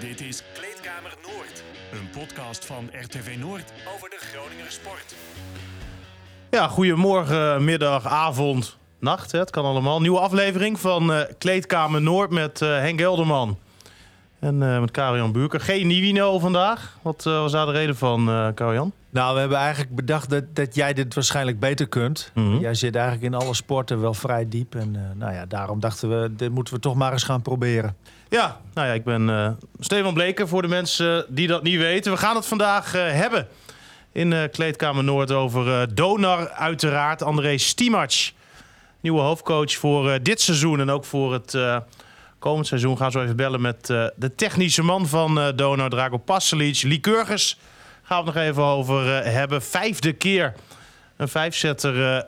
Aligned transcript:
Dit 0.00 0.20
is 0.20 0.42
Kleedkamer 0.54 1.14
Noord, 1.22 1.62
een 1.92 2.10
podcast 2.10 2.64
van 2.64 2.90
RTV 2.92 3.36
Noord 3.38 3.72
over 3.94 4.10
de 4.10 4.16
Groninger 4.18 4.72
sport. 4.72 5.14
Ja, 6.50 6.68
goedemorgen, 6.68 7.64
middag, 7.64 8.06
avond, 8.06 8.76
nacht. 8.98 9.32
Hè? 9.32 9.38
Het 9.38 9.50
kan 9.50 9.64
allemaal. 9.64 10.00
Nieuwe 10.00 10.18
aflevering 10.18 10.80
van 10.80 11.12
eh, 11.12 11.20
Kleedkamer 11.38 12.02
Noord 12.02 12.30
met 12.30 12.62
eh, 12.62 12.68
Henk 12.68 13.00
Gelderman. 13.00 13.58
En 14.38 14.62
eh, 14.62 14.80
met 14.80 14.90
Karian 14.90 15.32
Buurker. 15.32 15.60
Geen 15.60 15.86
Nivino 15.86 16.38
vandaag. 16.38 16.98
Wat 17.02 17.26
eh, 17.26 17.40
was 17.40 17.52
daar 17.52 17.66
de 17.66 17.72
reden 17.72 17.96
van, 17.96 18.28
eh 18.28 18.46
Karian? 18.54 18.92
Nou, 19.10 19.34
we 19.34 19.40
hebben 19.40 19.58
eigenlijk 19.58 19.94
bedacht 19.94 20.30
dat, 20.30 20.44
dat 20.54 20.74
jij 20.74 20.92
dit 20.92 21.14
waarschijnlijk 21.14 21.60
beter 21.60 21.88
kunt. 21.88 22.30
Mhm. 22.34 22.58
Jij 22.58 22.74
zit 22.74 22.94
eigenlijk 22.94 23.34
in 23.34 23.40
alle 23.40 23.54
sporten 23.54 24.00
wel 24.00 24.14
vrij 24.14 24.48
diep. 24.48 24.74
En 24.74 25.14
nou 25.16 25.32
ja, 25.32 25.46
daarom 25.46 25.80
dachten 25.80 26.08
we, 26.08 26.34
dit 26.34 26.50
moeten 26.50 26.74
we 26.74 26.80
toch 26.80 26.94
maar 26.94 27.12
eens 27.12 27.22
gaan 27.22 27.42
proberen. 27.42 27.96
Ja, 28.28 28.60
nou 28.74 28.86
ja, 28.86 28.92
ik 28.92 29.04
ben 29.04 29.56
Stefan 29.78 30.14
Bleker 30.14 30.48
voor 30.48 30.62
de 30.62 30.68
mensen 30.68 31.26
die 31.28 31.46
dat 31.46 31.62
niet 31.62 31.78
weten. 31.78 32.12
We 32.12 32.18
gaan 32.18 32.36
het 32.36 32.46
vandaag 32.46 32.92
hebben 32.92 33.48
in 34.12 34.50
Kleedkamer 34.50 35.04
Noord 35.04 35.32
over 35.32 35.94
Donar 35.94 36.48
uiteraard. 36.48 37.22
André 37.22 37.58
Stimac, 37.58 38.30
nieuwe 39.00 39.20
hoofdcoach 39.20 39.72
voor 39.72 40.22
dit 40.22 40.40
seizoen 40.40 40.80
en 40.80 40.90
ook 40.90 41.04
voor 41.04 41.32
het 41.32 41.54
komend 42.38 42.66
seizoen. 42.66 42.96
Gaan 42.96 43.10
we 43.10 43.22
even 43.22 43.36
bellen 43.36 43.60
met 43.60 43.90
eh, 43.90 44.06
de 44.16 44.34
technische 44.34 44.82
man 44.82 45.06
van 45.06 45.40
eh, 45.40 45.48
Donar, 45.56 45.90
Drago 45.90 46.16
Pasalic. 46.16 46.82
Lycurgus 46.82 47.58
gaan 48.02 48.20
we 48.20 48.26
het 48.26 48.34
nog 48.34 48.44
even 48.44 48.62
over 48.62 49.16
eh, 49.16 49.32
hebben. 49.32 49.62
Vijfde 49.62 50.12
keer 50.12 50.54
een 51.16 51.28
vijfzetter 51.28 52.24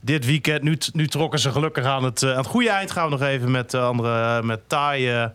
dit 0.00 0.24
weekend. 0.24 0.62
Nu, 0.62 0.78
nu 0.92 1.08
trokken 1.08 1.38
ze 1.38 1.50
gelukkig 1.50 1.84
aan 1.84 2.04
het, 2.04 2.22
aan 2.22 2.36
het 2.36 2.46
goede 2.46 2.70
eind. 2.70 2.90
Gaan 2.90 3.04
we 3.04 3.10
nog 3.10 3.22
even 3.22 3.50
met 3.50 3.74
uh, 3.74 3.86
andere, 3.86 4.42
met 4.42 4.60
Thai 4.66 5.30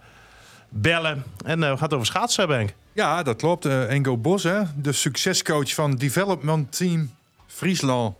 bellen. 0.70 1.24
En 1.46 1.60
we 1.60 1.66
gaan 1.66 1.78
het 1.80 1.94
over 1.94 2.06
schaatsen 2.06 2.48
hebben. 2.48 2.70
Ja, 2.94 3.24
dat 3.24 3.36
klopt. 3.36 3.66
Engo 3.66 4.18
Bos, 4.18 4.44
hè? 4.44 4.62
de 4.76 4.92
succescoach 4.92 5.74
van 5.74 5.96
Development 5.96 6.78
Team 6.78 7.12
Friesland. 7.48 8.16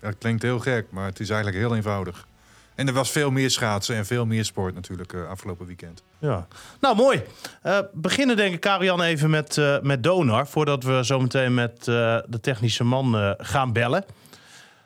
Dat 0.00 0.14
klinkt 0.18 0.42
heel 0.42 0.58
gek, 0.58 0.86
maar 0.90 1.06
het 1.06 1.20
is 1.20 1.30
eigenlijk 1.30 1.58
heel 1.58 1.76
eenvoudig. 1.76 2.26
En 2.74 2.86
er 2.86 2.92
was 2.92 3.10
veel 3.10 3.30
meer 3.30 3.50
schaatsen 3.50 3.96
en 3.96 4.06
veel 4.06 4.26
meer 4.26 4.44
sport 4.44 4.74
natuurlijk 4.74 5.12
eh, 5.12 5.28
afgelopen 5.28 5.66
weekend. 5.66 6.02
Ja. 6.18 6.46
Nou, 6.80 6.96
mooi. 6.96 7.22
Eh, 7.62 7.78
beginnen 7.92 8.36
denk 8.36 8.54
ik, 8.54 8.60
Karian, 8.60 9.02
even 9.02 9.30
met, 9.30 9.58
eh, 9.58 9.80
met 9.80 10.02
Donar. 10.02 10.46
Voordat 10.46 10.82
we 10.84 11.04
zo 11.04 11.20
meteen 11.20 11.54
met 11.54 11.78
eh, 11.78 11.84
de 12.26 12.40
technische 12.40 12.84
man 12.84 13.16
eh, 13.16 13.30
gaan 13.38 13.72
bellen. 13.72 14.04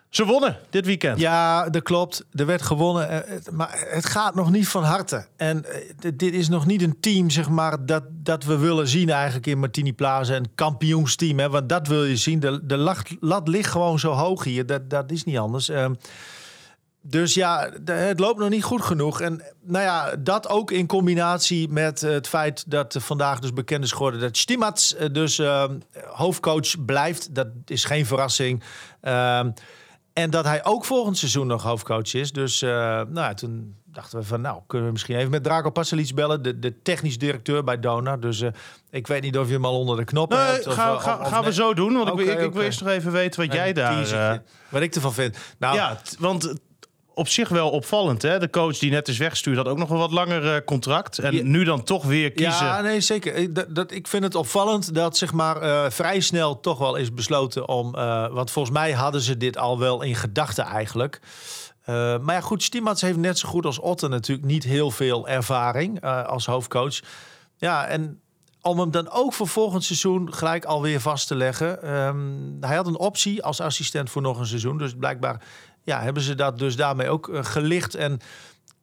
Ze 0.09 0.25
wonnen 0.25 0.57
dit 0.71 0.87
weekend. 0.87 1.19
Ja, 1.21 1.69
dat 1.71 1.83
klopt. 1.83 2.25
Er 2.33 2.47
werd 2.47 2.63
gewonnen. 2.63 3.25
Maar 3.53 3.85
het 3.89 4.07
gaat 4.07 4.35
nog 4.35 4.51
niet 4.51 4.69
van 4.69 4.83
harte. 4.85 5.27
En 5.37 5.65
dit- 5.99 6.19
dit 6.19 6.35
is 6.35 6.49
nog 6.49 6.67
niet 6.67 6.83
een 6.83 7.01
team, 7.01 7.31
zeg 7.31 7.49
maar, 7.49 7.87
dat, 7.87 8.03
dat 8.11 8.45
we 8.45 8.57
willen 8.59 8.89
zien 8.89 9.11
eigenlijk 9.11 9.47
in 9.47 9.59
Martini 9.59 9.93
Plaza. 9.93 10.35
Een 10.37 10.51
kampioensteam, 10.55 11.39
hè, 11.39 11.51
want 11.51 11.69
dat 11.69 11.87
wil 11.87 12.05
je 12.05 12.17
zien. 12.17 12.41
De, 12.41 12.67
de 12.67 12.77
lat, 12.77 13.03
lat 13.21 13.49
ligt 13.49 13.71
gewoon 13.71 13.99
zo 13.99 14.13
hoog 14.13 14.45
hier. 14.45 14.67
Dat, 14.67 14.91
dat 14.91 15.11
is 15.11 15.25
niet 15.25 15.39
anders. 15.39 15.71
Dus 17.09 17.35
ja, 17.35 17.71
het 17.85 18.21
loopt 18.21 18.39
nog 18.39 18.49
niet 18.49 18.65
goed 18.65 18.83
genoeg. 18.83 19.21
En 19.21 19.43
nou 19.63 19.85
ja, 19.85 20.17
dat 20.19 20.49
ook 20.49 20.71
in 20.71 20.87
combinatie 20.87 21.69
met 21.69 22.01
het 22.01 22.29
feit 22.29 22.71
dat 22.71 22.97
vandaag 22.99 23.39
dus 23.41 23.53
bekend 23.53 23.85
is 23.85 23.93
geworden 23.93 24.21
dat 24.21 24.37
Stimats 24.37 24.95
eh, 24.95 25.09
dus 25.13 25.39
ehm, 25.39 25.79
hoofdcoach 26.07 26.85
blijft. 26.85 27.35
Dat 27.35 27.47
is 27.65 27.85
geen 27.85 28.07
verrassing. 28.07 28.63
Ehm, 29.01 29.51
en 30.13 30.31
dat 30.31 30.45
hij 30.45 30.65
ook 30.65 30.85
volgend 30.85 31.19
seizoen 31.19 31.47
nog 31.47 31.63
hoofdcoach 31.63 32.15
is. 32.15 32.33
Dus 32.33 32.63
eh, 32.63 32.71
nou 32.71 33.11
ja, 33.15 33.35
toen 33.35 33.75
dachten 33.85 34.19
we 34.19 34.25
van 34.25 34.41
nou, 34.41 34.61
kunnen 34.67 34.87
we 34.87 34.93
misschien 34.93 35.17
even 35.17 35.31
met 35.31 35.43
Drago 35.43 35.71
Pasalic 35.71 36.15
bellen. 36.15 36.43
De, 36.43 36.59
de 36.59 36.83
technisch 36.83 37.19
directeur 37.19 37.65
bij 37.65 37.81
Donar. 37.81 38.21
Dus 38.21 38.41
eh, 38.41 38.51
ik 38.91 39.07
weet 39.07 39.23
niet 39.23 39.39
of 39.39 39.47
je 39.47 39.53
hem 39.53 39.65
al 39.65 39.79
onder 39.79 39.97
de 39.97 40.05
knop 40.05 40.31
Nee, 40.31 40.39
hebt. 40.39 40.67
of, 40.67 40.73
eh, 40.73 40.79
ga- 40.79 40.95
of- 40.95 41.21
of 41.21 41.29
gaan 41.29 41.45
we 41.45 41.53
zo 41.53 41.75
doen. 41.75 41.95
Want 41.95 42.09
ik, 42.09 42.27
wil- 42.27 42.45
ik, 42.45 42.53
wil 42.53 42.63
eerst 42.63 42.81
nog 42.81 42.89
even 42.91 43.13
weten 43.13 43.41
wat 43.47 43.53
jij 43.53 43.73
daar... 43.73 44.11
eh, 44.33 44.39
wat 44.69 44.83
ik 44.83 44.95
ervan 44.95 45.13
vind. 45.15 45.37
Nou, 45.59 45.75
ja, 45.77 46.01
want 46.19 46.55
op 47.19 47.29
zich 47.29 47.49
wel 47.49 47.71
opvallend. 47.71 48.23
Hè? 48.23 48.39
De 48.39 48.51
coach 48.51 48.79
die 48.79 48.91
net 48.91 49.09
is 49.09 49.19
weggestuurd 49.19 49.57
had 49.57 49.69
ook 49.69 49.79
nog 49.79 49.91
een 49.91 49.97
wat 49.97 50.11
langer 50.13 50.55
eh, 50.55 50.65
contract. 50.65 51.19
En 51.19 51.35
Ja. 51.35 51.43
nu 51.43 51.65
dan 51.65 51.83
toch 51.83 52.05
weer 52.05 52.33
kiezen. 52.33 52.67
Ja, 52.67 52.81
nee, 52.81 53.01
zeker. 53.01 53.35
Ik, 53.35 53.55
dat, 53.55 53.75
dat, 53.75 53.93
ik 53.93 54.07
vind 54.09 54.23
het 54.25 54.35
opvallend 54.35 54.95
dat 54.95 55.17
zeg 55.17 55.33
maar, 55.33 55.57
eh, 55.63 55.91
vrij 55.91 56.21
snel 56.21 56.61
toch 56.61 56.79
wel 56.79 56.97
is 56.97 57.13
besloten 57.15 57.69
om... 57.69 57.95
eh, 57.95 58.27
want 58.33 58.51
volgens 58.51 58.75
mij 58.75 58.93
hadden 58.93 59.21
ze 59.21 59.37
dit 59.37 59.57
al 59.59 59.79
wel 59.79 60.03
in 60.03 60.15
gedachten 60.15 60.65
eigenlijk. 60.65 61.21
Maar 61.87 62.35
ja, 62.35 62.41
goed, 62.41 62.63
Stiemats 62.63 63.01
heeft 63.01 63.19
net 63.19 63.39
zo 63.39 63.49
goed 63.49 63.65
als 63.67 63.79
Otte 63.79 64.09
natuurlijk 64.09 64.47
niet 64.47 64.65
heel 64.65 64.91
veel 64.91 65.29
ervaring 65.29 66.01
als 66.05 66.47
hoofdcoach. 66.47 67.01
Ja, 67.57 67.87
en 67.87 68.21
om 68.63 68.79
hem 68.79 68.91
dan 68.91 69.11
ook 69.11 69.33
voor 69.33 69.49
volgend 69.49 69.85
seizoen 69.85 70.35
gelijk 70.35 70.65
alweer 70.65 71.01
vast 71.01 71.27
te 71.27 71.35
leggen. 71.35 71.83
ehm, 71.83 72.17
hij 72.61 72.77
had 72.77 72.87
een 72.87 72.99
optie 72.99 73.43
als 73.43 73.61
assistent 73.61 74.11
voor 74.11 74.23
nog 74.23 74.39
een 74.39 74.47
seizoen. 74.47 74.79
Dus 74.79 74.95
blijkbaar 74.99 75.43
ja, 75.87 76.01
hebben 76.01 76.23
ze 76.23 76.35
dat 76.35 76.59
dus 76.59 76.77
daarmee 76.77 77.09
ook 77.09 77.29
eh, 77.29 77.45
gelicht. 77.45 77.95
En 77.95 78.21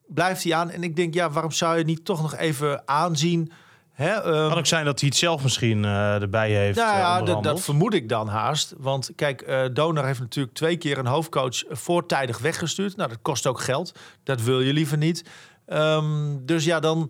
blijft 0.07 0.43
hij 0.43 0.53
aan. 0.53 0.69
En 0.69 0.83
ik 0.83 0.95
denk, 0.95 1.13
ja, 1.13 1.29
waarom 1.29 1.51
zou 1.51 1.77
je 1.77 1.83
niet 1.83 2.05
toch 2.05 2.21
nog 2.21 2.35
even 2.35 2.87
aanzien? 2.87 3.51
Hè, 3.93 4.09
ehm, 4.09 4.47
Kan 4.49 4.57
ook 4.57 4.65
zijn 4.65 4.85
dat 4.85 4.99
hij 4.99 5.09
het 5.09 5.17
zelf 5.17 5.43
misschien 5.43 5.85
eh, 5.85 6.21
erbij 6.21 6.51
heeft 6.51 6.77
nou 6.77 6.91
eh, 6.91 6.97
ja, 6.97 7.09
dat, 7.11 7.19
onderhandeld. 7.19 7.55
dat 7.55 7.65
vermoed 7.65 7.93
ik 7.93 8.09
dan 8.09 8.27
haast. 8.27 8.73
Want 8.77 9.11
kijk, 9.15 9.41
eh 9.41 9.63
Donar 9.73 10.05
heeft 10.05 10.19
natuurlijk 10.19 10.55
twee 10.55 10.77
keer 10.77 10.97
een 10.97 11.05
hoofdcoach 11.05 11.63
voortijdig 11.69 12.37
weggestuurd. 12.37 12.95
Nou, 12.95 13.09
dat 13.09 13.19
kost 13.21 13.47
ook 13.47 13.59
geld. 13.59 13.95
Dat 14.23 14.41
wil 14.41 14.61
je 14.61 14.73
liever 14.73 14.97
niet. 14.97 15.23
Ehm, 15.65 16.37
dus 16.41 16.65
ja, 16.65 16.79
dan 16.79 17.09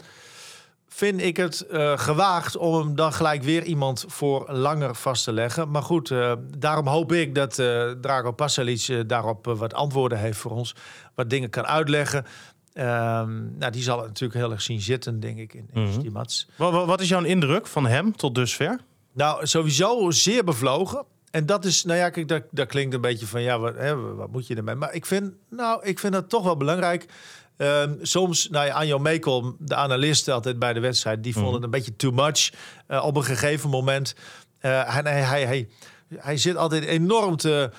vind 0.96 1.22
ik 1.22 1.38
het 1.38 1.62
eh, 1.68 1.98
gewaagd 1.98 2.56
om 2.58 2.74
hem 2.76 2.96
dan 2.96 3.14
gelijk 3.14 3.44
weer 3.44 3.64
iemand 3.64 4.06
voor 4.08 4.52
langer 4.52 4.96
vast 4.96 5.24
te 5.24 5.34
leggen. 5.34 5.72
Maar 5.72 5.82
goed, 5.84 6.12
eh, 6.12 6.34
daarom 6.58 6.88
hoop 6.88 7.12
ik 7.12 7.36
dat 7.36 7.60
eh 7.60 7.92
Drago 8.02 8.32
Pasalic 8.32 9.04
daarop 9.08 9.46
wat 9.46 9.74
antwoorden 9.74 10.18
heeft 10.20 10.38
voor 10.38 10.52
ons. 10.52 10.76
Wat 11.16 11.30
dingen 11.30 11.50
kan 11.50 11.66
uitleggen. 11.66 12.26
Ehm, 12.74 13.58
nou, 13.58 13.72
die 13.72 13.82
zal 13.84 13.98
het 13.98 14.08
natuurlijk 14.08 14.40
heel 14.40 14.52
erg 14.52 14.62
zien 14.62 14.82
zitten, 14.82 15.20
denk 15.20 15.38
ik, 15.38 15.54
in, 15.54 15.70
in 15.74 15.82
Mhm. 15.82 15.92
Stimats. 16.00 16.48
Wat, 16.56 16.72
wat- 16.72 16.86
wat 16.86 17.02
is 17.02 17.10
jouw 17.10 17.24
indruk 17.24 17.68
van 17.68 17.86
hem 17.88 18.16
tot 18.16 18.36
dusver? 18.36 18.80
Nou, 19.14 19.46
sowieso 19.48 20.12
zeer 20.12 20.44
bevlogen. 20.44 21.06
En 21.32 21.46
dat 21.46 21.66
is, 21.66 21.84
nou 21.84 22.00
ja, 22.00 22.10
kijk, 22.10 22.28
dat, 22.28 22.44
dat 22.52 22.68
klinkt 22.68 22.94
een 22.96 23.02
beetje 23.02 23.28
van, 23.28 23.42
ja, 23.42 23.60
wat, 23.60 23.76
hè, 23.76 23.96
wat 24.16 24.32
moet 24.32 24.48
je 24.48 24.56
ermee? 24.56 24.76
Maar 24.76 24.94
ik 24.94 25.06
vind, 25.06 25.32
nou, 25.50 25.84
ik 25.86 26.00
vind 26.00 26.14
dat 26.14 26.30
toch 26.30 26.44
wel 26.44 26.58
belangrijk. 26.58 27.06
Ehm, 27.58 27.94
soms, 28.02 28.50
nou 28.50 28.66
ja, 28.66 28.74
Anjo 28.74 29.00
Mekel, 29.00 29.56
de 29.60 29.76
analist 29.76 30.28
altijd 30.28 30.60
bij 30.60 30.74
de 30.74 30.80
wedstrijd, 30.80 31.24
die 31.24 31.34
vond 31.34 31.54
het 31.54 31.64
een 31.64 31.70
beetje 31.70 31.96
too 31.96 32.12
much 32.12 32.52
eh, 32.88 33.06
op 33.06 33.16
een 33.16 33.24
gegeven 33.24 33.70
moment. 33.70 34.16
Eh, 34.60 34.94
hij, 34.94 35.24
hij, 35.24 35.46
hij, 35.46 35.70
hij 36.16 36.38
zit 36.38 36.56
altijd 36.56 36.84
enorm 36.84 37.38
te, 37.38 37.72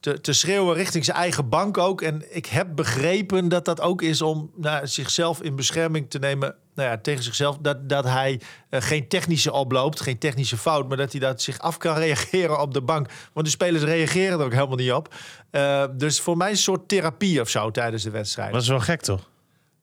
te, 0.00 0.20
te 0.20 0.32
schreeuwen 0.32 0.74
richting 0.74 1.04
zijn 1.04 1.16
eigen 1.16 1.48
bank 1.48 1.78
ook. 1.78 2.02
En 2.02 2.36
ik 2.36 2.46
heb 2.46 2.66
begrepen 2.74 3.48
dat 3.48 3.64
dat 3.64 3.80
ook 3.80 4.02
is 4.02 4.22
om 4.22 4.50
nou, 4.56 4.86
zichzelf 4.86 5.42
in 5.42 5.56
bescherming 5.56 6.10
te 6.10 6.18
nemen. 6.18 6.54
Nou 6.74 6.88
ja, 6.88 6.98
tegen 6.98 7.22
zichzelf. 7.22 7.58
Dat, 7.60 7.88
dat 7.88 8.04
hij 8.04 8.40
eh, 8.70 8.82
geen 8.82 9.08
technische 9.08 9.52
oploopt, 9.52 10.00
geen 10.00 10.18
technische 10.18 10.56
fout. 10.56 10.88
Maar 10.88 10.96
dat 10.96 11.10
hij 11.12 11.20
dat 11.20 11.42
zich 11.42 11.58
af 11.58 11.76
kan 11.76 11.96
reageren 12.06 12.60
op 12.60 12.74
de 12.74 12.82
bank. 12.82 13.08
Want 13.32 13.46
de 13.46 13.52
spelers 13.52 13.82
reageren 13.82 14.38
er 14.38 14.44
ook 14.44 14.52
helemaal 14.52 14.76
niet 14.76 14.92
op. 14.92 15.14
Eh, 15.50 15.84
dus 15.92 16.20
voor 16.20 16.36
mij 16.36 16.50
een 16.50 16.56
soort 16.56 16.88
therapie 16.88 17.40
of 17.40 17.48
zo 17.48 17.70
tijdens 17.70 18.02
de 18.02 18.10
wedstrijd. 18.10 18.52
Dat 18.52 18.62
is 18.62 18.68
wel 18.68 18.80
gek, 18.80 19.00
toch? 19.00 19.28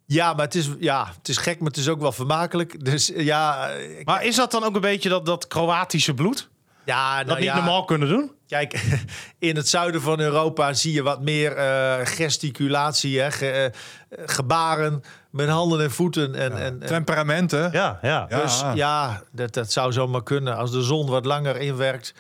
Ja, 0.06 0.34
maar 0.34 0.46
het 0.46 0.56
is, 0.56 0.70
ja, 0.80 1.12
het 1.18 1.30
is 1.30 1.38
gek, 1.38 1.60
maar 1.60 1.68
het 1.68 1.78
is 1.78 1.88
ook 1.90 2.00
wel 2.00 2.12
vermakelijk. 2.12 2.86
Dus 2.86 3.12
eh, 3.12 3.26
ja, 3.26 3.68
ik- 3.70 4.06
Maar 4.06 4.26
is 4.26 4.36
dat 4.36 4.52
dan 4.52 4.64
ook 4.64 4.76
een 4.76 4.82
beetje 4.82 5.10
dat, 5.10 5.26
dat 5.26 5.48
Kroatische 5.48 6.14
bloed? 6.14 6.50
Ja 6.88 7.14
nou 7.16 7.26
Dat 7.26 7.36
niet 7.38 7.46
ja. 7.46 7.56
normaal 7.56 7.86
kunnen 7.86 8.08
doen? 8.08 8.32
Kijk, 8.48 8.84
in 9.40 9.56
het 9.56 9.68
zuiden 9.68 10.02
van 10.02 10.20
Europa 10.20 10.74
zie 10.74 10.94
je 10.94 11.04
wat 11.04 11.22
meer 11.22 11.56
eh, 11.56 11.96
gesticulatie, 12.04 13.20
hè, 13.20 13.32
ge- 13.32 13.72
eh, 14.10 14.24
gebaren 14.26 15.02
met 15.32 15.50
handen 15.50 15.82
en 15.82 15.92
voeten. 15.92 16.36
En, 16.36 16.52
en, 16.58 16.82
en- 16.82 16.88
Temperamenten. 16.88 17.72
Ja, 17.72 18.00
ja. 18.02 18.26
Dus 18.26 18.64
ja, 18.74 19.24
dat, 19.32 19.54
dat 19.54 19.72
zou 19.72 19.92
zomaar 19.92 20.24
kunnen. 20.24 20.56
Als 20.58 20.72
de 20.72 20.82
zon 20.82 21.10
wat 21.10 21.26
langer 21.26 21.58
inwerkt, 21.58 22.14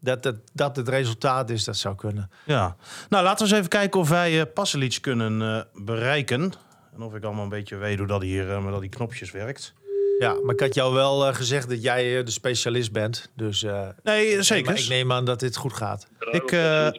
dat 0.00 0.24
het, 0.24 0.36
dat 0.52 0.76
het 0.76 0.88
resultaat 0.88 1.50
is, 1.50 1.64
dat 1.64 1.76
zou 1.76 1.94
kunnen. 1.94 2.30
Ja. 2.44 2.76
Nou, 3.08 3.24
laten 3.24 3.38
we 3.38 3.50
eens 3.50 3.58
even 3.58 3.68
kijken 3.70 4.00
of 4.00 4.08
wij 4.08 4.40
eh 4.40 4.46
Pasalic 4.54 4.98
kunnen 5.00 5.42
eh, 5.42 5.82
bereiken. 5.84 6.52
En 6.94 7.02
of 7.02 7.14
ik 7.14 7.24
allemaal 7.24 7.42
een 7.42 7.48
beetje 7.48 7.76
weet 7.76 7.98
hoe 7.98 8.06
dat 8.06 8.22
hier 8.22 8.50
eh, 8.52 8.64
met 8.64 8.74
al 8.74 8.80
die 8.80 8.88
knopjes 8.88 9.30
werkt. 9.30 9.74
Ja, 10.18 10.36
maar 10.42 10.54
ik 10.54 10.60
had 10.60 10.74
jou 10.74 10.94
wel 10.94 11.26
eh, 11.26 11.34
gezegd 11.34 11.68
dat 11.68 11.82
jij 11.82 12.18
eh, 12.18 12.24
de 12.24 12.30
specialist 12.30 12.92
bent. 12.92 13.30
Dus 13.36 13.62
eh, 13.62 13.88
Nee, 14.02 14.42
zeker. 14.42 14.78
ik 14.78 14.88
neem 14.88 15.12
aan 15.12 15.24
dat 15.24 15.40
dit 15.40 15.56
goed 15.56 15.72
gaat. 15.72 16.06
Ik 16.30 16.52
eh, 16.52 16.58
ga 16.60 16.92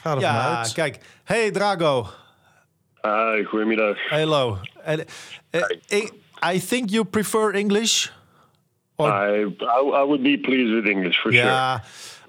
ervan 0.00 0.20
Ja, 0.20 0.58
uit. 0.58 0.72
kijk. 0.72 0.98
Hey 1.24 1.50
Drago. 1.50 2.06
Hi, 3.02 3.44
goedemiddag. 3.44 3.96
Hello. 4.08 4.58
Ik- 5.88 6.12
I 6.54 6.58
think 6.66 6.90
you 6.90 7.04
prefer 7.04 7.54
English? 7.54 8.08
Or 8.96 9.08
I, 9.08 9.42
I 9.42 10.02
I 10.02 10.04
would 10.04 10.22
be 10.22 10.38
pleased 10.42 10.72
with 10.74 10.86
English 10.86 11.16
for 11.20 11.32
sure. 11.32 11.44
Yeah. 11.44 11.78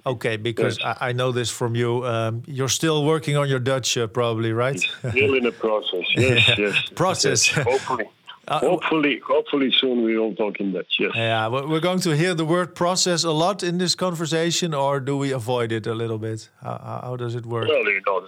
Okay, 0.04 0.42
because 0.42 0.78
Yes. 0.82 0.98
I, 1.02 1.10
I 1.10 1.14
know 1.14 1.34
this 1.34 1.52
from 1.52 1.76
you. 1.76 2.06
Um, 2.06 2.42
you're 2.46 2.70
still 2.72 3.04
working 3.04 3.38
on 3.38 3.48
your 3.48 3.62
Dutch, 3.64 3.96
uh, 3.98 4.08
probably, 4.08 4.52
right? 4.54 4.80
Still 5.10 5.34
in 5.36 5.44
the 5.44 5.52
process. 5.60 6.06
Yes, 6.16 6.46
yes. 6.58 6.90
Process. 6.94 7.46
Yes, 7.56 7.66
hopefully. 7.66 8.06
Uh, 8.48 8.60
Hopefully, 8.60 9.22
hopefully 9.26 9.72
soon 9.80 10.04
we 10.04 10.18
will 10.18 10.36
talk 10.36 10.60
in 10.60 10.74
Dutch. 10.74 10.98
Yes. 11.00 11.12
Yeah, 11.16 11.48
we- 11.48 11.66
we're 11.66 11.80
going 11.80 12.00
to 12.02 12.12
hear 12.16 12.34
the 12.34 12.44
word 12.46 12.76
process 12.76 13.24
a 13.24 13.32
lot 13.32 13.64
in 13.64 13.78
this 13.78 13.96
conversation, 13.96 14.74
or 14.74 15.00
do 15.00 15.16
we 15.18 15.32
avoid 15.32 15.72
it 15.72 15.88
a 15.88 15.94
little 15.94 16.18
bit? 16.18 16.50
How, 16.62 17.00
how- 17.04 17.16
does 17.16 17.36
it 17.36 17.46
work? 17.46 17.70
Well, 17.70 17.84
you 17.86 18.02
know, 18.06 18.28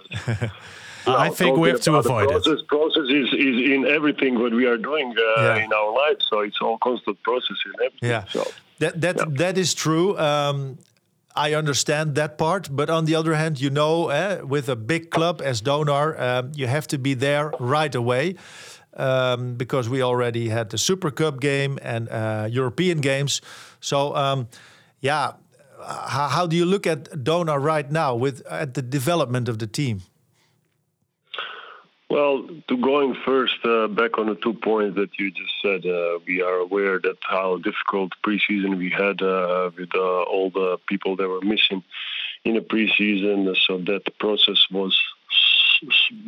I 1.06 1.28
think 1.28 1.58
we 1.58 1.68
have 1.68 1.80
to 1.82 1.90
talking 1.90 1.94
about 1.94 2.04
the 2.04 2.14
avoid 2.14 2.24
it. 2.24 2.44
process, 2.44 2.62
Process 2.66 3.08
is, 3.10 3.28
is 3.34 3.70
in 3.74 3.86
everything 3.86 4.38
what 4.40 4.52
we 4.52 4.64
are 4.66 4.78
doing 4.78 5.14
uh, 5.18 5.42
Yeah. 5.42 5.64
in 5.64 5.72
our 5.72 5.92
life, 5.92 6.16
so 6.30 6.40
it's 6.40 6.56
all 6.62 6.78
constant 6.78 7.22
process 7.22 7.58
in 7.66 7.72
everything. 7.86 8.08
Yeah, 8.10 8.24
So. 8.30 8.42
that 8.78 9.00
that 9.02 9.16
Yeah. 9.18 9.24
that 9.42 9.58
is 9.58 9.74
true. 9.74 10.16
Um, 10.18 10.78
I 11.36 11.52
understand 11.54 12.14
that 12.14 12.38
part, 12.38 12.68
but 12.74 12.88
on 12.88 13.04
the 13.04 13.14
other 13.14 13.34
hand, 13.34 13.60
you 13.60 13.68
know, 13.70 14.08
eh, 14.08 14.40
with 14.40 14.68
a 14.70 14.76
big 14.76 15.10
club 15.10 15.42
as 15.44 15.60
Donar, 15.60 16.18
um, 16.18 16.52
you 16.54 16.66
have 16.66 16.86
to 16.88 16.98
be 16.98 17.12
there 17.14 17.52
right 17.60 17.94
away. 17.94 18.36
Um, 18.98 19.56
because 19.56 19.90
we 19.90 20.00
already 20.02 20.48
had 20.48 20.70
the 20.70 20.78
Super 20.78 21.10
Cup 21.10 21.38
game 21.38 21.78
and 21.82 22.08
uh, 22.08 22.48
European 22.50 23.00
games, 23.00 23.42
so 23.80 24.16
um, 24.16 24.48
yeah. 25.00 25.32
How, 25.78 26.28
how 26.28 26.46
do 26.46 26.56
you 26.56 26.64
look 26.64 26.86
at 26.86 27.04
Donar 27.22 27.62
right 27.62 27.92
now 27.92 28.14
with 28.14 28.44
at 28.46 28.72
the 28.72 28.80
development 28.80 29.48
of 29.48 29.58
the 29.58 29.66
team? 29.66 30.00
Well, 32.08 32.48
to 32.68 32.76
going 32.76 33.16
first 33.26 33.58
uh, 33.64 33.88
back 33.88 34.16
on 34.16 34.26
the 34.26 34.36
two 34.36 34.54
points 34.54 34.96
that 34.96 35.18
you 35.18 35.32
just 35.32 35.52
said, 35.60 35.84
uh, 35.84 36.20
we 36.26 36.40
are 36.40 36.58
aware 36.58 37.00
that 37.00 37.16
how 37.20 37.56
difficult 37.56 38.12
preseason 38.24 38.78
we 38.78 38.90
had 38.90 39.20
uh, 39.20 39.70
with 39.76 39.90
uh, 39.94 40.22
all 40.22 40.50
the 40.50 40.78
people 40.86 41.16
that 41.16 41.28
were 41.28 41.40
missing 41.40 41.82
in 42.44 42.54
the 42.54 42.60
preseason. 42.60 43.54
So 43.66 43.78
that 43.78 44.18
process 44.20 44.66
was 44.70 44.96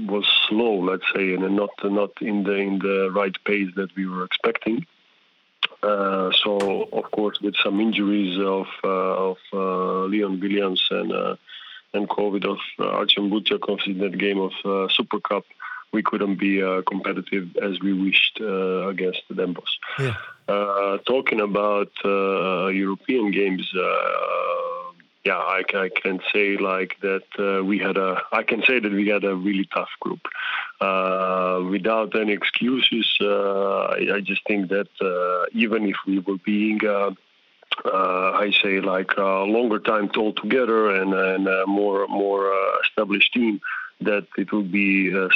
was 0.06 0.26
slow, 0.48 0.80
let's 0.80 1.04
say, 1.14 1.34
and 1.34 1.56
not 1.56 1.70
not 1.84 2.10
in 2.20 2.44
the 2.44 2.54
in 2.54 2.78
the 2.78 3.10
right 3.12 3.36
pace 3.44 3.70
that 3.76 3.94
we 3.96 4.06
were 4.06 4.24
expecting. 4.24 4.86
Uh, 5.82 6.30
so, 6.42 6.88
of 6.92 7.10
course, 7.10 7.40
with 7.40 7.54
some 7.62 7.80
injuries 7.80 8.38
of 8.38 8.66
uh, 8.84 9.30
of 9.30 9.38
uh, 9.52 10.04
Leon 10.04 10.40
Williams 10.40 10.82
and 10.90 11.12
uh, 11.12 11.36
and 11.94 12.08
COVID 12.08 12.44
of 12.44 12.58
uh, 12.78 12.84
Archim 13.00 13.30
Butyakov 13.30 13.86
in 13.86 13.98
that 13.98 14.18
game 14.18 14.40
of 14.40 14.52
uh, 14.64 14.88
Super 14.92 15.20
Cup, 15.20 15.44
we 15.92 16.02
couldn't 16.02 16.36
be 16.36 16.62
uh, 16.62 16.82
competitive 16.82 17.56
as 17.62 17.80
we 17.80 17.92
wished 17.92 18.38
uh, 18.40 18.88
against 18.88 19.22
the 19.28 19.34
Dembos. 19.34 19.72
Yeah. 19.98 20.16
Uh, 20.48 20.98
talking 21.06 21.40
about 21.40 21.92
uh, 22.04 22.68
European 22.68 23.30
games, 23.30 23.68
uh, 23.74 24.57
yeah, 25.28 25.42
I, 25.58 25.62
I 25.86 25.88
can 26.02 26.20
say 26.32 26.56
like 26.56 26.92
that 27.02 27.28
uh, 27.38 27.62
we 27.62 27.76
had 27.86 27.96
a. 27.98 28.10
I 28.32 28.42
can 28.50 28.60
say 28.69 28.76
that 28.80 28.92
we 29.00 29.08
had 29.08 29.25
a 29.25 29.34
really 29.34 29.69
tough 29.76 29.92
group. 30.00 30.22
Uh, 30.80 31.60
without 31.75 32.19
any 32.19 32.32
excuses, 32.32 33.06
uh, 33.20 33.80
I, 33.96 34.00
I 34.16 34.20
just 34.30 34.42
think 34.48 34.70
that 34.76 34.92
uh, 35.12 35.44
even 35.52 35.80
if 35.92 35.96
we 36.06 36.20
were 36.20 36.40
being 36.52 36.80
uh, 36.96 37.10
uh, 37.84 38.30
I 38.44 38.52
say 38.62 38.80
like 38.80 39.12
a 39.19 39.30
longer 39.56 39.80
time 39.80 40.10
all 40.16 40.32
together 40.32 40.80
and 40.98 41.12
and 41.12 41.46
a 41.46 41.66
more 41.66 42.00
more 42.08 42.44
established 42.84 43.34
team, 43.34 43.60
that 44.00 44.26
it 44.42 44.48
would 44.52 44.70
be 44.72 44.90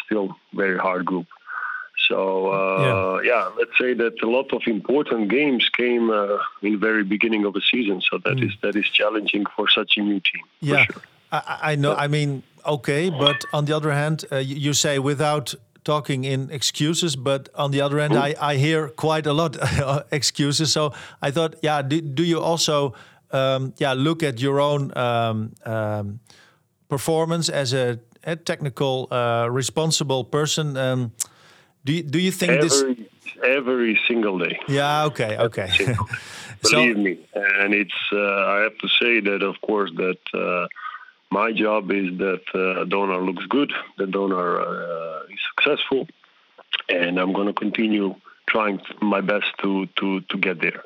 still 0.04 0.28
very 0.54 0.78
hard 0.78 1.04
group. 1.04 1.28
So 2.08 2.52
uh, 2.52 3.20
yeah. 3.22 3.50
let's 3.56 3.76
say 3.78 3.94
that 3.94 4.22
a 4.22 4.28
lot 4.28 4.52
of 4.52 4.62
important 4.66 5.28
games 5.30 5.68
came 5.76 6.10
uh, 6.10 6.38
in 6.60 6.78
very 6.78 7.04
beginning 7.04 7.44
of 7.44 7.52
the 7.54 7.62
season. 7.70 8.02
So 8.10 8.18
that 8.24 8.40
is 8.40 8.52
that 8.62 8.76
is 8.76 8.86
challenging 8.86 9.44
for 9.54 9.68
such 9.68 9.96
a 9.96 10.02
new 10.02 10.20
team. 10.20 10.42
Yeah, 10.60 10.84
sure. 10.84 11.02
I, 11.30 11.58
I- 11.72 11.76
know. 11.76 11.94
I 11.94 12.08
mean, 12.08 12.42
okay, 12.66 13.10
but 13.10 13.44
on 13.52 13.64
the 13.66 13.74
other 13.76 13.92
hand, 13.92 14.24
uh, 14.30 14.36
you, 14.38 14.56
you 14.56 14.72
say 14.72 14.98
without 14.98 15.54
talking 15.84 16.24
in 16.24 16.50
excuses, 16.50 17.16
but 17.16 17.48
on 17.54 17.70
the 17.70 17.80
other 17.80 17.98
hand, 17.98 18.16
I, 18.16 18.34
I 18.40 18.56
hear 18.56 18.88
quite 18.88 19.26
a 19.26 19.32
lot 19.32 19.56
excuses. 20.12 20.72
So 20.72 20.92
I 21.20 21.30
thought, 21.30 21.56
yeah, 21.62 21.82
do, 21.82 22.00
do 22.00 22.22
you 22.22 22.40
also, 22.40 22.94
um, 23.32 23.74
yeah, 23.78 23.92
look 23.92 24.22
at 24.22 24.40
your 24.40 24.60
own 24.60 24.96
um, 24.96 25.52
um, 25.64 26.20
performance 26.88 27.48
as 27.48 27.72
a, 27.72 27.98
a 28.22 28.36
technical, 28.36 29.08
uh, 29.10 29.48
responsible 29.50 30.24
person? 30.24 30.76
Do 31.84 31.92
you, 31.92 32.02
do 32.02 32.18
you 32.18 32.30
think 32.30 32.60
this? 32.60 32.80
Every 32.82 33.08
every 33.44 34.00
single 34.06 34.38
day. 34.38 34.58
Yeah. 34.68 35.04
Okay. 35.06 35.36
Okay. 35.38 35.68
So- 36.64 36.76
Believe 36.76 36.96
me, 36.98 37.18
and 37.34 37.74
it's. 37.74 38.00
Uh, 38.12 38.18
I 38.46 38.58
have 38.60 38.78
to 38.78 38.88
say 39.00 39.18
that, 39.18 39.42
of 39.42 39.60
course, 39.62 39.90
that 39.96 40.20
uh, 40.32 40.68
my 41.32 41.50
job 41.50 41.90
is 41.90 42.16
that 42.18 42.42
uh, 42.54 42.84
donor 42.84 43.20
looks 43.20 43.44
good, 43.46 43.72
the 43.98 44.06
donor 44.06 44.60
uh, 44.60 45.22
is 45.28 45.40
successful, 45.56 46.06
and 46.88 47.18
I'm 47.18 47.32
going 47.32 47.48
to 47.48 47.52
continue 47.52 48.14
trying 48.48 48.80
my 49.00 49.20
best 49.22 49.46
to 49.62 49.86
to 49.98 50.20
to 50.20 50.38
get 50.38 50.60
there. 50.60 50.84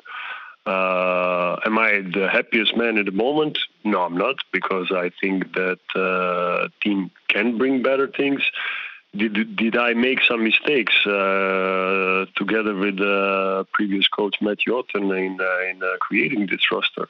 Uh, 0.65 1.57
am 1.65 1.77
I 1.77 2.01
the 2.11 2.27
happiest 2.31 2.75
man 2.75 2.97
at 2.97 3.05
the 3.05 3.11
moment? 3.11 3.59
No, 3.85 4.01
I'm 4.01 4.17
not, 4.17 4.35
because 4.51 4.91
I 4.91 5.11
think 5.21 5.53
that 5.53 5.79
uh, 5.95 6.69
team 6.81 7.11
can 7.29 7.57
bring 7.59 7.83
better 7.83 8.07
things. 8.07 8.41
Did, 9.17 9.55
did 9.55 9.75
I 9.75 9.93
make 9.93 10.19
some 10.27 10.43
mistakes 10.43 10.95
uh, 11.05 12.25
together 12.35 12.75
with 12.75 12.99
uh, 12.99 13.63
previous 13.73 14.07
coach 14.07 14.35
Matthew 14.41 14.73
Otten 14.73 15.05
in, 15.11 15.39
uh, 15.41 15.69
in 15.69 15.81
uh, 15.81 15.97
creating 15.99 16.47
this 16.47 16.61
roster? 16.71 17.07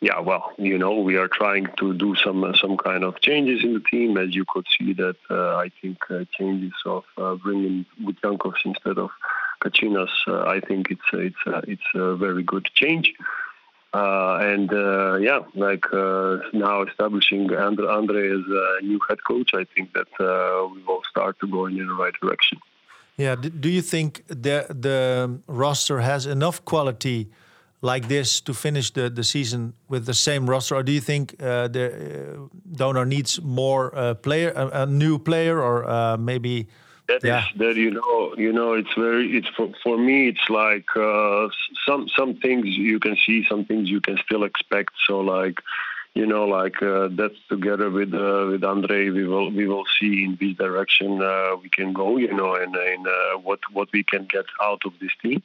Yeah, 0.00 0.20
well, 0.20 0.52
you 0.58 0.76
know, 0.76 0.94
we 1.00 1.16
are 1.16 1.28
trying 1.28 1.68
to 1.78 1.94
do 1.94 2.16
some 2.16 2.42
uh, 2.44 2.54
some 2.60 2.76
kind 2.76 3.04
of 3.04 3.20
changes 3.20 3.62
in 3.62 3.74
the 3.74 3.80
team. 3.80 4.18
As 4.18 4.34
you 4.34 4.44
could 4.46 4.66
see, 4.76 4.92
that 4.94 5.16
uh, 5.30 5.56
I 5.56 5.70
think 5.80 5.98
changes 6.36 6.74
of 6.84 7.04
bringing 7.42 7.86
Butyankovs 8.02 8.64
instead 8.64 8.98
of 8.98 9.10
Kachinas, 9.62 10.10
I 10.26 10.60
think 10.60 10.90
it's 10.90 11.08
it's 11.12 11.42
it's 11.68 11.88
a 11.94 12.16
very 12.16 12.42
good 12.42 12.68
change. 12.74 13.14
Uh, 13.94 14.38
and 14.42 14.72
uh, 14.72 15.14
yeah, 15.28 15.38
like 15.54 15.84
uh, 15.92 16.38
now 16.52 16.82
establishing 16.82 17.54
Andre, 17.54 17.86
Andre 17.86 18.28
as 18.28 18.44
a 18.48 18.84
new 18.84 18.98
head 19.08 19.18
coach, 19.24 19.50
I 19.54 19.64
think 19.72 19.92
that 19.92 20.08
uh, 20.18 20.66
we 20.74 20.82
will 20.82 21.02
start 21.08 21.38
to 21.40 21.46
go 21.46 21.66
in 21.66 21.76
the 21.76 21.94
right 21.94 22.14
direction. 22.20 22.58
Yeah. 23.16 23.36
Do 23.36 23.68
you 23.68 23.82
think 23.82 24.24
the 24.26 24.66
the 24.68 25.38
roster 25.46 26.00
has 26.00 26.26
enough 26.26 26.64
quality 26.64 27.28
like 27.82 28.08
this 28.08 28.40
to 28.40 28.52
finish 28.52 28.90
the, 28.90 29.08
the 29.10 29.22
season 29.22 29.74
with 29.88 30.06
the 30.06 30.14
same 30.14 30.50
roster, 30.50 30.74
or 30.74 30.82
do 30.82 30.90
you 30.90 31.00
think 31.00 31.34
uh, 31.40 31.68
the 31.68 31.84
uh, 31.86 32.48
donor 32.72 33.06
needs 33.06 33.40
more 33.42 34.14
player, 34.22 34.52
a, 34.56 34.82
a 34.82 34.86
new 34.86 35.18
player, 35.18 35.62
or 35.62 36.16
maybe? 36.18 36.66
That 37.08 37.16
is 37.16 37.24
Yeah. 37.24 37.44
that 37.56 37.76
you 37.76 37.90
know 37.90 38.34
you 38.36 38.52
know 38.52 38.72
it's 38.74 38.94
very 38.96 39.36
it's 39.36 39.48
for, 39.56 39.68
for 39.82 39.98
me 39.98 40.28
it's 40.28 40.48
like 40.48 40.88
uh, 40.96 41.48
some 41.86 42.08
some 42.16 42.34
things 42.36 42.66
you 42.66 42.98
can 42.98 43.16
see 43.26 43.44
some 43.48 43.64
things 43.64 43.90
you 43.90 44.00
can 44.00 44.16
still 44.24 44.44
expect 44.44 44.92
so 45.06 45.20
like 45.20 45.58
you 46.14 46.26
know 46.26 46.44
like 46.44 46.82
uh, 46.82 47.08
that's 47.12 47.40
together 47.48 47.90
with 47.90 48.14
uh, 48.14 48.46
with 48.50 48.64
Andre 48.64 49.10
we 49.10 49.24
will 49.26 49.50
we 49.50 49.66
will 49.66 49.84
see 49.98 50.24
in 50.24 50.36
which 50.40 50.56
direction 50.56 51.20
uh, 51.22 51.56
we 51.62 51.68
can 51.68 51.92
go 51.92 52.16
you 52.16 52.32
know 52.32 52.54
and, 52.54 52.74
and 52.74 53.06
uh, 53.06 53.36
what 53.38 53.60
what 53.72 53.88
we 53.92 54.02
can 54.02 54.24
get 54.24 54.46
out 54.62 54.82
of 54.86 54.92
this 55.00 55.12
team 55.22 55.42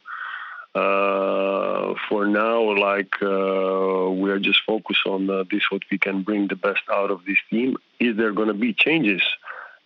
uh, 0.75 1.95
for 2.07 2.27
now, 2.27 2.62
like 2.77 3.13
uh, 3.24 4.10
we 4.12 4.29
are 4.29 4.39
just 4.39 4.62
focused 4.67 5.05
on 5.07 5.29
uh, 5.29 5.43
this, 5.50 5.63
what 5.72 5.81
we 5.91 5.98
can 5.98 6.22
bring 6.22 6.48
the 6.48 6.55
best 6.55 6.81
out 6.93 7.10
of 7.10 7.25
this 7.25 7.38
team. 7.50 7.75
Is 8.00 8.15
there 8.17 8.31
going 8.33 8.50
to 8.50 8.53
be 8.53 8.74
changes? 8.74 9.22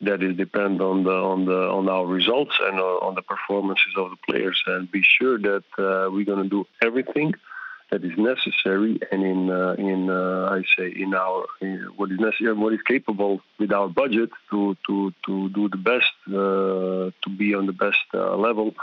That 0.01 0.21
is 0.21 0.35
depend 0.35 0.81
on 0.81 1.03
the 1.03 1.11
on 1.13 1.45
the 1.45 1.69
on 1.69 1.87
our 1.87 2.05
results 2.05 2.55
and 2.61 2.79
uh, 2.79 3.07
on 3.07 3.15
the 3.15 3.21
performances 3.21 3.93
of 3.95 4.11
the 4.11 4.17
players, 4.27 4.61
and 4.67 4.91
be 4.91 5.01
sure 5.01 5.37
that 5.39 5.63
uh, 5.77 6.09
we're 6.11 6.25
going 6.25 6.43
to 6.43 6.49
do 6.49 6.65
everything 6.83 7.33
that 7.93 8.03
is 8.03 8.17
necessary 8.17 8.99
and 9.11 9.23
in 9.23 9.49
uh, 9.49 9.75
in 9.77 10.09
uh, 10.09 10.57
I 10.57 10.63
say 10.75 10.87
in 11.03 11.13
our 11.13 11.45
in 11.61 11.73
what 11.97 12.11
is 12.11 12.19
necessary 12.19 12.53
what 12.53 12.73
is 12.73 12.81
capable 12.93 13.41
with 13.59 13.71
our 13.71 13.87
budget 13.87 14.31
to 14.49 14.75
to 14.87 15.13
to 15.25 15.49
do 15.49 15.69
the 15.69 15.81
best 15.91 16.13
uh, 16.27 17.11
to 17.23 17.29
be 17.41 17.53
on 17.53 17.65
the 17.71 17.77
best 17.85 18.05
uh, 18.13 18.35
level 18.35 18.73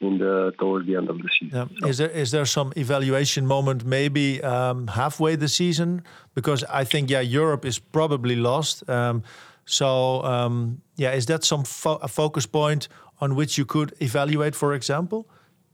in 0.00 0.18
the 0.18 0.52
towards 0.58 0.86
the 0.86 0.96
end 0.96 1.08
of 1.08 1.18
the 1.18 1.30
season. 1.38 1.70
Yeah. 1.80 1.88
Is 1.88 1.96
there 1.98 2.10
is 2.10 2.30
there 2.30 2.46
some 2.46 2.72
evaluation 2.76 3.46
moment 3.46 3.84
maybe 3.84 4.42
um, 4.42 4.88
halfway 4.88 5.36
the 5.36 5.48
season? 5.48 6.02
Because 6.34 6.64
I 6.64 6.84
think 6.84 7.10
yeah, 7.10 7.20
Europe 7.20 7.64
is 7.64 7.78
probably 7.78 8.36
lost. 8.36 8.88
Um, 8.88 9.22
so 9.66 10.22
um, 10.22 10.80
yeah, 10.96 11.12
is 11.12 11.26
that 11.26 11.44
some 11.44 11.64
fo 11.64 11.96
a 11.96 12.08
focus 12.08 12.46
point 12.46 12.88
on 13.20 13.34
which 13.34 13.58
you 13.58 13.66
could 13.66 13.92
evaluate? 14.00 14.54
For 14.54 14.72
example, 14.72 15.28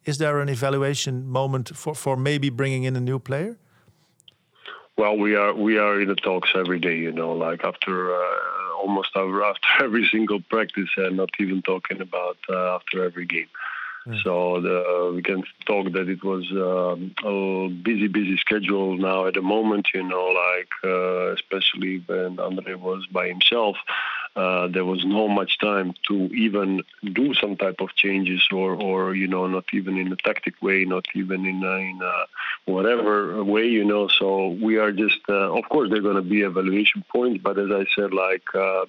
is 0.05 0.19
there 0.19 0.41
an 0.41 0.49
evaluation 0.49 1.27
moment 1.27 1.77
for 1.77 1.95
for 1.95 2.17
maybe 2.17 2.51
bringing 2.51 2.85
in 2.85 2.97
a 2.97 3.01
new 3.01 3.19
player? 3.19 3.59
Well, 4.97 5.17
we 5.17 5.37
are 5.37 5.55
we 5.55 5.79
are 5.79 6.01
in 6.01 6.09
the 6.09 6.17
talks 6.17 6.51
every 6.55 6.79
day. 6.79 6.97
You 6.97 7.13
know, 7.13 7.33
like 7.33 7.65
after 7.65 8.15
uh, 8.15 8.79
almost 8.81 9.11
after 9.17 9.85
every 9.85 10.09
single 10.11 10.41
practice, 10.41 10.89
and 10.97 11.17
not 11.17 11.31
even 11.39 11.63
talking 11.63 12.01
about 12.01 12.39
uh, 12.49 12.77
after 12.77 13.05
every 13.05 13.27
game. 13.27 13.49
So 14.25 14.61
the, 14.61 15.13
we 15.15 15.23
can 15.23 15.45
talk 15.67 15.93
that 15.93 16.09
it 16.09 16.25
was 16.25 16.45
um, 16.53 17.15
a 17.25 17.69
busy, 17.69 18.09
busy 18.09 18.37
schedule 18.39 18.97
now 18.97 19.27
at 19.27 19.35
the 19.35 19.43
moment. 19.43 19.89
You 19.95 20.03
know, 20.03 20.27
like 20.27 20.69
uh, 20.85 21.33
especially 21.33 22.03
when 22.07 22.41
Andre 22.41 22.75
was 22.75 23.07
by 23.07 23.29
himself. 23.29 23.77
uh, 24.35 24.67
there 24.69 24.85
was 24.85 25.05
no 25.05 25.29
much 25.29 25.59
time 25.59 25.93
to 26.09 26.15
even 26.35 26.83
do 27.13 27.35
some 27.35 27.57
type 27.57 27.81
of 27.81 27.95
changes 27.95 28.47
or, 28.51 28.75
or 28.75 29.15
you 29.15 29.27
know, 29.27 29.47
not 29.47 29.65
even 29.73 29.99
in 29.99 30.11
a 30.11 30.17
tactic 30.17 30.61
way, 30.63 30.85
not 30.85 31.05
even 31.15 31.45
in 31.45 31.63
a, 31.63 31.77
in 31.77 32.01
a 32.03 32.25
whatever 32.71 33.45
way, 33.45 33.67
you 33.67 33.85
know. 33.85 34.09
So 34.09 34.49
we 34.49 34.79
are 34.79 34.93
just, 34.93 35.21
uh, 35.29 35.53
of 35.53 35.69
course, 35.69 35.91
there 35.91 35.99
are 35.99 36.03
going 36.03 36.17
to 36.17 36.23
be 36.23 36.43
evaluation 36.43 37.05
points, 37.13 37.43
but 37.43 37.59
as 37.59 37.71
I 37.71 37.85
said, 37.95 38.15
like 38.15 38.45
uh, 38.55 38.87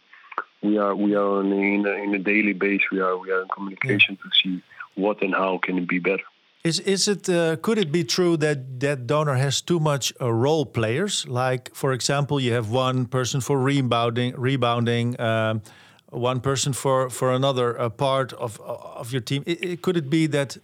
we 0.61 0.77
are 0.77 0.95
we 0.95 1.13
are 1.13 1.39
on 1.39 1.51
in 1.51 1.85
a, 1.85 1.91
in 1.91 2.15
a 2.15 2.19
daily 2.19 2.53
base, 2.53 2.81
we 2.89 3.01
are 3.01 3.17
we 3.17 3.29
are 3.31 3.41
in 3.41 3.49
communication 3.49 4.17
yeah. 4.17 4.29
to 4.29 4.59
see 4.59 4.63
what 4.95 5.21
and 5.21 5.33
how 5.33 5.59
can 5.61 5.77
it 5.77 5.87
be 5.87 5.99
better. 5.99 6.23
Is 6.63 6.79
is 6.79 7.07
it 7.09 7.27
uh, 7.27 7.57
could 7.57 7.77
it 7.77 7.91
be 7.91 8.05
true 8.05 8.37
that 8.37 8.79
that 8.79 9.05
donor 9.05 9.35
has 9.35 9.61
too 9.61 9.79
much 9.79 10.13
uh, 10.21 10.31
role 10.31 10.65
players? 10.65 11.27
Like 11.27 11.75
for 11.75 11.91
example, 11.91 12.39
you 12.39 12.53
have 12.53 12.69
one 12.69 13.05
person 13.05 13.41
for 13.41 13.59
rebounding, 13.59 14.33
rebounding, 14.37 15.19
um, 15.19 15.61
one 16.09 16.39
person 16.39 16.71
for 16.71 17.09
for 17.09 17.33
another 17.33 17.89
part 17.89 18.31
of 18.33 18.61
of 18.61 19.11
your 19.11 19.21
team. 19.21 19.43
It, 19.45 19.63
it, 19.63 19.81
could 19.81 19.97
it 19.97 20.09
be 20.09 20.25
that 20.27 20.57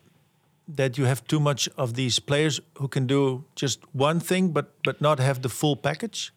that 0.76 0.98
you 0.98 1.06
have 1.06 1.28
too 1.28 1.40
much 1.40 1.68
of 1.76 1.96
these 1.96 2.20
players 2.20 2.62
who 2.78 2.88
can 2.88 3.06
do 3.06 3.44
just 3.56 3.82
one 3.94 4.22
thing, 4.22 4.54
but 4.54 4.66
but 4.84 5.02
not 5.02 5.20
have 5.20 5.42
the 5.42 5.50
full 5.50 5.76
package? 5.76 6.32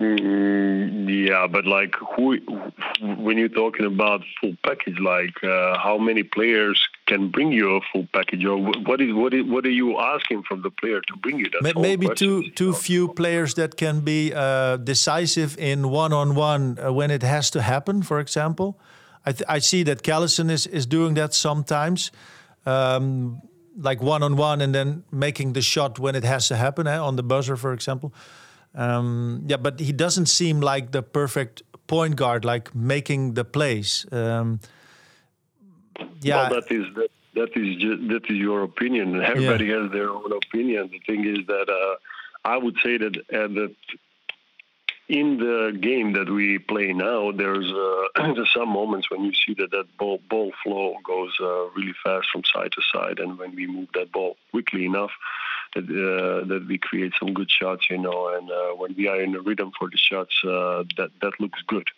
Mm, 0.00 1.28
yeah, 1.28 1.46
but 1.46 1.66
like 1.66 1.94
who, 2.16 2.38
when 3.18 3.36
you're 3.36 3.50
talking 3.50 3.84
about 3.84 4.22
full 4.40 4.56
package, 4.64 4.98
like 4.98 5.44
uh, 5.44 5.78
how 5.78 5.98
many 5.98 6.22
players 6.22 6.80
can 7.06 7.30
bring 7.30 7.52
you 7.52 7.76
a 7.76 7.80
full 7.92 8.08
package, 8.14 8.46
or 8.46 8.56
what 8.56 9.02
is 9.02 9.12
what 9.12 9.34
is 9.34 9.44
what 9.44 9.66
are 9.66 9.76
you 9.82 9.98
asking 9.98 10.42
from 10.44 10.62
the 10.62 10.70
player 10.70 11.02
to 11.02 11.16
bring 11.16 11.38
you? 11.38 11.50
That 11.50 11.78
maybe 11.78 12.08
too 12.14 12.50
too 12.52 12.72
few 12.72 13.08
players 13.12 13.52
that 13.54 13.76
can 13.76 14.00
be 14.00 14.32
uh, 14.34 14.78
decisive 14.78 15.58
in 15.58 15.90
one 15.90 16.14
on 16.14 16.34
one 16.34 16.76
when 16.94 17.10
it 17.10 17.22
has 17.22 17.50
to 17.50 17.60
happen. 17.60 18.02
For 18.02 18.20
example, 18.20 18.80
I 19.26 19.34
I 19.56 19.58
see 19.58 19.82
that 19.82 20.02
Callison 20.02 20.50
is 20.50 20.66
is 20.66 20.86
doing 20.86 21.14
that 21.14 21.34
sometimes. 21.34 22.10
Um, 22.64 23.42
like 23.76 24.02
one 24.02 24.22
on 24.22 24.36
one, 24.36 24.62
and 24.64 24.74
then 24.74 25.04
making 25.10 25.52
the 25.52 25.62
shot 25.62 25.98
when 25.98 26.14
it 26.14 26.24
has 26.24 26.48
to 26.48 26.56
happen 26.56 26.86
eh, 26.86 26.98
on 26.98 27.16
the 27.16 27.22
buzzer, 27.22 27.56
for 27.56 27.72
example. 27.72 28.12
Um, 28.74 29.44
yeah, 29.46 29.56
but 29.56 29.80
he 29.80 29.92
doesn't 29.92 30.26
seem 30.26 30.60
like 30.60 30.92
the 30.92 31.02
perfect 31.02 31.62
point 31.86 32.16
guard, 32.16 32.44
like 32.44 32.74
making 32.74 33.34
the 33.34 33.44
plays. 33.44 34.06
Um, 34.12 34.60
yeah, 36.20 36.48
well, 36.48 36.60
that 36.60 36.72
is 36.72 36.86
that, 36.94 37.08
that 37.34 37.56
is 37.56 37.76
just, 37.76 38.08
that 38.08 38.24
is 38.30 38.36
your 38.36 38.62
opinion. 38.62 39.20
Everybody 39.20 39.66
yeah. 39.66 39.82
has 39.82 39.92
their 39.92 40.10
own 40.10 40.32
opinion. 40.32 40.90
The 40.90 41.00
thing 41.00 41.26
is 41.26 41.46
that 41.46 41.68
uh, 41.68 41.96
I 42.48 42.56
would 42.56 42.76
say 42.82 42.96
that 42.98 43.16
uh, 43.16 43.48
that 43.48 43.74
in 45.10 45.38
the 45.38 45.76
game 45.80 46.12
that 46.12 46.30
we 46.30 46.58
play 46.58 46.92
now, 46.92 47.32
there's 47.32 47.70
uh, 47.72 48.34
some 48.54 48.68
moments 48.68 49.10
when 49.10 49.24
you 49.24 49.32
see 49.34 49.54
that 49.54 49.72
that 49.72 49.86
ball 49.98 50.20
ball 50.30 50.52
flow 50.62 50.94
goes 51.04 51.36
uh, 51.40 51.68
really 51.70 51.94
fast 52.04 52.28
from 52.32 52.42
side 52.44 52.70
to 52.72 52.82
side, 52.92 53.18
and 53.18 53.36
when 53.36 53.54
we 53.56 53.66
move 53.66 53.88
that 53.94 54.12
ball 54.12 54.36
quickly 54.52 54.84
enough, 54.84 55.10
that 55.74 55.84
uh, 55.84 56.46
that 56.46 56.64
we 56.68 56.78
create 56.78 57.12
some 57.18 57.34
good 57.34 57.50
shots, 57.50 57.90
you 57.90 57.98
know. 57.98 58.28
And 58.36 58.48
uh, 58.50 58.76
when 58.76 58.94
we 58.96 59.08
are 59.08 59.20
in 59.20 59.34
a 59.34 59.40
rhythm 59.40 59.72
for 59.76 59.90
the 59.90 59.98
shots, 59.98 60.34
uh, 60.44 60.84
that 60.96 61.10
that 61.22 61.32
looks 61.40 61.60
good. 61.66 61.88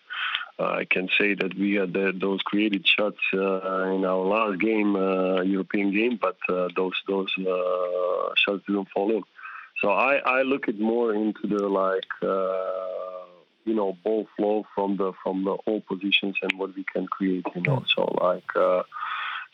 Uh, 0.58 0.72
I 0.80 0.86
can 0.86 1.10
say 1.18 1.34
that 1.34 1.54
we 1.58 1.74
had 1.74 1.92
those 2.18 2.40
created 2.42 2.86
shots 2.86 3.20
in 3.32 4.04
our 4.06 4.24
last 4.24 4.58
game, 4.58 4.94
European 4.96 5.92
game, 5.92 6.18
but 6.20 6.38
those 6.76 6.96
those 7.06 7.30
shots 8.36 8.62
didn't 8.66 8.88
fall 8.94 9.10
in. 9.10 9.22
So 9.82 9.90
I, 9.90 10.18
I 10.24 10.42
look 10.42 10.68
at 10.68 10.78
more 10.78 11.12
into 11.12 11.48
the 11.48 11.68
like 11.68 12.06
uh, 12.22 13.26
you 13.64 13.74
know 13.74 13.98
ball 14.04 14.28
flow 14.36 14.64
from 14.74 14.96
the 14.96 15.12
from 15.22 15.44
the 15.44 15.50
all 15.66 15.80
positions 15.80 16.36
and 16.40 16.52
what 16.56 16.74
we 16.76 16.84
can 16.84 17.06
create. 17.08 17.44
You 17.56 17.62
know, 17.62 17.84
so 17.94 18.04
like 18.20 18.56
uh, 18.56 18.84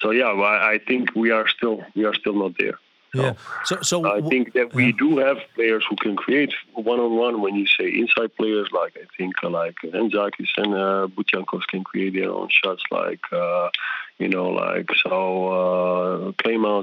so 0.01 0.11
yeah, 0.11 0.27
I, 0.27 0.73
I 0.75 0.79
think 0.87 1.15
we 1.17 1.31
are 1.31 1.49
still 1.49 1.83
we 1.97 2.05
are 2.05 2.15
still 2.15 2.35
not 2.35 2.53
there. 2.59 2.79
So, 3.15 3.23
yeah. 3.23 3.33
So, 3.65 3.79
so 3.83 4.07
I 4.07 4.21
think 4.21 4.53
that 4.53 4.75
we 4.75 4.87
yeah. 4.87 4.93
do 4.99 5.19
have 5.19 5.39
players 5.55 5.85
who 5.89 5.97
can 5.97 6.15
create 6.17 6.53
one-on-one. 6.75 7.41
When 7.41 7.55
you 7.55 7.67
say 7.67 7.89
inside 7.89 8.37
players, 8.37 8.69
like 8.73 8.97
I 8.97 9.07
think 9.17 9.35
uh, 9.43 9.49
like 9.49 9.77
Enzakis 9.83 10.49
and 10.57 10.75
uh, 10.75 11.09
Butyankos 11.09 11.67
can 11.69 11.85
create 11.85 12.15
their 12.15 12.31
own 12.31 12.49
shots. 12.51 12.83
Like 12.91 13.21
uh, 13.33 13.71
you 14.19 14.29
know, 14.29 14.49
like 14.49 14.91
so 15.07 16.33
uh, 16.33 16.33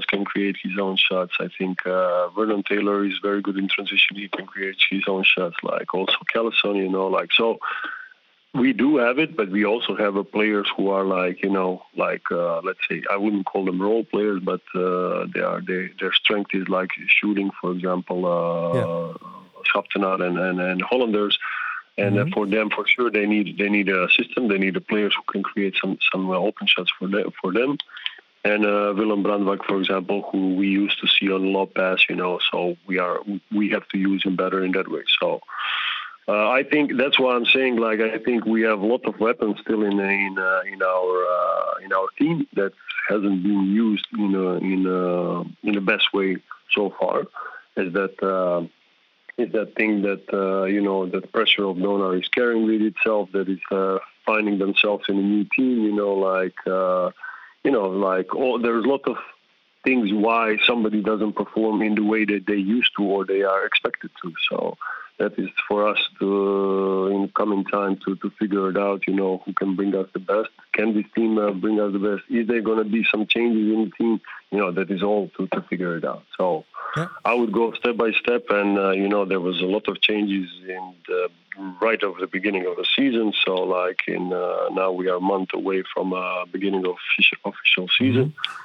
can 0.08 0.24
create 0.24 0.56
his 0.62 0.78
own 0.78 0.96
shots. 0.96 1.32
I 1.38 1.48
think 1.58 1.86
uh, 1.86 2.28
Vernon 2.30 2.62
Taylor 2.62 3.04
is 3.04 3.18
very 3.22 3.42
good 3.42 3.56
in 3.56 3.68
transition. 3.68 4.16
He 4.16 4.28
can 4.28 4.46
create 4.46 4.76
his 4.90 5.02
own 5.06 5.24
shots. 5.24 5.56
Like 5.62 5.92
also 5.94 6.16
Callison, 6.34 6.76
you 6.76 6.88
know, 6.88 7.06
like 7.06 7.30
so 7.32 7.58
we 8.58 8.72
do 8.72 8.96
have 8.96 9.18
it, 9.18 9.36
but 9.36 9.50
we 9.50 9.64
also 9.64 9.94
have 9.96 10.14
players 10.32 10.68
who 10.76 10.90
are 10.90 11.04
like 11.04 11.42
you 11.42 11.50
know, 11.50 11.82
like 11.96 12.22
uh, 12.30 12.60
let's 12.60 12.80
say 12.88 13.02
I 13.10 13.16
wouldn't 13.16 13.46
call 13.46 13.64
them 13.64 13.80
role 13.80 14.04
players, 14.04 14.40
but 14.42 14.60
uh, 14.74 15.26
they 15.32 15.40
are 15.40 15.60
they, 15.60 15.90
their 16.00 16.12
strength 16.12 16.50
is 16.54 16.68
like 16.68 16.90
shooting, 17.08 17.50
for 17.60 17.72
example, 17.72 18.26
uh, 18.26 19.14
yeah. 19.74 20.26
and, 20.26 20.38
and 20.38 20.60
and 20.60 20.82
Hollanders, 20.82 21.38
and 21.98 22.18
uh, 22.18 22.24
mm-hmm. 22.24 22.32
for 22.32 22.46
them 22.46 22.70
for 22.70 22.86
sure 22.86 23.10
they 23.10 23.26
need 23.26 23.58
they 23.58 23.68
need 23.68 23.88
a 23.88 24.08
system, 24.10 24.48
they 24.48 24.58
need 24.58 24.76
a 24.76 24.80
players 24.80 25.14
who 25.16 25.22
can 25.30 25.42
create 25.42 25.74
some 25.80 25.98
some 26.12 26.30
uh, 26.30 26.34
open 26.34 26.66
shots 26.66 26.90
for 26.98 27.08
them 27.08 27.32
for 27.40 27.52
them. 27.52 27.78
And 28.44 28.64
uh, 28.64 28.94
Willem 28.96 29.24
Brandwijk, 29.24 29.64
for 29.64 29.80
example, 29.80 30.28
who 30.30 30.54
we 30.54 30.68
used 30.68 31.00
to 31.00 31.08
see 31.08 31.32
on 31.32 31.52
low 31.52 31.66
pass, 31.66 32.04
you 32.08 32.14
know, 32.14 32.38
so 32.52 32.76
we 32.86 32.98
are 32.98 33.18
we 33.50 33.70
have 33.70 33.88
to 33.88 33.98
use 33.98 34.22
him 34.22 34.36
better 34.36 34.64
in 34.64 34.70
that 34.72 34.88
way. 34.88 35.02
So 35.20 35.40
uh, 36.28 36.50
I 36.50 36.64
think 36.64 36.96
that's 36.96 37.18
why 37.20 37.36
I'm 37.36 37.46
saying. 37.46 37.76
Like, 37.76 38.00
I 38.00 38.18
think 38.18 38.44
we 38.44 38.62
have 38.62 38.80
a 38.80 38.86
lot 38.86 39.06
of 39.06 39.20
weapons 39.20 39.58
still 39.60 39.82
in 39.84 39.98
in 40.00 40.36
uh, 40.38 40.60
in 40.72 40.82
our 40.82 41.26
uh, 41.38 41.84
in 41.84 41.92
our 41.92 42.08
team 42.18 42.46
that 42.54 42.72
hasn't 43.08 43.44
been 43.44 43.66
used 43.66 44.06
in 44.12 44.34
a, 44.34 44.54
in 44.54 44.86
a, 44.86 45.40
in 45.66 45.74
the 45.74 45.80
best 45.80 46.12
way 46.12 46.38
so 46.74 46.92
far. 46.98 47.20
Is 47.76 47.92
that 47.92 48.20
uh, 48.22 48.66
is 49.38 49.52
that 49.52 49.76
thing 49.76 50.02
that 50.02 50.24
uh, 50.32 50.64
you 50.64 50.80
know 50.80 51.06
that 51.06 51.30
pressure 51.32 51.64
of 51.64 51.76
Donar 51.76 52.18
is 52.20 52.28
carrying 52.28 52.66
with 52.66 52.82
itself, 52.82 53.28
that 53.32 53.48
is 53.48 53.60
uh, 53.70 53.98
finding 54.24 54.58
themselves 54.58 55.04
in 55.08 55.18
a 55.18 55.22
new 55.22 55.44
team. 55.56 55.84
You 55.84 55.94
know, 55.94 56.14
like 56.14 56.56
you 56.66 57.70
know, 57.70 57.88
like 57.88 58.28
oh, 58.32 58.58
there's 58.58 58.84
a 58.84 58.88
lot 58.88 59.06
of 59.06 59.16
things 59.84 60.12
why 60.12 60.56
somebody 60.66 61.00
doesn't 61.00 61.34
perform 61.34 61.82
in 61.82 61.94
the 61.94 62.02
way 62.02 62.24
that 62.24 62.44
they 62.48 62.56
used 62.56 62.90
to 62.96 63.04
or 63.04 63.24
they 63.24 63.42
are 63.42 63.64
expected 63.64 64.10
to. 64.20 64.34
So 64.50 64.76
that 65.18 65.38
is 65.38 65.48
for 65.68 65.88
us 65.88 65.98
to 66.18 67.08
in 67.08 67.30
coming 67.34 67.64
time 67.64 67.98
to, 68.04 68.16
to 68.16 68.30
figure 68.38 68.68
it 68.70 68.76
out. 68.76 69.06
You 69.06 69.14
know 69.14 69.42
who 69.44 69.52
can 69.54 69.74
bring 69.74 69.94
us 69.94 70.08
the 70.12 70.18
best. 70.18 70.50
Can 70.72 70.94
this 70.94 71.06
team 71.14 71.38
uh, 71.38 71.52
bring 71.52 71.80
us 71.80 71.92
the 71.92 71.98
best? 71.98 72.22
Is 72.30 72.46
there 72.46 72.60
going 72.60 72.78
to 72.78 72.90
be 72.90 73.04
some 73.10 73.26
changes 73.26 73.72
in 73.72 73.84
the 73.86 73.90
team? 73.96 74.20
You 74.50 74.58
know 74.58 74.72
that 74.72 74.90
is 74.90 75.02
all 75.02 75.30
to, 75.36 75.46
to 75.48 75.62
figure 75.62 75.96
it 75.96 76.04
out. 76.04 76.24
So 76.36 76.64
yeah. 76.96 77.08
I 77.24 77.34
would 77.34 77.52
go 77.52 77.72
step 77.74 77.96
by 77.96 78.12
step, 78.12 78.46
and 78.50 78.78
uh, 78.78 78.90
you 78.90 79.08
know 79.08 79.24
there 79.24 79.40
was 79.40 79.60
a 79.60 79.66
lot 79.66 79.88
of 79.88 80.00
changes 80.00 80.48
in 80.68 80.94
the 81.08 81.28
right 81.80 82.02
of 82.02 82.18
the 82.18 82.26
beginning 82.26 82.66
of 82.66 82.76
the 82.76 82.86
season. 82.96 83.32
So 83.44 83.54
like 83.54 84.02
in 84.06 84.32
uh, 84.32 84.68
now 84.72 84.92
we 84.92 85.08
are 85.08 85.16
a 85.16 85.20
month 85.20 85.50
away 85.54 85.82
from 85.94 86.12
uh, 86.12 86.44
beginning 86.46 86.86
of 86.86 86.96
official, 86.96 87.38
official 87.44 87.88
season. 87.98 88.26
Mm-hmm 88.26 88.62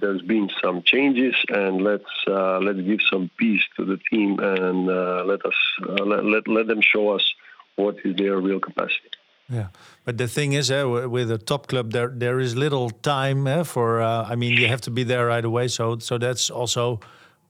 there's 0.00 0.22
been 0.22 0.50
some 0.62 0.82
changes, 0.82 1.34
and 1.48 1.82
let's 1.82 2.10
uh, 2.26 2.58
let's 2.58 2.80
give 2.80 3.00
some 3.10 3.30
peace 3.36 3.62
to 3.76 3.84
the 3.84 3.98
team 4.10 4.38
and 4.38 4.88
uh, 4.90 5.24
let 5.24 5.44
us 5.44 5.54
uh, 5.88 6.04
let, 6.04 6.24
let 6.24 6.48
let 6.48 6.66
them 6.66 6.80
show 6.82 7.10
us 7.10 7.34
what 7.76 7.96
is 8.04 8.16
their 8.16 8.38
real 8.40 8.60
capacity. 8.60 9.10
Yeah, 9.50 9.68
but 10.04 10.18
the 10.18 10.28
thing 10.28 10.52
is, 10.52 10.70
uh, 10.70 11.06
with 11.08 11.30
a 11.30 11.38
top 11.38 11.68
club, 11.68 11.92
there 11.92 12.08
there 12.08 12.38
is 12.38 12.54
little 12.54 12.90
time 12.90 13.46
uh, 13.46 13.64
for. 13.64 14.02
Uh, 14.02 14.26
I 14.28 14.36
mean, 14.36 14.52
you 14.60 14.68
have 14.68 14.80
to 14.82 14.90
be 14.90 15.04
there 15.04 15.26
right 15.26 15.44
away. 15.44 15.68
So 15.68 15.98
so 15.98 16.18
that's 16.18 16.50
also 16.50 17.00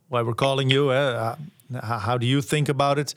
why 0.08 0.22
we're 0.22 0.34
calling 0.34 0.70
you. 0.70 0.90
Uh, 0.90 1.36
how 1.82 2.16
do 2.16 2.26
you 2.26 2.40
think 2.40 2.68
about 2.68 2.98
it? 2.98 3.14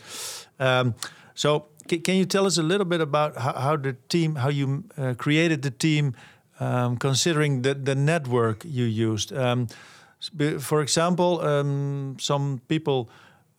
Um, 0.59 0.95
so 1.35 1.67
can 1.87 2.15
you 2.15 2.25
tell 2.25 2.45
us 2.45 2.57
a 2.57 2.63
little 2.63 2.85
bit 2.85 3.01
about 3.01 3.37
how, 3.37 3.53
how 3.53 3.77
the 3.77 3.93
team, 4.09 4.35
how 4.35 4.49
you 4.49 4.83
uh, 4.97 5.13
created 5.17 5.61
the 5.61 5.71
team? 5.71 6.15
Um, 6.61 6.97
considering 6.97 7.63
the, 7.63 7.73
the 7.73 7.95
network 7.95 8.63
you 8.63 8.85
used. 8.85 9.33
Um, 9.33 9.67
for 10.59 10.81
example, 10.81 11.41
um, 11.41 12.15
some 12.19 12.61
people 12.67 13.09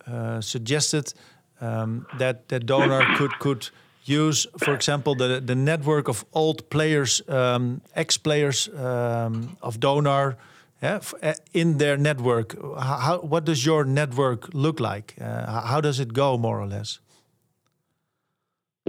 uh, 0.07 0.39
suggested 0.41 1.13
um, 1.59 2.05
that 2.17 2.47
that 2.47 2.65
donor 2.65 3.05
could 3.17 3.37
could 3.39 3.69
use, 4.05 4.47
for 4.57 4.73
example, 4.73 5.15
the 5.15 5.41
the 5.45 5.55
network 5.55 6.07
of 6.07 6.25
old 6.31 6.69
players, 6.69 7.21
um, 7.27 7.81
ex 7.95 8.17
players 8.17 8.69
um, 8.69 9.57
of 9.61 9.79
donor. 9.79 10.35
Yeah, 10.81 10.99
in 11.53 11.77
their 11.77 11.95
network, 11.97 12.57
how, 12.77 13.19
what 13.19 13.45
does 13.45 13.65
your 13.65 13.85
network 13.85 14.49
look 14.53 14.81
like? 14.81 15.15
Uh, 15.17 15.61
how 15.61 15.79
does 15.79 15.97
it 15.99 16.11
go, 16.11 16.37
more 16.37 16.59
or 16.59 16.67
less? 16.67 16.99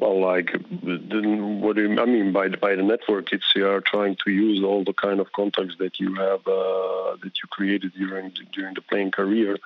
Well, 0.01 0.21
like, 0.21 0.51
what 0.83 1.77
do 1.77 1.89
you, 1.89 2.01
I 2.01 2.05
mean 2.05 2.33
by 2.33 2.49
the, 2.49 2.57
by 2.57 2.75
the 2.75 2.83
network? 2.83 3.33
It's 3.33 3.53
you 3.55 3.69
are 3.69 3.81
trying 3.81 4.17
to 4.25 4.31
use 4.31 4.63
all 4.65 4.83
the 4.85 4.93
kind 4.93 5.21
of 5.21 5.33
contacts 5.33 5.77
that 5.79 6.01
you 6.01 6.15
have 6.15 6.41
uh, 6.47 7.17
that 7.23 7.33
you 7.41 7.49
created 7.49 7.93
during 7.95 8.31
the, 8.31 8.45
during 8.53 8.75
the 8.75 8.83
playing 8.83 9.13
career, 9.13 9.57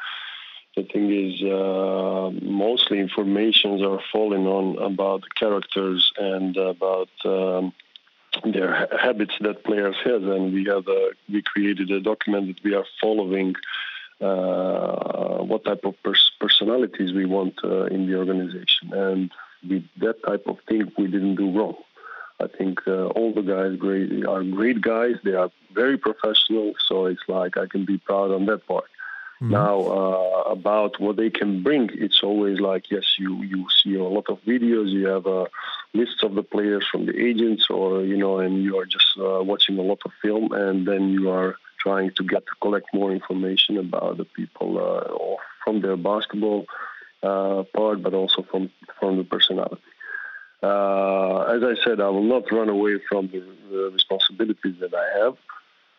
the 0.78 0.84
thing 0.84 1.10
is, 1.10 1.42
uh, 1.42 2.30
mostly 2.42 3.00
informations 3.00 3.82
are 3.82 4.00
falling 4.12 4.46
on 4.46 4.78
about 4.78 5.22
the 5.22 5.30
characters 5.34 6.12
and 6.16 6.56
about 6.56 7.08
um, 7.24 7.72
their 8.44 8.86
habits 8.96 9.34
that 9.40 9.64
players 9.64 9.96
have, 10.04 10.22
and 10.22 10.52
we 10.52 10.66
have 10.66 10.86
a, 10.86 11.10
we 11.28 11.42
created 11.42 11.90
a 11.90 12.00
document 12.00 12.46
that 12.48 12.62
we 12.62 12.74
are 12.74 12.84
following. 13.00 13.54
Uh, 14.20 15.38
what 15.44 15.64
type 15.64 15.84
of 15.84 15.94
pers- 16.02 16.32
personalities 16.40 17.12
we 17.12 17.24
want 17.24 17.54
uh, 17.62 17.84
in 17.84 18.06
the 18.06 18.16
organization, 18.16 18.92
and 18.92 19.30
with 19.68 19.84
that 19.98 20.22
type 20.24 20.44
of 20.46 20.58
thing, 20.68 20.90
we 20.98 21.06
didn't 21.06 21.36
do 21.36 21.50
wrong. 21.50 21.76
I 22.40 22.46
think 22.46 22.86
uh, 22.86 23.06
all 23.06 23.32
the 23.32 23.42
guys 23.42 23.76
great 23.78 24.24
are 24.24 24.44
great 24.44 24.80
guys. 24.80 25.16
They 25.24 25.34
are 25.34 25.50
very 25.74 25.98
professional, 25.98 26.74
so 26.86 27.06
it's 27.06 27.22
like 27.28 27.56
I 27.56 27.66
can 27.66 27.84
be 27.84 27.98
proud 27.98 28.30
on 28.30 28.46
that 28.46 28.66
part. 28.66 28.84
Mm-hmm. 29.40 29.52
Now 29.52 29.80
uh, 29.80 30.42
about 30.50 31.00
what 31.00 31.16
they 31.16 31.30
can 31.30 31.62
bring, 31.62 31.90
it's 31.92 32.22
always 32.22 32.60
like 32.60 32.90
yes, 32.90 33.04
you 33.18 33.42
you 33.42 33.66
see 33.82 33.94
a 33.94 34.04
lot 34.04 34.28
of 34.28 34.40
videos, 34.42 34.90
you 34.90 35.06
have 35.06 35.26
uh, 35.26 35.46
lists 35.94 36.22
of 36.22 36.34
the 36.34 36.42
players 36.42 36.86
from 36.90 37.06
the 37.06 37.16
agents, 37.18 37.66
or 37.70 38.02
you 38.02 38.16
know, 38.16 38.38
and 38.38 38.62
you 38.62 38.78
are 38.78 38.86
just 38.86 39.10
uh, 39.18 39.42
watching 39.42 39.78
a 39.78 39.82
lot 39.82 40.00
of 40.04 40.12
film, 40.22 40.52
and 40.52 40.86
then 40.86 41.10
you 41.10 41.30
are 41.30 41.56
trying 41.78 42.10
to 42.16 42.24
get 42.24 42.44
to 42.46 42.52
collect 42.60 42.86
more 42.92 43.12
information 43.12 43.78
about 43.78 44.16
the 44.16 44.24
people 44.24 44.78
uh, 44.78 45.36
from 45.64 45.80
their 45.80 45.96
basketball 45.96 46.66
uh, 47.22 47.64
part, 47.74 48.02
but 48.02 48.14
also 48.14 48.42
from 48.50 48.70
from 48.98 49.18
the 49.18 49.24
personality. 49.24 49.82
Uh, 50.62 51.42
as 51.54 51.62
I 51.62 51.74
said, 51.84 52.00
I 52.00 52.08
will 52.08 52.24
not 52.24 52.50
run 52.50 52.68
away 52.68 52.98
from 53.08 53.28
the, 53.28 53.40
the 53.70 53.90
responsibilities 53.92 54.74
that 54.80 54.92
I 54.92 55.18
have. 55.20 55.36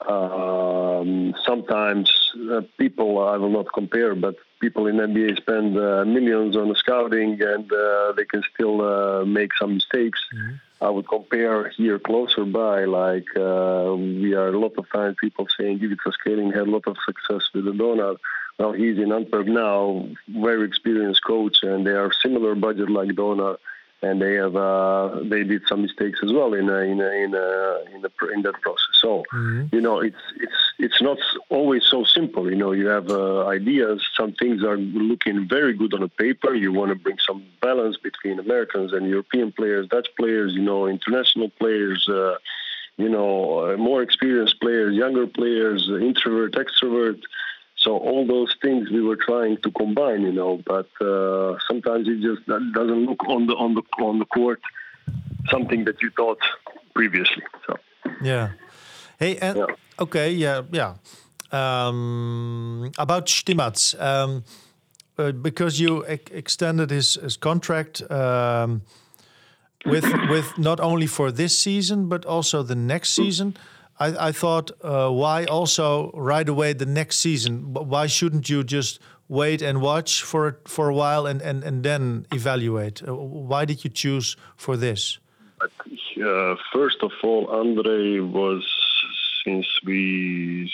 Um, 0.07 1.33
sometimes 1.45 2.09
uh, 2.51 2.61
people 2.77 3.19
I 3.19 3.37
will 3.37 3.49
not 3.49 3.67
compare, 3.73 4.15
but 4.15 4.35
people 4.61 4.87
in 4.87 4.95
NBA 4.97 5.37
spend 5.37 5.77
uh, 5.77 6.05
millions 6.05 6.55
on 6.55 6.73
scouting 6.75 7.41
and 7.41 7.71
uh, 7.71 8.13
they 8.15 8.25
can 8.25 8.43
still 8.53 8.81
uh, 8.81 9.25
make 9.25 9.51
some 9.59 9.75
mistakes. 9.75 10.19
Mm-hmm. 10.33 10.55
I 10.81 10.89
would 10.89 11.07
compare 11.07 11.69
here 11.69 11.99
closer 11.99 12.45
by, 12.45 12.85
like 12.85 13.27
uh, 13.35 13.93
we 13.95 14.33
are 14.33 14.47
a 14.47 14.59
lot 14.59 14.77
of 14.77 14.89
times 14.89 15.17
people 15.19 15.47
saying 15.57 15.83
Ivica 15.83 16.11
Scaling 16.13 16.51
had 16.51 16.67
a 16.67 16.71
lot 16.71 16.87
of 16.87 16.95
success 17.05 17.49
with 17.53 17.65
the 17.65 17.71
Donut. 17.71 18.17
Well, 18.59 18.73
he's 18.73 18.97
in 18.97 19.11
Antwerp 19.11 19.47
now, 19.47 20.05
very 20.27 20.67
experienced 20.67 21.23
coach, 21.23 21.63
and 21.63 21.87
they 21.87 21.91
are 21.91 22.11
similar 22.21 22.55
budget 22.55 22.89
like 22.89 23.09
Donut 23.09 23.57
and 24.01 24.21
they 24.21 24.35
have 24.35 24.55
uh, 24.55 25.19
they 25.23 25.43
did 25.43 25.61
some 25.67 25.81
mistakes 25.81 26.19
as 26.23 26.31
well 26.31 26.53
in 26.53 26.69
a, 26.69 26.77
in 26.77 27.01
a, 27.01 27.09
in 27.09 27.33
a, 27.35 27.95
in, 27.95 28.05
a, 28.05 28.33
in 28.33 28.41
that 28.43 28.61
process. 28.61 28.95
So 29.01 29.23
mm-hmm. 29.33 29.75
you 29.75 29.81
know 29.81 29.99
it's 29.99 30.21
it's 30.37 30.53
it's 30.77 31.01
not 31.01 31.17
always 31.49 31.83
so 31.85 32.03
simple. 32.05 32.49
You 32.49 32.55
know 32.55 32.71
you 32.71 32.87
have 32.87 33.09
uh, 33.09 33.47
ideas. 33.47 34.07
Some 34.15 34.33
things 34.33 34.63
are 34.63 34.77
looking 34.77 35.47
very 35.47 35.73
good 35.73 35.93
on 35.93 36.03
a 36.03 36.07
paper. 36.07 36.53
You 36.53 36.71
want 36.71 36.89
to 36.89 36.95
bring 36.95 37.17
some 37.25 37.43
balance 37.61 37.97
between 37.97 38.39
Americans 38.39 38.93
and 38.93 39.07
European 39.07 39.51
players, 39.51 39.87
Dutch 39.87 40.07
players, 40.17 40.53
you 40.53 40.61
know, 40.61 40.87
international 40.87 41.49
players. 41.49 42.07
Uh, 42.07 42.35
you 42.97 43.07
know, 43.07 43.71
uh, 43.71 43.77
more 43.77 44.01
experienced 44.01 44.59
players, 44.59 44.93
younger 44.93 45.25
players, 45.25 45.89
introvert, 45.89 46.53
extrovert. 46.53 47.21
So 47.79 47.97
all 47.97 48.27
those 48.27 48.55
things 48.61 48.89
we 48.91 49.01
were 49.01 49.15
trying 49.15 49.57
to 49.63 49.71
combine, 49.71 50.21
you 50.21 50.33
know, 50.33 50.61
but 50.65 50.89
uh, 51.01 51.57
sometimes 51.67 52.07
it 52.07 52.19
just 52.21 52.45
doesn't 52.47 53.05
look 53.05 53.23
on 53.27 53.47
the 53.47 53.53
on 53.53 53.73
the 53.75 53.83
on 54.03 54.19
the 54.19 54.25
court 54.25 54.61
something 55.49 55.85
that 55.85 56.01
you 56.01 56.09
thought 56.15 56.39
previously. 56.93 57.43
So 57.65 57.77
yeah, 58.21 58.49
hey, 59.19 59.37
and 59.37 59.57
yeah. 59.57 59.65
okay, 59.99 60.31
yeah, 60.31 60.61
yeah. 60.71 60.95
Um, 61.51 62.91
about 62.97 63.27
Stimac, 63.27 63.99
um, 63.99 64.43
uh, 65.17 65.31
because 65.31 65.79
you 65.79 66.05
ex 66.05 66.31
extended 66.31 66.89
his 66.91 67.15
his 67.15 67.37
contract. 67.37 68.01
Um, 68.11 68.81
with 69.85 70.05
with 70.29 70.57
not 70.57 70.79
only 70.79 71.07
for 71.07 71.31
this 71.31 71.57
season 71.57 72.09
but 72.09 72.25
also 72.25 72.63
the 72.63 72.75
next 72.75 73.11
season. 73.11 73.55
I, 73.99 74.29
I 74.29 74.31
thought, 74.31 74.71
uh, 74.81 75.09
why 75.09 75.45
also 75.45 76.11
right 76.13 76.47
away 76.47 76.73
the 76.73 76.85
next 76.85 77.19
season? 77.19 77.73
Why 77.73 78.07
shouldn't 78.07 78.49
you 78.49 78.63
just 78.63 78.99
wait 79.27 79.61
and 79.61 79.81
watch 79.81 80.23
for 80.23 80.59
for 80.65 80.89
a 80.89 80.93
while 80.93 81.25
and 81.27 81.41
and, 81.41 81.63
and 81.63 81.83
then 81.83 82.25
evaluate? 82.31 83.07
Uh, 83.07 83.13
why 83.15 83.65
did 83.65 83.83
you 83.83 83.89
choose 83.89 84.37
for 84.55 84.77
this? 84.77 85.19
Uh, 85.61 86.55
first 86.73 86.97
of 87.01 87.11
all, 87.23 87.47
Andre 87.47 88.19
was 88.19 88.63
since 89.43 89.67
we 89.85 90.71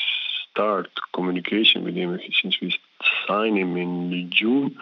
start 0.51 0.89
communication 1.13 1.83
with 1.83 1.95
him, 1.95 2.19
since 2.41 2.59
we 2.61 2.75
signed 3.27 3.57
him 3.57 3.75
in 3.77 4.29
June 4.29 4.77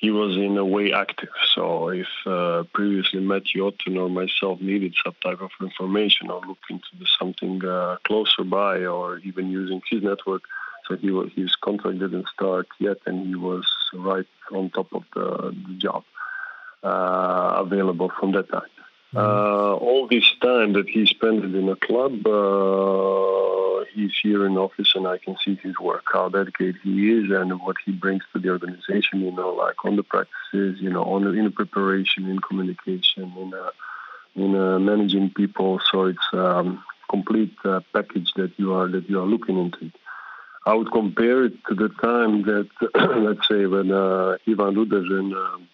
he 0.00 0.10
was 0.10 0.36
in 0.36 0.56
a 0.56 0.64
way 0.64 0.92
active. 0.92 1.34
So 1.54 1.88
if 1.88 2.06
uh, 2.24 2.64
previously 2.72 3.20
Matthew 3.20 3.66
Otten 3.66 3.96
or 3.96 4.08
myself 4.08 4.60
needed 4.60 4.94
some 5.04 5.16
type 5.22 5.40
of 5.40 5.50
information 5.60 6.30
or 6.30 6.40
look 6.46 6.58
into 6.70 6.86
something 7.18 7.64
uh, 7.64 7.96
closer 8.04 8.44
by 8.44 8.84
or 8.84 9.18
even 9.18 9.50
using 9.50 9.82
his 9.90 10.02
network, 10.02 10.42
so 10.86 10.96
he 10.96 11.10
was, 11.10 11.30
his 11.34 11.54
contract 11.56 11.98
didn't 11.98 12.28
start 12.28 12.68
yet 12.78 12.98
and 13.06 13.26
he 13.26 13.34
was 13.34 13.66
right 13.92 14.26
on 14.52 14.70
top 14.70 14.92
of 14.92 15.02
the, 15.14 15.54
the 15.66 15.74
job 15.78 16.04
uh, 16.82 17.56
available 17.64 18.10
from 18.18 18.32
that 18.32 18.48
time. 18.50 18.62
Mm-hmm. 19.14 19.84
all 19.84 20.06
this 20.06 20.30
time 20.42 20.74
that 20.74 20.88
he 20.88 21.06
spent 21.06 21.42
in 21.42 21.68
a 21.68 21.76
club, 21.76 22.26
uh, 22.26 23.84
he's 23.94 24.12
here 24.22 24.44
in 24.44 24.58
office, 24.58 24.92
and 24.94 25.06
I 25.06 25.16
can 25.16 25.34
see 25.42 25.54
his 25.62 25.78
work, 25.78 26.04
how 26.12 26.28
dedicated 26.28 26.76
he 26.82 27.10
is, 27.12 27.30
and 27.30 27.58
what 27.60 27.76
he 27.84 27.92
brings 27.92 28.22
to 28.32 28.38
the 28.38 28.50
organization. 28.50 29.20
You 29.20 29.32
know, 29.32 29.50
like 29.54 29.82
on 29.84 29.96
the 29.96 30.02
practices, 30.02 30.78
you 30.80 30.90
know, 30.90 31.04
on 31.04 31.24
the, 31.24 31.30
in 31.30 31.44
the 31.44 31.50
preparation, 31.50 32.28
in 32.28 32.38
communication, 32.40 33.32
in 33.38 33.54
uh, 33.54 33.70
in 34.36 34.54
uh, 34.54 34.78
managing 34.78 35.30
people. 35.30 35.80
So 35.90 36.04
it's 36.06 36.28
um, 36.32 36.84
complete 37.10 37.56
uh, 37.64 37.80
package 37.94 38.32
that 38.36 38.52
you 38.58 38.74
are 38.74 38.88
that 38.88 39.08
you 39.08 39.20
are 39.20 39.26
looking 39.26 39.58
into. 39.58 39.90
I 40.66 40.74
would 40.74 40.92
compare 40.92 41.46
it 41.46 41.54
to 41.68 41.74
the 41.74 41.88
time 41.88 42.42
that, 42.42 42.68
let's 42.94 43.48
say, 43.48 43.64
when 43.64 43.90
uh, 43.90 44.36
Ivan 44.46 44.74
Ruders 44.74 45.08
and 45.08 45.32
um, 45.32 45.68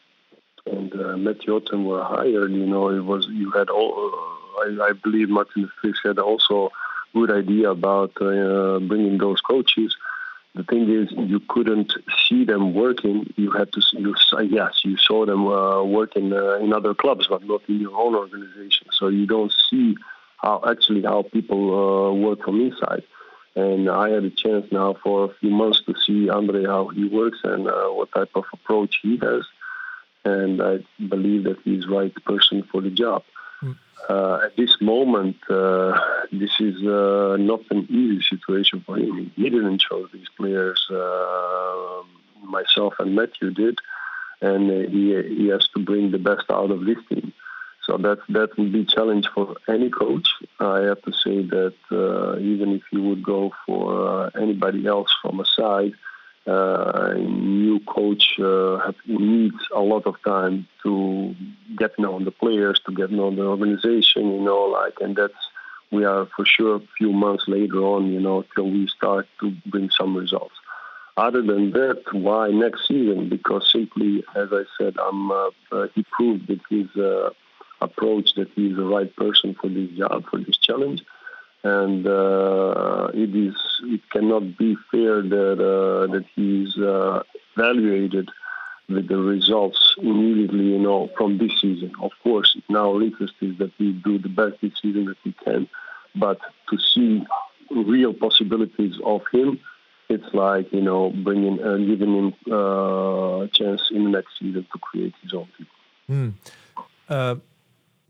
and 0.67 0.93
uh, 0.95 1.53
Otten 1.53 1.85
were 1.85 2.03
hired, 2.03 2.53
you 2.53 2.67
know, 2.67 2.89
it 2.89 3.05
was 3.05 3.27
you 3.31 3.51
had 3.51 3.69
all. 3.69 4.11
Uh, 4.13 4.35
I, 4.57 4.91
I 4.91 4.93
believe 4.93 5.29
Martin 5.29 5.71
Fries 5.81 5.99
had 6.05 6.19
also 6.19 6.71
good 7.13 7.31
idea 7.31 7.71
about 7.71 8.13
uh, 8.21 8.79
bringing 8.81 9.19
those 9.19 9.41
coaches. 9.41 9.97
The 10.55 10.63
thing 10.63 10.89
is, 10.89 11.11
you 11.11 11.41
couldn't 11.49 11.93
see 12.29 12.45
them 12.45 12.75
working. 12.75 13.33
You 13.37 13.51
had 13.51 13.73
to, 13.73 13.83
you, 13.93 14.15
yes, 14.49 14.83
you 14.85 14.97
saw 14.97 15.27
them 15.27 15.49
uh, 15.49 15.83
working 15.83 16.33
uh, 16.33 16.55
in 16.59 16.73
other 16.73 16.95
clubs, 16.95 17.27
but 17.29 17.45
not 17.45 17.63
in 17.69 17.81
your 17.81 17.97
own 17.99 18.15
organization. 18.15 18.87
So 18.93 19.09
you 19.09 19.27
don't 19.27 19.53
see 19.69 19.97
how 20.37 20.63
actually 20.69 21.03
how 21.03 21.23
people 21.23 21.63
uh, 21.75 22.13
work 22.13 22.45
from 22.45 22.61
inside. 22.61 23.03
And 23.57 23.89
I 23.89 24.11
had 24.11 24.25
a 24.25 24.31
chance 24.31 24.67
now 24.71 24.95
for 25.03 25.25
a 25.25 25.35
few 25.41 25.51
months 25.51 25.83
to 25.87 25.95
see 26.07 26.29
Andre 26.29 26.65
how 26.65 26.89
he 26.89 27.05
works 27.05 27.39
and 27.43 27.67
uh, 27.69 27.89
what 27.89 28.13
type 28.13 28.31
of 28.35 28.45
approach 28.53 28.97
he 29.03 29.17
has 29.19 29.45
and 30.25 30.63
I 30.63 30.79
believe 31.09 31.45
that 31.45 31.59
he's 31.65 31.87
right 31.87 32.15
person 32.25 32.63
for 32.71 32.81
the 32.81 32.91
job. 32.91 33.23
Mm. 33.63 33.77
Uh, 34.09 34.47
at 34.47 34.57
this 34.57 34.77
moment, 34.81 35.37
uh, 35.49 35.99
this 36.33 36.51
is 36.61 36.77
uh, 36.87 37.37
not 37.39 37.61
an 37.71 37.87
easy 37.91 38.23
situation 38.29 38.83
for 38.85 38.97
him. 38.97 39.33
He 39.37 39.51
didn't 39.51 39.81
choose 39.81 40.11
these 40.13 40.29
players. 40.37 40.87
Uh, 40.91 42.03
myself 42.43 42.95
and 42.99 43.15
Matthew 43.15 43.51
did, 43.51 43.79
and 44.41 44.71
uh, 44.71 44.91
he 44.91 45.03
he 45.39 45.49
has 45.49 45.69
to 45.75 45.83
bring 45.83 46.11
the 46.11 46.19
best 46.19 46.51
out 46.51 46.71
of 46.71 46.85
this 46.85 46.99
team. 47.09 47.33
So 47.87 47.99
that 47.99 48.19
that 48.31 48.57
would 48.57 48.73
be 48.73 48.83
a 48.83 48.85
challenge 48.85 49.27
for 49.35 49.57
any 49.69 49.91
coach. 49.91 50.29
I 50.59 50.81
have 50.81 51.03
to 51.03 51.13
say 51.13 51.43
that 51.43 51.75
uh, 51.93 52.39
even 52.39 52.73
if 52.75 52.83
you 52.93 53.03
would 53.03 53.23
go 53.23 53.53
for 53.67 54.31
anybody 54.39 54.87
else 54.87 55.11
from 55.21 55.41
a 55.41 55.47
side, 55.47 55.93
uh, 56.47 57.15
new 57.17 57.81
coach 57.81 58.39
uh, 58.39 58.79
have, 58.79 58.97
needs 59.07 59.57
a 59.75 59.81
lot 59.81 60.07
of 60.07 60.17
time 60.25 60.67
to 60.83 61.35
get 61.77 61.97
to 61.97 62.03
know 62.03 62.23
the 62.23 62.31
players, 62.31 62.81
to 62.87 62.93
get 62.93 63.09
to 63.09 63.15
know 63.15 63.35
the 63.35 63.43
organization, 63.43 64.31
you 64.33 64.41
know, 64.41 64.63
like, 64.65 64.95
and 65.01 65.17
that's 65.17 65.33
we 65.91 66.05
are 66.05 66.27
for 66.37 66.45
sure 66.45 66.77
a 66.77 66.83
few 66.99 67.13
months 67.13 67.45
later 67.47 67.79
on, 67.79 68.13
you 68.13 68.21
know, 68.21 68.45
till 68.55 68.69
we 68.69 68.89
start 68.89 69.29
to 69.41 69.55
bring 69.67 69.91
some 69.91 70.17
results. 70.17 70.55
Other 71.17 71.43
than 71.43 71.71
that, 71.73 72.03
why 72.13 72.49
next 72.51 72.89
season? 72.89 73.29
Because 73.29 73.71
simply, 73.71 74.25
as 74.35 74.49
I 74.53 74.65
said, 74.77 74.97
I'm 74.99 75.31
uh, 75.31 75.51
uh, 75.71 75.87
he 75.95 76.05
proved 76.11 76.49
that 76.49 76.61
his 76.69 76.89
uh, 76.97 77.31
approach 77.81 78.35
that 78.35 78.49
he's 78.57 78.75
the 78.75 78.85
right 78.85 79.15
person 79.15 79.55
for 79.61 79.69
this 79.69 79.91
job, 79.91 80.25
for 80.29 80.41
this 80.41 80.59
challenge 80.59 81.03
and 81.65 82.07
uh, 82.07 83.09
it 83.15 83.35
is 83.35 83.55
it 83.85 84.01
cannot 84.11 84.57
be 84.57 84.77
fair 84.91 85.23
that 85.23 85.59
uh, 85.59 86.13
that 86.13 86.25
he's 86.35 86.77
uh, 86.79 87.23
evaluated 87.57 88.29
with 88.89 89.09
the 89.09 89.17
results 89.17 89.95
immediately, 89.99 90.65
you 90.65 90.79
know, 90.79 91.11
from 91.17 91.39
this 91.39 91.53
season. 91.61 91.93
Of 92.03 92.13
course, 92.23 92.55
now 92.69 92.93
our 92.93 93.03
interest 93.03 93.35
is 93.41 93.57
that 93.59 93.73
we 93.79 93.93
do 93.93 94.19
the 94.19 94.29
best 94.29 94.61
this 94.61 94.73
season 94.81 95.07
that 95.07 95.17
we 95.25 95.33
can, 95.45 95.67
but 96.15 96.39
to 96.71 96.79
see 96.79 97.25
real 97.71 98.13
possibilities 98.13 98.95
of 99.05 99.23
him 99.33 99.59
it's 100.09 100.35
like 100.35 100.73
you 100.73 100.83
know 100.83 101.11
bringing 101.11 101.63
uh, 101.63 101.77
giving 101.77 102.15
him 102.15 102.35
uh, 102.51 103.41
a 103.41 103.49
chance 103.49 103.91
in 103.91 104.05
the 104.05 104.11
next 104.11 104.39
season 104.39 104.67
to 104.73 104.79
create 104.79 105.15
his 105.23 105.33
own 105.33 105.49
team. 105.57 105.67
Uh, 107.09 107.37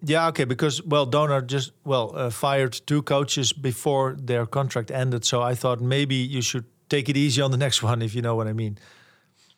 yeah, 0.05 0.29
okay, 0.29 0.45
because 0.45 0.83
well, 0.85 1.07
Donor 1.07 1.40
just 1.43 1.73
well 1.85 2.12
uh, 2.14 2.31
fired 2.31 2.73
two 2.87 3.03
coaches 3.03 3.53
before 3.53 4.17
their 4.19 4.47
contract 4.47 4.90
ended, 4.90 5.25
so 5.25 5.43
I 5.43 5.55
thought 5.55 5.81
maybe 5.81 6.14
you 6.14 6.43
should 6.43 6.64
take 6.88 7.09
it 7.09 7.17
easy 7.17 7.40
on 7.43 7.51
the 7.51 7.57
next 7.67 7.83
one, 7.83 8.03
if 8.03 8.14
you 8.14 8.23
know 8.23 8.35
what 8.37 8.47
I 8.47 8.53
mean. 8.53 8.79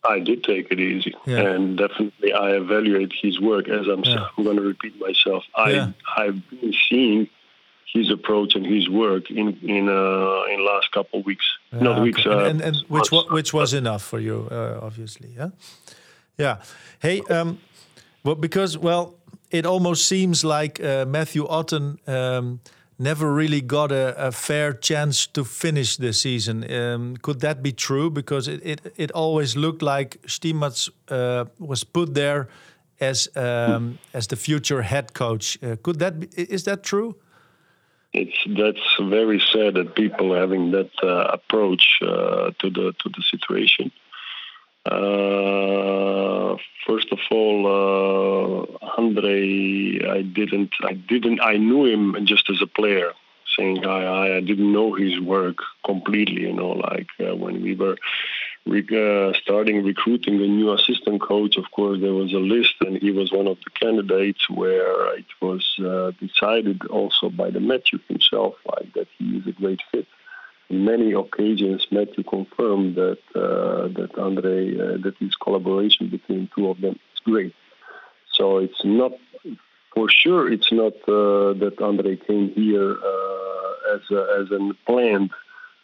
I 0.09 0.21
did 0.21 0.45
take 0.45 0.71
it 0.71 0.79
easy, 0.79 1.13
Yeah. 1.27 1.41
and 1.55 1.77
definitely 1.77 2.33
I 2.33 2.51
evaluate 2.53 3.13
his 3.21 3.41
work. 3.41 3.69
As 3.69 3.87
I'm, 3.89 4.05
Yeah. 4.05 4.29
I'm 4.39 4.45
going 4.45 4.57
to 4.57 4.63
repeat 4.63 4.95
myself. 5.01 5.43
I 5.57 5.71
Yeah. 5.73 5.93
I've 6.17 6.41
been 6.51 6.73
seeing 6.89 7.29
his 7.93 8.11
approach 8.11 8.55
and 8.55 8.65
his 8.67 8.89
work 8.89 9.31
in 9.31 9.49
in 9.63 9.89
uh, 9.89 10.53
in 10.53 10.65
last 10.65 10.93
couple 10.93 11.21
of 11.21 11.27
weeks, 11.27 11.47
not 11.73 11.97
Yeah, 11.97 12.03
weeks. 12.03 12.21
okay. 12.27 12.31
Uh, 12.31 12.51
and, 12.51 12.61
and, 12.63 12.77
and 12.77 12.85
which 12.89 13.11
wa- 13.11 13.27
which 13.37 13.53
was 13.53 13.73
enough 13.73 14.03
for 14.03 14.21
you, 14.21 14.47
uh, 14.51 14.79
obviously. 14.83 15.31
Yeah, 15.37 15.51
yeah. 16.39 16.57
Hey, 17.01 17.21
um, 17.31 17.59
well, 18.23 18.35
because 18.37 18.79
well, 18.79 19.15
it 19.51 19.67
almost 19.67 20.07
seems 20.07 20.45
like 20.45 20.83
uh, 20.83 21.05
Matthew 21.07 21.47
Otten 21.47 21.99
um, 22.07 22.61
never 22.99 23.33
really 23.33 23.61
got 23.61 23.93
a, 23.93 24.29
a 24.29 24.33
fair 24.33 24.73
chance 24.73 25.27
to 25.27 25.45
finish 25.45 25.97
the 25.97 26.13
season. 26.13 26.71
Um, 26.71 27.17
could 27.17 27.41
that 27.41 27.63
be 27.63 27.73
true? 27.73 28.11
Because 28.11 28.49
it 28.49 28.61
it, 28.65 28.93
it 28.97 29.11
always 29.13 29.57
looked 29.57 29.83
like 29.83 30.21
Stiemac 30.27 30.91
uh, 31.09 31.45
was 31.59 31.85
put 31.85 32.15
there 32.15 32.49
as 33.01 33.29
um, 33.37 33.99
as 34.13 34.27
the 34.27 34.37
future 34.37 34.83
head 34.83 35.13
coach. 35.13 35.59
Uh, 35.63 35.77
could 35.83 35.99
that 35.99 36.21
be, 36.21 36.27
is 36.37 36.65
that 36.65 36.83
true? 36.83 37.17
it's 38.17 38.39
that's 38.57 39.11
very 39.11 39.41
sad 39.53 39.75
that 39.75 39.95
people 39.95 40.35
having 40.35 40.71
that 40.71 40.91
uh, 41.03 41.25
approach 41.39 41.85
uh, 42.03 42.51
to 42.59 42.71
the 42.71 42.95
to 43.01 43.09
the 43.17 43.23
situation. 43.31 43.93
Uh, 44.87 46.57
first 46.87 47.09
of 47.11 47.19
all, 47.33 47.67
uh, 47.67 48.87
Andre, 48.97 49.99
I 50.09 50.23
didn't, 50.23 50.73
I 50.85 50.93
didn't, 50.93 51.41
I 51.43 51.57
knew 51.57 51.87
him 51.87 52.25
just 52.25 52.49
as 52.51 52.63
a 52.63 52.67
player. 52.67 53.13
Saying 53.57 53.87
I, 53.87 54.37
I, 54.37 54.41
didn't 54.41 54.73
know 54.73 54.93
his 54.93 55.19
work 55.19 55.59
completely. 55.85 56.43
You 56.43 56.53
know, 56.53 56.71
like 56.71 57.09
uh, 57.19 57.35
when 57.35 57.63
we 57.63 57.75
were 57.75 57.97
re- 58.67 58.87
uh, 58.93 59.33
starting 59.41 59.83
recruiting 59.83 60.35
a 60.37 60.47
new 60.47 60.73
assistant 60.73 61.23
coach, 61.23 61.57
of 61.57 61.71
course, 61.71 62.01
there 62.01 62.13
was 62.13 62.33
a 62.33 62.39
list, 62.39 62.75
and 62.81 62.99
he 62.99 63.11
was 63.13 63.33
one 63.33 63.47
of 63.47 63.57
the 63.65 63.71
candidates 63.71 64.51
where 64.51 65.17
it 65.17 65.27
was 65.41 65.65
uh, 65.79 66.13
decided 66.21 66.85
also 66.87 67.31
by 67.31 67.51
the 67.51 67.61
Matthew 67.61 67.99
himself, 68.09 68.55
like 68.77 68.93
that 68.95 69.09
he 69.19 69.39
is 69.39 69.47
a 69.47 69.53
great 69.53 69.81
fit. 69.91 70.07
Many 70.69 71.13
occasions, 71.13 71.87
Matthew 71.93 72.25
confirmed 72.25 72.97
that 72.97 73.19
uh, 73.37 73.87
that 73.99 74.11
Andre, 74.19 74.77
uh, 74.77 74.97
that 74.99 75.15
his 75.21 75.37
collaboration 75.37 76.09
between 76.09 76.49
two 76.57 76.69
of 76.69 76.81
them 76.81 76.99
is 77.15 77.21
great. 77.25 77.55
So 78.33 78.59
it's 78.59 78.85
not 78.85 79.13
for 79.95 80.09
sure. 80.11 80.53
It's 80.53 80.73
not 80.73 80.95
uh, 81.09 81.55
that 81.63 81.77
Andre 81.81 82.17
came 82.17 82.51
here 82.51 82.93
uh, 82.93 83.95
as 83.95 84.03
a, 84.11 84.39
as 84.41 84.51
a 84.51 84.75
planned 84.87 85.31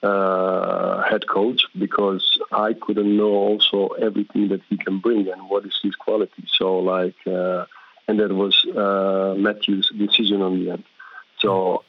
uh, 0.03 1.03
head 1.09 1.29
coach 1.29 1.63
because 1.79 2.39
I 2.51 2.73
couldn't 2.75 3.17
know 3.17 3.35
also 3.49 3.89
everything 4.01 4.49
that 4.49 4.63
he 4.69 4.77
can 4.77 4.99
bring 4.99 5.29
and 5.29 5.49
what 5.49 5.65
is 5.65 5.79
his 5.81 5.95
quality. 5.95 6.45
So 6.59 6.79
like, 6.81 7.15
uh, 7.27 7.67
and 8.09 8.19
that 8.19 8.33
was 8.33 8.67
Matthew's 9.39 9.91
decision 9.97 10.43
on 10.43 10.59
the 10.59 10.73
end. 10.73 10.85
So 11.39 11.85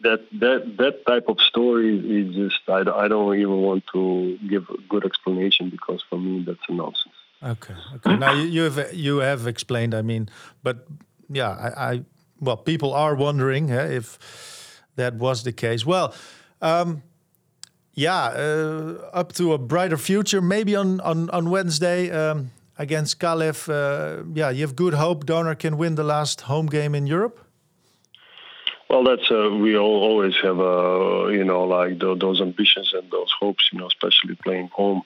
that 0.00 0.20
that 0.40 0.76
that 0.78 1.06
type 1.06 1.24
of 1.28 1.40
story 1.40 1.96
is 1.98 2.34
just 2.34 2.68
I, 2.68 2.82
don't- 2.84 2.98
I 2.98 3.08
don't 3.08 3.34
even 3.38 3.58
want 3.62 3.84
to 3.92 4.38
give 4.48 4.68
a 4.70 4.76
good 4.88 5.04
explanation 5.04 5.70
because 5.70 6.02
for 6.08 6.18
me 6.18 6.44
that's 6.46 6.58
a 6.68 6.72
nonsense. 6.72 7.14
Okay. 7.42 7.74
Okay. 7.96 8.16
now 8.16 8.32
you, 8.32 8.46
you 8.48 8.62
have 8.70 8.94
you 8.94 9.18
have 9.18 9.46
explained. 9.46 9.94
I 9.94 10.02
mean, 10.02 10.28
but 10.62 10.86
yeah, 11.28 11.50
I, 11.50 11.92
I 11.92 12.04
well, 12.40 12.56
people 12.56 12.92
are 12.94 13.14
wondering 13.14 13.70
eh, 13.70 13.96
if 13.96 14.82
that 14.96 15.14
was 15.14 15.42
the 15.42 15.52
case. 15.52 15.84
Well, 15.86 16.14
um, 16.62 17.02
yeah, 17.94 18.24
uh, 18.28 19.10
up 19.12 19.32
to 19.34 19.52
a 19.52 19.58
brighter 19.58 19.96
future. 19.98 20.40
Maybe 20.40 20.74
on 20.76 21.00
on 21.00 21.30
on 21.30 21.50
Wednesday 21.50 22.10
um, 22.10 22.50
against 22.78 23.18
Kalev. 23.20 23.68
Uh, 23.68 24.24
yeah, 24.34 24.50
you 24.50 24.62
have 24.62 24.74
good 24.76 24.94
hope. 24.94 25.24
Donor 25.26 25.54
can 25.54 25.76
win 25.78 25.94
the 25.94 26.04
last 26.04 26.42
home 26.42 26.66
game 26.66 26.94
in 26.94 27.06
Europe. 27.06 27.40
Well, 28.88 29.02
that's 29.02 29.30
uh, 29.30 29.50
we 29.60 29.76
all 29.76 30.02
always 30.02 30.34
have 30.42 30.60
uh, 30.60 31.26
you 31.26 31.44
know 31.44 31.64
like 31.64 31.98
tho- 31.98 32.14
those 32.14 32.40
ambitions 32.40 32.92
and 32.94 33.10
those 33.10 33.32
hopes, 33.40 33.68
you 33.72 33.78
know, 33.80 33.86
especially 33.86 34.36
playing 34.36 34.68
home. 34.68 35.02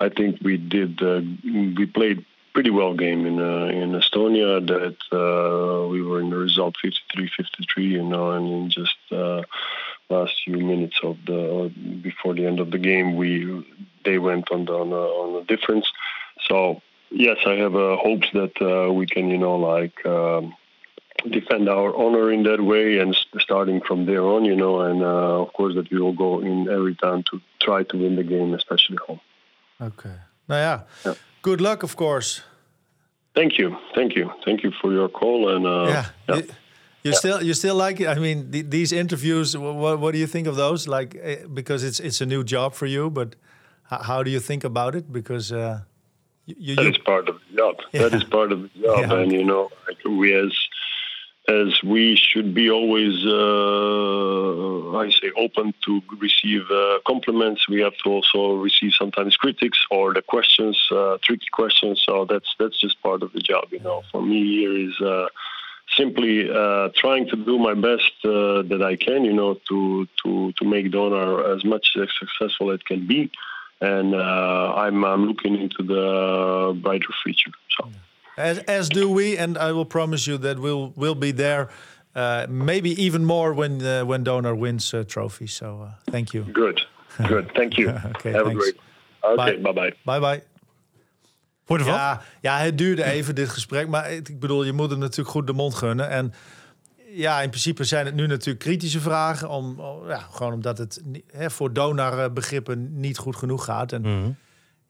I 0.00 0.08
think 0.08 0.40
we 0.42 0.56
did 0.56 1.00
uh, 1.02 1.20
we 1.44 1.86
played 1.86 2.24
pretty 2.54 2.70
well 2.70 2.94
game 2.94 3.26
in 3.26 3.38
uh, 3.38 3.66
in 3.66 3.92
Estonia. 3.92 4.66
That 4.66 4.98
uh, 5.16 5.86
we 5.88 6.02
were 6.02 6.20
in 6.20 6.30
the 6.30 6.36
result 6.38 6.74
53-53, 6.84 7.76
you 7.78 8.02
know, 8.02 8.32
and 8.32 8.46
in 8.48 8.70
just 8.70 8.96
uh, 9.12 9.42
last 10.08 10.34
few 10.44 10.58
minutes 10.58 10.98
of 11.04 11.16
the 11.26 11.72
before 12.02 12.34
the 12.34 12.46
end 12.46 12.58
of 12.58 12.72
the 12.72 12.78
game, 12.78 13.14
we 13.16 13.64
they 14.04 14.18
went 14.18 14.50
on 14.50 14.64
the 14.64 14.72
on 14.72 14.90
a, 14.90 14.96
on 15.22 15.42
a 15.42 15.44
difference. 15.44 15.86
So 16.48 16.82
yes, 17.10 17.38
I 17.46 17.52
have 17.52 17.76
uh, 17.76 17.96
hopes 17.96 18.26
that 18.32 18.60
uh, 18.60 18.92
we 18.92 19.06
can, 19.06 19.30
you 19.30 19.38
know, 19.38 19.54
like. 19.56 20.04
Um, 20.04 20.54
defend 21.30 21.68
our 21.68 21.94
honor 21.94 22.30
in 22.32 22.42
that 22.44 22.60
way 22.60 22.98
and 22.98 23.14
starting 23.38 23.80
from 23.86 24.06
there 24.06 24.22
on 24.22 24.44
you 24.44 24.56
know 24.56 24.80
and 24.80 25.02
uh, 25.02 25.42
of 25.42 25.52
course 25.52 25.74
that 25.74 25.90
we 25.90 25.98
will 26.00 26.14
go 26.16 26.40
in 26.40 26.68
every 26.68 26.94
time 26.94 27.22
to 27.30 27.40
try 27.58 27.82
to 27.82 27.96
win 27.98 28.16
the 28.16 28.24
game 28.24 28.54
especially 28.54 28.98
home 29.06 29.20
Okay. 29.82 30.16
Nou 30.46 30.58
ja, 30.58 30.84
Ja. 31.04 31.14
good 31.42 31.60
luck, 31.60 31.82
of 31.82 31.94
course. 31.96 32.42
thank 33.34 33.52
you 33.58 33.76
thank 33.94 34.14
you 34.14 34.30
thank 34.44 34.62
you 34.62 34.70
for 34.80 34.92
your 34.92 35.08
call 35.10 35.48
and 35.56 35.66
uh, 35.66 35.86
yeah. 35.88 36.04
yeah. 36.28 36.36
You, 36.36 36.44
you 37.02 37.12
still 37.14 37.42
you 37.42 37.54
still 37.54 37.76
like 37.86 38.00
it? 38.02 38.08
I 38.08 38.18
mean, 38.20 38.50
the, 38.50 38.60
these 38.62 38.92
interviews. 38.92 39.56
What, 39.56 39.98
what 40.00 40.12
do 40.12 40.18
you 40.18 40.26
think 40.26 40.46
of 40.46 40.56
those? 40.56 40.86
Like, 40.86 41.16
eh, 41.22 41.36
because 41.54 41.82
it's 41.88 41.98
it's 42.00 42.20
a 42.20 42.26
new 42.26 42.42
job 42.44 42.74
for 42.74 42.86
you, 42.86 43.08
but 43.10 43.36
how, 43.84 44.02
how 44.02 44.22
do 44.22 44.30
you 44.30 44.40
think 44.40 44.64
about 44.64 44.94
it? 44.94 45.10
Because 45.10 45.50
uh, 45.50 45.80
you, 46.44 46.54
you, 46.58 46.74
that 46.76 46.86
is 46.86 46.98
part 46.98 47.28
of 47.30 47.36
the 47.50 47.56
job 47.56 47.74
that 47.92 48.10
Yeah. 48.12 48.16
is 48.18 48.24
part 48.24 48.52
of 48.52 48.58
the 48.62 48.68
job 48.82 48.98
Yeah. 49.08 49.14
and 49.22 49.32
you 49.32 49.44
know 49.44 49.70
like 49.88 49.96
we 50.04 50.34
as 50.34 50.52
as 51.50 51.82
we 51.82 52.16
should 52.16 52.54
be 52.54 52.70
always 52.70 53.26
uh, 53.26 54.96
I 54.96 55.10
say 55.10 55.30
open 55.36 55.74
to 55.86 56.02
receive 56.18 56.70
uh, 56.70 56.98
compliments. 57.06 57.68
We 57.68 57.80
have 57.80 57.96
to 58.04 58.10
also 58.10 58.54
receive 58.54 58.92
sometimes 58.94 59.36
critics 59.36 59.78
or 59.90 60.14
the 60.14 60.22
questions 60.22 60.76
uh, 60.92 61.18
tricky 61.22 61.48
questions. 61.50 62.02
So 62.06 62.24
that's 62.24 62.54
that's 62.58 62.78
just 62.78 63.02
part 63.02 63.22
of 63.22 63.32
the 63.32 63.40
job 63.40 63.64
you 63.70 63.80
know. 63.80 64.02
For 64.12 64.22
me 64.22 64.40
here 64.56 64.76
is 64.76 65.00
uh, 65.00 65.28
simply 65.96 66.50
uh, 66.50 66.90
trying 66.94 67.28
to 67.28 67.36
do 67.36 67.58
my 67.58 67.74
best 67.74 68.12
uh, 68.24 68.62
that 68.70 68.82
I 68.82 68.94
can 68.96 69.24
you 69.24 69.32
know 69.32 69.54
to 69.68 70.06
to 70.22 70.52
to 70.52 70.64
make 70.64 70.92
donor 70.92 71.52
as 71.54 71.64
much 71.64 71.86
as 72.00 72.08
successful 72.18 72.70
as 72.70 72.80
it 72.80 72.86
can 72.86 73.06
be. 73.06 73.30
And 73.82 74.14
I'm, 74.14 75.06
I'm 75.06 75.24
looking 75.24 75.58
into 75.58 75.82
the 75.82 76.78
brighter 76.82 77.14
future 77.24 77.52
so 77.78 77.90
as, 78.40 78.58
as 78.66 78.88
do 78.88 79.14
we, 79.14 79.38
and 79.38 79.56
I 79.56 79.72
will 79.72 79.84
promise 79.86 80.30
you 80.30 80.38
that 80.38 80.58
we'll 80.58 80.92
we'll 80.96 81.18
be 81.18 81.32
there. 81.32 81.68
Uh, 82.16 82.46
maybe 82.48 82.88
even 83.04 83.24
more 83.24 83.52
when 83.54 83.80
uh, 83.82 84.02
when 84.06 84.22
donor 84.22 84.54
wins 84.58 84.94
a 84.94 85.04
trophy. 85.04 85.46
So 85.46 85.66
uh, 85.66 85.88
thank 86.10 86.28
you. 86.32 86.44
Good. 86.52 86.86
Good. 87.28 87.50
Thank 87.52 87.72
you. 87.76 87.88
Okay, 88.16 88.32
Have 88.32 88.44
thanks. 88.44 88.50
a 88.50 88.72
great. 88.72 88.76
Okay. 89.22 89.62
Bye. 89.62 89.72
Bye 89.72 89.94
bye. 90.04 90.20
Bye 90.20 90.20
bye. 90.20 90.42
Ja, 91.84 92.22
ja, 92.40 92.56
het 92.58 92.78
duurde 92.78 93.04
even 93.04 93.34
dit 93.34 93.48
gesprek. 93.48 93.88
Maar 93.88 94.10
ik 94.12 94.40
bedoel, 94.40 94.64
je 94.64 94.72
moet 94.72 94.90
hem 94.90 94.98
natuurlijk 94.98 95.28
goed 95.28 95.46
de 95.46 95.52
mond 95.52 95.74
gunnen. 95.74 96.08
En 96.08 96.32
ja, 97.12 97.40
in 97.40 97.48
principe 97.48 97.84
zijn 97.84 98.06
het 98.06 98.14
nu 98.14 98.26
natuurlijk 98.26 98.64
kritische 98.64 99.00
vragen. 99.00 99.48
Om, 99.48 99.80
ja, 100.08 100.18
gewoon 100.30 100.52
omdat 100.52 100.78
het 100.78 101.02
hè, 101.32 101.50
voor 101.50 101.72
donarbegrippen 101.72 103.00
niet 103.00 103.18
goed 103.18 103.36
genoeg 103.36 103.64
gaat. 103.64 103.92
En 103.92 104.02
Mhm. 104.02 104.30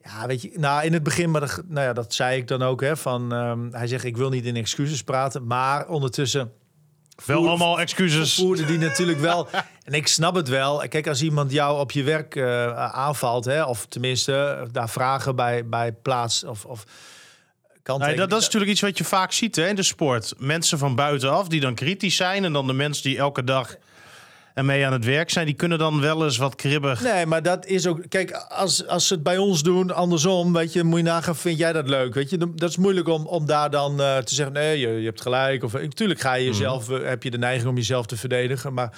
Ja, 0.04 0.26
weet 0.26 0.42
je, 0.42 0.50
nou 0.54 0.84
in 0.84 0.92
het 0.92 1.02
begin, 1.02 1.30
maar 1.30 1.40
dat, 1.40 1.62
nou 1.68 1.86
ja, 1.86 1.92
dat 1.92 2.14
zei 2.14 2.36
ik 2.36 2.48
dan 2.48 2.62
ook. 2.62 2.80
Hè, 2.80 2.96
van, 2.96 3.32
ehm, 3.32 3.68
hij 3.70 3.86
zegt, 3.86 4.04
ik 4.04 4.16
wil 4.16 4.28
niet 4.30 4.44
in 4.44 4.56
excuses 4.56 5.02
praten. 5.02 5.46
Maar 5.46 5.88
ondertussen 5.88 6.52
Wel 7.24 7.38
voer- 7.38 7.48
allemaal 7.48 7.80
excuses. 7.80 8.34
voerde 8.34 8.64
die 8.64 8.78
natuurlijk 8.78 9.18
wel. 9.20 9.48
En 9.84 9.96
ik 9.96 10.06
snap 10.06 10.34
het 10.34 10.48
wel. 10.48 10.88
Kijk, 10.88 11.06
als 11.08 11.22
iemand 11.22 11.52
jou 11.52 11.80
op 11.80 11.90
je 11.90 12.02
werk 12.02 12.36
eh, 12.36 12.74
aanvalt, 12.92 13.44
hè, 13.44 13.64
of 13.64 13.86
tenminste 13.86 14.32
eh, 14.34 14.66
daar 14.72 14.88
vragen 14.88 15.36
bij, 15.36 15.68
bij 15.68 15.92
plaats 15.92 16.44
of, 16.44 16.64
of. 16.64 16.84
Nee, 17.84 18.16
dat, 18.16 18.30
dat 18.30 18.38
is 18.38 18.44
natuurlijk 18.44 18.70
iets 18.72 18.80
wat 18.80 18.98
je 18.98 19.04
vaak 19.04 19.32
ziet 19.32 19.56
hè, 19.56 19.68
in 19.68 19.74
de 19.74 19.82
sport. 19.82 20.34
Mensen 20.38 20.78
van 20.78 20.94
buitenaf 20.94 21.48
die 21.48 21.60
dan 21.60 21.74
kritisch 21.74 22.16
zijn. 22.16 22.44
En 22.44 22.52
dan 22.52 22.66
de 22.66 22.72
mensen 22.72 23.02
die 23.02 23.18
elke 23.18 23.44
dag 23.44 23.76
ermee 24.54 24.86
aan 24.86 24.92
het 24.92 25.04
werk 25.04 25.30
zijn, 25.30 25.46
die 25.46 25.54
kunnen 25.54 25.78
dan 25.78 26.00
wel 26.00 26.24
eens 26.24 26.36
wat 26.36 26.54
kribbig. 26.54 27.02
Nee, 27.02 27.26
maar 27.26 27.42
dat 27.42 27.66
is 27.66 27.86
ook. 27.86 28.00
Kijk, 28.08 28.30
als, 28.48 28.86
als 28.86 29.06
ze 29.06 29.14
het 29.14 29.22
bij 29.22 29.38
ons 29.38 29.62
doen, 29.62 29.90
andersom, 29.90 30.52
weet 30.52 30.72
je, 30.72 30.84
moet 30.84 30.98
je 30.98 31.04
nagaan, 31.04 31.36
vind 31.36 31.58
jij 31.58 31.72
dat 31.72 31.88
leuk? 31.88 32.14
Weet 32.14 32.30
je, 32.30 32.38
dat 32.54 32.70
is 32.70 32.76
moeilijk 32.76 33.08
om, 33.08 33.26
om 33.26 33.46
daar 33.46 33.70
dan 33.70 34.00
eh, 34.00 34.18
te 34.18 34.34
zeggen, 34.34 34.54
nee, 34.54 34.78
je, 34.78 34.88
je 34.88 35.04
hebt 35.04 35.20
gelijk. 35.20 35.64
Of 35.64 35.72
natuurlijk 35.72 36.20
ga 36.20 36.34
je 36.34 36.44
jezelf, 36.44 36.90
eh, 36.90 37.08
heb 37.08 37.22
je 37.22 37.30
de 37.30 37.38
neiging 37.38 37.68
om 37.68 37.76
jezelf 37.76 38.06
te 38.06 38.16
verdedigen. 38.16 38.72
Maar 38.74 38.92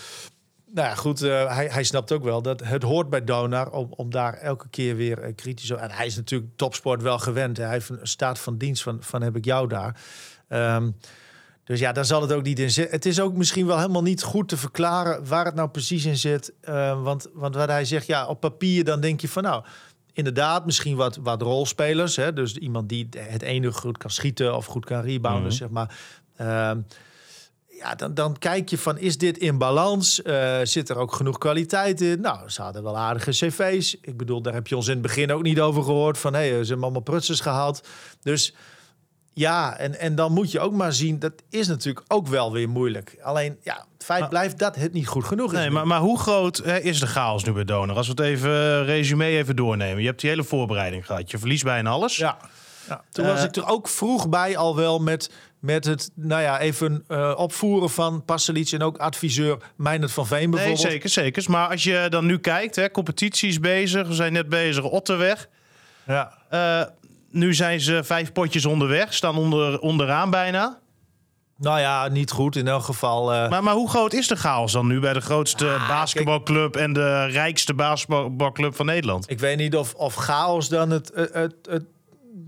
Nou 0.74 0.88
ja, 0.88 0.94
goed, 0.94 1.22
eh, 1.22 1.54
hij, 1.54 1.66
hij 1.70 1.84
snapt 1.84 2.12
ook 2.12 2.24
wel 2.24 2.42
dat 2.42 2.60
het 2.64 2.82
hoort 2.82 3.10
bij 3.10 3.24
Donar 3.24 3.70
om, 3.70 3.92
om 3.96 4.10
daar 4.10 4.34
elke 4.34 4.68
keer 4.68 4.96
weer 4.96 5.34
kritisch 5.34 5.70
op. 5.70 5.78
En 5.78 5.90
hij 5.90 6.06
is 6.06 6.16
natuurlijk 6.16 6.50
topsport 6.56 7.02
wel 7.02 7.18
gewend. 7.18 7.56
hè. 7.56 7.62
Hij 7.62 7.72
heeft 7.72 7.88
een 7.88 7.98
staat 8.02 8.38
van 8.38 8.58
dienst 8.58 8.82
van, 8.82 8.96
van 9.00 9.22
heb 9.22 9.36
ik 9.36 9.44
jou 9.44 9.68
daar. 9.68 9.96
Ehm, 10.48 10.90
dus 11.72 11.80
ja, 11.80 11.92
daar 11.92 12.04
zal 12.04 12.22
het 12.22 12.32
ook 12.32 12.42
niet 12.42 12.58
in 12.58 12.70
zitten. 12.70 12.94
Het 12.94 13.06
is 13.06 13.20
ook 13.20 13.36
misschien 13.36 13.66
wel 13.66 13.76
helemaal 13.78 14.02
niet 14.02 14.22
goed 14.22 14.48
te 14.48 14.56
verklaren 14.56 15.26
waar 15.26 15.44
het 15.44 15.54
nou 15.54 15.68
precies 15.68 16.04
in 16.04 16.16
zit. 16.16 16.52
Eh, 16.60 17.02
want, 17.02 17.28
want 17.34 17.54
wat 17.54 17.68
hij 17.68 17.84
zegt, 17.84 18.06
ja, 18.06 18.26
op 18.26 18.40
papier 18.40 18.84
dan 18.84 19.00
denk 19.00 19.20
je 19.20 19.28
van 19.28 19.42
nou, 19.42 19.64
inderdaad, 20.12 20.64
misschien 20.64 20.96
wat, 20.96 21.16
wat 21.22 21.42
rolspelers. 21.42 22.16
Hè? 22.16 22.32
Dus 22.32 22.56
iemand 22.56 22.88
die 22.88 23.08
het 23.16 23.42
ene 23.42 23.72
goed 23.72 23.98
kan 23.98 24.10
schieten 24.10 24.56
of 24.56 24.66
goed 24.66 24.84
kan 24.84 25.00
rebounden, 25.00 25.42
Mhm. 25.42 25.52
zeg 25.52 25.68
maar. 25.68 25.98
Ehm, 26.36 26.80
ja, 27.68 27.94
dan, 27.94 28.14
dan 28.14 28.38
kijk 28.38 28.68
je 28.68 28.78
van, 28.78 28.98
is 28.98 29.18
dit 29.18 29.38
in 29.38 29.58
balans? 29.58 30.22
Eh, 30.22 30.58
zit 30.62 30.88
er 30.88 30.96
ook 30.96 31.14
genoeg 31.14 31.38
kwaliteit 31.38 32.00
in? 32.00 32.20
Nou, 32.20 32.48
ze 32.50 32.62
hadden 32.62 32.82
wel 32.82 32.98
aardige 32.98 33.30
cv's. 33.30 33.96
Ik 34.00 34.16
bedoel, 34.16 34.42
daar 34.42 34.54
heb 34.54 34.66
je 34.66 34.76
ons 34.76 34.86
in 34.86 34.92
het 34.92 35.02
begin 35.02 35.32
ook 35.32 35.42
niet 35.42 35.60
over 35.60 35.82
gehoord. 35.82 36.18
Van, 36.18 36.34
hé, 36.34 36.38
hey, 36.40 36.50
ze 36.50 36.66
hebben 36.66 36.82
allemaal 36.82 37.00
prutsers 37.02 37.40
gehaald. 37.40 37.88
Dus 38.22 38.54
ja, 39.34 39.76
en, 39.78 39.98
en 40.00 40.14
dan 40.14 40.32
moet 40.32 40.50
je 40.50 40.60
ook 40.60 40.72
maar 40.72 40.92
zien... 40.92 41.18
dat 41.18 41.32
is 41.50 41.66
natuurlijk 41.68 42.04
ook 42.08 42.26
wel 42.26 42.52
weer 42.52 42.68
moeilijk. 42.68 43.16
Alleen, 43.22 43.56
ja, 43.62 43.74
het 43.94 44.04
feit 44.04 44.20
Maar- 44.20 44.28
blijft 44.28 44.58
dat 44.58 44.76
het 44.76 44.92
niet 44.92 45.06
goed 45.06 45.24
genoeg 45.24 45.52
is. 45.52 45.58
Nee, 45.58 45.70
maar, 45.70 45.86
maar 45.86 46.00
hoe 46.00 46.18
groot 46.18 46.56
hè, 46.64 46.78
is 46.80 47.00
de 47.00 47.06
chaos 47.06 47.44
nu 47.44 47.52
bij 47.52 47.64
Donor? 47.64 47.96
Als 47.96 48.06
we 48.06 48.12
het 48.12 48.20
even 48.22 48.50
eh, 48.50 48.84
resume 48.84 49.24
even 49.26 49.56
doornemen. 49.56 50.00
Je 50.00 50.06
hebt 50.08 50.20
die 50.20 50.30
hele 50.30 50.44
voorbereiding 50.44 51.06
gehad. 51.06 51.30
Je 51.30 51.38
verliest 51.38 51.64
bijna 51.64 51.90
alles. 51.90 52.16
Ja. 52.16 52.36
ja. 52.88 53.04
Toen 53.10 53.26
was 53.26 53.38
Eh, 53.38 53.44
ik 53.44 53.56
er 53.56 53.66
ook 53.68 53.88
vroeg 53.88 54.28
bij 54.28 54.56
al 54.56 54.76
wel 54.76 54.98
met, 54.98 55.30
met 55.58 55.84
het, 55.84 56.10
nou 56.14 56.42
ja, 56.42 56.60
even 56.60 57.04
eh, 57.08 57.32
opvoeren 57.36 57.90
van 57.90 58.24
Pasalic 58.24 58.70
en 58.70 58.82
ook 58.82 58.96
adviseur 58.98 59.56
Meijnerd 59.76 60.12
van 60.12 60.26
Veen 60.26 60.38
Nee, 60.38 60.48
bijvoorbeeld. 60.48 60.80
zeker, 60.80 61.08
zeker. 61.08 61.44
Maar 61.50 61.68
als 61.68 61.84
je 61.84 62.06
dan 62.10 62.26
nu 62.26 62.38
kijkt, 62.38 62.76
hè, 62.76 62.90
competitie 62.90 63.48
is 63.48 63.60
bezig. 63.60 64.06
We 64.08 64.14
zijn 64.14 64.32
net 64.32 64.48
bezig, 64.48 64.84
Otterweg. 64.84 65.48
Ja. 66.06 66.38
Eh, 67.32 67.38
nu 67.40 67.54
zijn 67.54 67.80
ze 67.80 68.04
vijf 68.04 68.32
potjes 68.32 68.64
onderweg, 68.66 69.14
staan 69.14 69.36
onder, 69.36 69.80
onderaan 69.80 70.30
bijna. 70.30 70.80
Nou 71.56 71.80
ja, 71.80 72.08
niet 72.08 72.30
goed 72.30 72.56
in 72.56 72.68
elk 72.68 72.82
geval. 72.82 73.32
eh, 73.32 73.50
Maar, 73.50 73.62
maar 73.62 73.74
hoe 73.74 73.88
groot 73.90 74.12
is 74.12 74.28
de 74.28 74.36
chaos 74.36 74.72
dan 74.72 74.86
nu 74.86 75.00
bij 75.00 75.12
de 75.12 75.20
grootste 75.20 75.68
Ah, 75.68 75.88
basketbalclub 75.88 76.76
en 76.76 76.92
de 76.92 77.26
rijkste 77.26 77.74
basketbalclub 77.74 78.76
van 78.76 78.86
Nederland? 78.86 79.30
Ik 79.30 79.38
weet 79.38 79.56
niet 79.56 79.76
of, 79.76 79.94
of 79.94 80.14
chaos 80.14 80.68
dan 80.68 80.90
het, 80.90 81.10
het, 81.14 81.32
het, 81.34 81.54
het, 81.70 81.84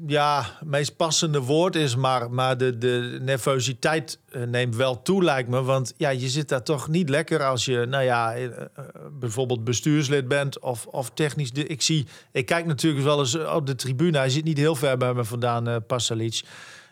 ja, 0.06 0.58
meest 0.64 0.96
passende 0.96 1.40
woord 1.40 1.76
is, 1.76 1.96
maar, 1.96 2.30
maar 2.30 2.58
de, 2.58 2.78
de 2.78 3.18
nervositeit 3.22 4.18
eh, 4.28 4.42
neemt 4.42 4.76
wel 4.76 5.02
toe, 5.02 5.24
lijkt 5.24 5.48
me. 5.48 5.62
Want 5.62 5.94
ja, 5.96 6.08
je 6.08 6.28
zit 6.28 6.48
daar 6.48 6.62
toch 6.62 6.88
niet 6.88 7.08
lekker 7.08 7.44
als 7.44 7.64
je, 7.64 7.86
nou 7.88 8.04
ja, 8.04 8.34
eh, 8.34 8.44
eh, 8.44 8.64
bijvoorbeeld 9.12 9.64
bestuurslid 9.64 10.28
bent 10.28 10.58
of, 10.58 10.86
of 10.86 11.10
technisch. 11.10 11.50
Ik 11.50 11.82
zie, 11.82 12.06
ik 12.32 12.46
kijk 12.46 12.66
natuurlijk 12.66 13.04
wel 13.04 13.18
eens 13.18 13.34
op 13.36 13.66
de 13.66 13.74
tribune. 13.74 14.18
Hij 14.18 14.30
zit 14.30 14.44
niet 14.44 14.58
heel 14.58 14.74
ver 14.74 14.96
bij 14.96 15.14
me 15.14 15.24
vandaan, 15.24 15.68
eh 15.68 15.76
Pasalic. 15.86 16.42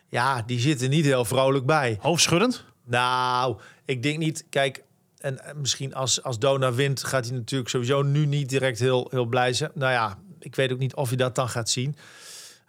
Ja, 0.09 0.43
die 0.47 0.61
zitten 0.61 0.91
niet 0.91 1.05
heel 1.05 1.25
vrolijk 1.25 1.67
bij. 1.67 1.99
Hoofdschuddend? 2.01 2.65
Nou, 2.85 3.59
ik 3.85 4.03
denk 4.03 4.19
niet. 4.19 4.47
Kijk, 4.51 4.83
en 5.19 5.41
misschien 5.57 5.95
als, 5.95 6.23
als 6.23 6.39
Dona 6.39 6.73
wint, 6.73 7.05
gaat 7.05 7.27
hij 7.27 7.35
natuurlijk 7.35 7.71
sowieso 7.71 8.03
nu 8.03 8.27
niet 8.27 8.49
direct 8.49 8.79
heel, 8.79 9.09
heel 9.11 9.25
blij 9.25 9.53
zijn. 9.53 9.71
Nou 9.75 9.93
ja, 9.93 10.19
ik 10.39 10.55
weet 10.55 10.73
ook 10.73 10.79
niet 10.79 10.95
of 10.95 11.09
hij 11.09 11.17
dat 11.17 11.35
dan 11.35 11.49
gaat 11.49 11.71
zien. 11.71 11.97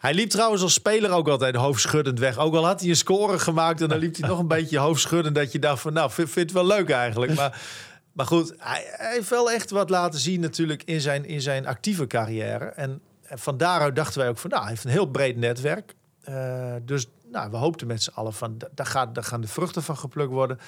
Hij 0.03 0.13
liep 0.13 0.29
trouwens 0.29 0.61
als 0.61 0.73
speler 0.73 1.11
ook 1.11 1.27
altijd 1.27 1.55
hoofdschuddend 1.55 2.19
weg. 2.19 2.37
Ook 2.37 2.55
al 2.55 2.65
had 2.65 2.79
hij 2.79 2.89
een 2.89 2.95
score 2.95 3.39
gemaakt 3.39 3.81
en 3.81 3.89
dan 3.89 3.97
liep 3.97 4.15
hij 4.17 4.29
nog 4.29 4.39
een 4.39 4.47
beetje 4.47 4.77
hoofdschuddend. 4.77 5.35
Dat 5.35 5.51
je 5.51 5.59
dacht 5.59 5.81
van, 5.81 5.93
nou, 5.93 6.11
vind, 6.11 6.29
vind 6.29 6.49
het 6.49 6.59
wel 6.59 6.67
leuk 6.67 6.89
eigenlijk. 6.89 7.35
Maar, 7.35 7.61
maar 8.13 8.25
goed, 8.25 8.53
hij, 8.57 8.83
hij 8.91 9.13
heeft 9.13 9.29
wel 9.29 9.51
echt 9.51 9.69
wat 9.69 9.89
laten 9.89 10.19
zien 10.19 10.39
natuurlijk 10.39 10.83
in 10.83 11.01
zijn, 11.01 11.25
in 11.25 11.41
zijn 11.41 11.67
actieve 11.67 12.07
carrière. 12.07 12.65
En, 12.65 13.01
en 13.21 13.39
van 13.39 13.57
daaruit 13.57 13.95
dachten 13.95 14.19
wij 14.19 14.29
ook 14.29 14.37
van, 14.37 14.49
nou, 14.49 14.61
hij 14.61 14.71
heeft 14.71 14.83
een 14.83 14.91
heel 14.91 15.05
breed 15.05 15.37
netwerk. 15.37 15.95
Eh, 16.21 16.73
dus 16.85 17.05
nou, 17.31 17.51
we 17.51 17.57
hoopten 17.57 17.87
met 17.87 18.03
z'n 18.03 18.11
allen 18.13 18.33
van, 18.33 18.57
da- 18.57 18.69
daar, 18.75 18.85
gaat, 18.85 19.15
daar 19.15 19.23
gaan 19.23 19.41
de 19.41 19.47
vruchten 19.47 19.83
van 19.83 19.97
geplukt 19.97 20.31
worden. 20.31 20.59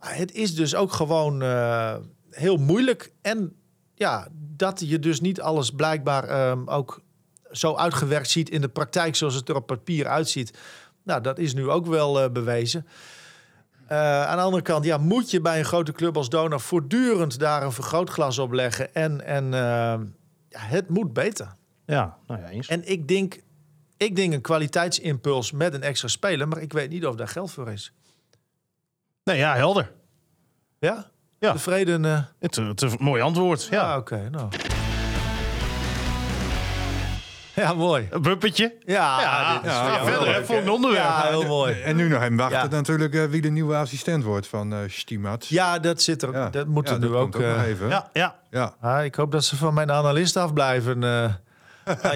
Maar 0.00 0.16
het 0.16 0.32
is 0.32 0.54
dus 0.54 0.74
ook 0.74 0.92
gewoon 0.92 1.42
eh, 1.42 1.94
heel 2.30 2.56
moeilijk. 2.56 3.12
En 3.22 3.52
ja, 3.94 4.28
dat 4.56 4.80
je 4.88 4.98
dus 4.98 5.20
niet 5.20 5.40
alles 5.40 5.70
blijkbaar 5.70 6.24
ehm, 6.28 6.68
ook 6.68 7.00
zo 7.52 7.74
uitgewerkt 7.74 8.30
ziet 8.30 8.50
in 8.50 8.60
de 8.60 8.68
praktijk 8.68 9.16
zoals 9.16 9.34
het 9.34 9.48
er 9.48 9.54
op 9.56 9.66
papier 9.66 10.06
uitziet. 10.06 10.58
Nou, 11.02 11.20
dat 11.20 11.38
is 11.38 11.54
nu 11.54 11.68
ook 11.70 11.86
wel 11.86 12.20
eh, 12.22 12.30
bewezen. 12.30 12.86
Eh, 13.86 14.26
aan 14.26 14.36
de 14.36 14.42
andere 14.42 14.62
kant, 14.62 14.84
ja, 14.84 14.96
moet 14.98 15.30
je 15.30 15.40
bij 15.40 15.58
een 15.58 15.64
grote 15.64 15.92
club 15.92 16.16
als 16.16 16.28
Donor 16.28 16.60
voortdurend 16.60 17.38
daar 17.38 17.62
een 17.62 17.72
vergrootglas 17.72 18.38
op 18.38 18.52
leggen. 18.52 18.94
En, 18.94 19.24
en 19.26 19.44
eh, 19.44 19.60
ja, 20.48 20.58
het 20.60 20.88
moet 20.88 21.12
beter. 21.12 21.54
Ja, 21.86 22.16
nou 22.26 22.40
ja, 22.40 22.48
eens. 22.48 22.68
En 22.68 22.88
ik 22.90 23.08
denk, 23.08 23.40
ik 23.96 24.16
denk 24.16 24.32
een 24.32 24.40
kwaliteitsimpuls 24.40 25.52
met 25.52 25.74
een 25.74 25.82
extra 25.82 26.08
speler, 26.08 26.48
maar 26.48 26.60
ik 26.60 26.72
weet 26.72 26.90
niet 26.90 27.06
of 27.06 27.14
daar 27.14 27.28
geld 27.28 27.50
voor 27.50 27.70
is. 27.72 27.92
Nee, 29.24 29.36
ja, 29.38 29.54
helder. 29.54 29.92
Ja? 30.78 31.10
Ja. 31.38 31.52
Tevreden? 31.52 32.04
Het, 32.38 32.56
het 32.56 32.82
is 32.82 32.92
een 32.92 32.98
mooi 33.00 33.22
antwoord. 33.22 33.64
Ja, 33.64 33.76
Ja. 33.82 33.96
oké. 33.96 34.28
nou. 34.30 34.48
Ja, 37.54 37.72
mooi. 37.74 38.06
Een 38.10 38.22
bumpertje. 38.22 38.74
Ja, 38.84 39.20
Ja, 39.20 39.52
dit 39.54 39.64
is 39.70 39.76
ja, 39.76 39.84
wel 39.84 40.04
verder, 40.04 40.34
hè, 40.34 40.44
volgende 40.44 40.72
onderwerp. 40.72 41.04
Ja, 41.04 41.22
heel 41.28 41.46
mooi. 41.46 41.80
En 41.80 41.96
nu 41.96 42.08
nog 42.08 42.22
even 42.22 42.36
wachten 42.36 42.58
Ja. 42.58 42.68
natuurlijk 42.68 43.14
eh, 43.14 43.24
wie 43.24 43.40
de 43.40 43.48
nieuwe 43.50 43.74
assistent 43.76 44.24
wordt 44.24 44.46
van 44.46 44.72
eh 44.72 44.78
Stimaat. 44.88 45.46
Ja, 45.46 45.78
dat 45.78 46.02
zit 46.02 46.22
er. 46.22 46.32
Ja. 46.32 46.50
Dat 46.50 46.66
moet 46.66 46.88
Ja, 46.88 46.94
er 46.94 47.00
nu 47.00 47.08
dat 47.08 47.16
ook. 47.16 47.36
eh, 47.40 47.62
even. 47.62 47.88
Ja, 47.88 48.08
ja. 48.12 48.34
Ja. 48.50 48.74
ah, 48.80 49.04
ik 49.04 49.14
hoop 49.14 49.32
dat 49.32 49.44
ze 49.44 49.56
van 49.56 49.74
mijn 49.74 49.90
analist 49.90 50.36
afblijven. 50.36 51.04
eh 51.04 51.24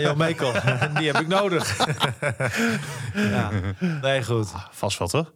aan 0.09 0.17
Mekel. 0.17 0.53
Die 0.99 1.07
heb 1.13 1.21
ik 1.21 1.27
nodig. 1.29 1.77
ja. 3.15 3.51
Nee, 4.03 4.25
goed. 4.25 4.49
Vast 4.71 4.99
wel, 4.99 5.09
toch? 5.09 5.33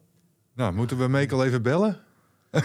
Nou, 0.54 0.72
moeten 0.72 0.98
we 0.98 1.08
Mekel 1.08 1.44
even 1.44 1.62
bellen? 1.62 1.98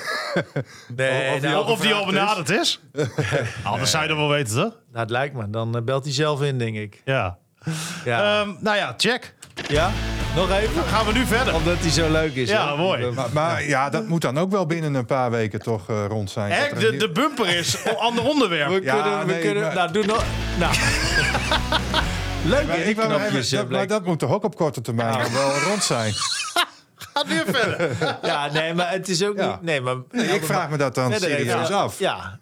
Nee, 0.96 1.34
Of 1.34 1.40
die 1.40 1.50
nou, 1.50 1.56
al 1.66 1.72
Of 1.72 1.80
die 1.80 1.94
al 1.94 2.04
gevraagd 2.04 2.50
is. 2.50 2.80
benaderd 2.94 3.20
is. 3.30 3.60
Anders 3.64 3.92
zou 3.92 4.04
je 4.04 4.10
dat 4.10 4.18
wel 4.18 4.30
weten, 4.30 4.54
toch? 4.56 4.74
nou, 4.92 5.00
het 5.00 5.10
lijkt 5.10 5.36
me. 5.36 5.50
Dan 5.50 5.76
eh, 5.76 5.82
belt 5.82 6.04
hij 6.04 6.14
zelf 6.14 6.42
in, 6.42 6.58
denk 6.58 6.76
ik. 6.76 7.02
Ja. 7.06 7.38
Ja. 8.06 8.40
Ehm, 8.42 8.50
nou 8.60 8.78
ja, 8.78 8.94
check. 8.98 9.34
ja? 9.68 9.92
Nog 10.36 10.52
even? 10.52 10.84
Gaan 10.84 11.06
we 11.06 11.14
nu 11.14 11.26
verder. 11.26 11.56
Omdat 11.56 11.78
hij 11.80 11.90
zo 11.90 12.12
leuk 12.12 12.36
is. 12.36 12.50
Ja, 12.50 12.70
hè? 12.72 12.76
mooi. 12.78 13.12
Maar, 13.12 13.28
maar 13.34 13.64
ja, 13.68 13.90
dat 13.90 14.08
moet 14.08 14.22
dan 14.22 14.38
ook 14.38 14.52
wel 14.52 14.66
binnen 14.66 14.94
een 14.94 15.06
paar 15.06 15.32
weken 15.32 15.62
toch 15.62 15.90
eh, 15.90 16.06
rond 16.08 16.32
zijn. 16.32 16.76
De, 16.80 16.98
de 16.98 17.12
bumper 17.12 17.56
is 17.58 17.78
een 17.86 17.96
ander 17.98 18.24
onderwerp. 18.24 18.70
We 18.70 18.82
Ja, 18.84 18.94
kunnen, 19.02 19.20
we 19.20 19.26
nee, 19.26 19.42
kunnen, 19.42 19.64
maar- 19.64 19.76
nou, 19.76 19.92
doe 19.92 20.06
nog. 20.06 20.24
Nou. 20.60 20.74
Leuk, 22.46 22.68
ik 22.68 22.96
knopjes, 22.98 23.52
even- 23.52 23.58
dat, 23.58 23.70
maar 23.78 23.88
dat 23.88 24.06
moet 24.06 24.20
toch 24.20 24.32
ook 24.32 24.44
op 24.44 24.56
korte 24.56 24.82
termijn 24.82 25.32
wel 25.34 25.52
rond 25.60 25.84
zijn. 25.84 26.14
Gaat 27.16 27.28
weer 27.28 27.44
verder. 27.46 27.96
Ja, 28.30 28.52
nee, 28.52 28.74
maar 28.74 28.92
het 28.92 29.10
is 29.10 29.24
ook 29.24 29.38
Ja. 29.38 29.52
niet... 29.52 29.62
Nee, 29.62 29.82
maar, 29.82 29.96
Nee, 30.12 30.26
ik 30.28 30.44
vraag 30.46 30.70
me 30.70 30.78
dat 30.78 30.96
dan 30.96 31.14
serieus 31.14 31.72
af. 31.72 32.00
Ja. 32.00 32.40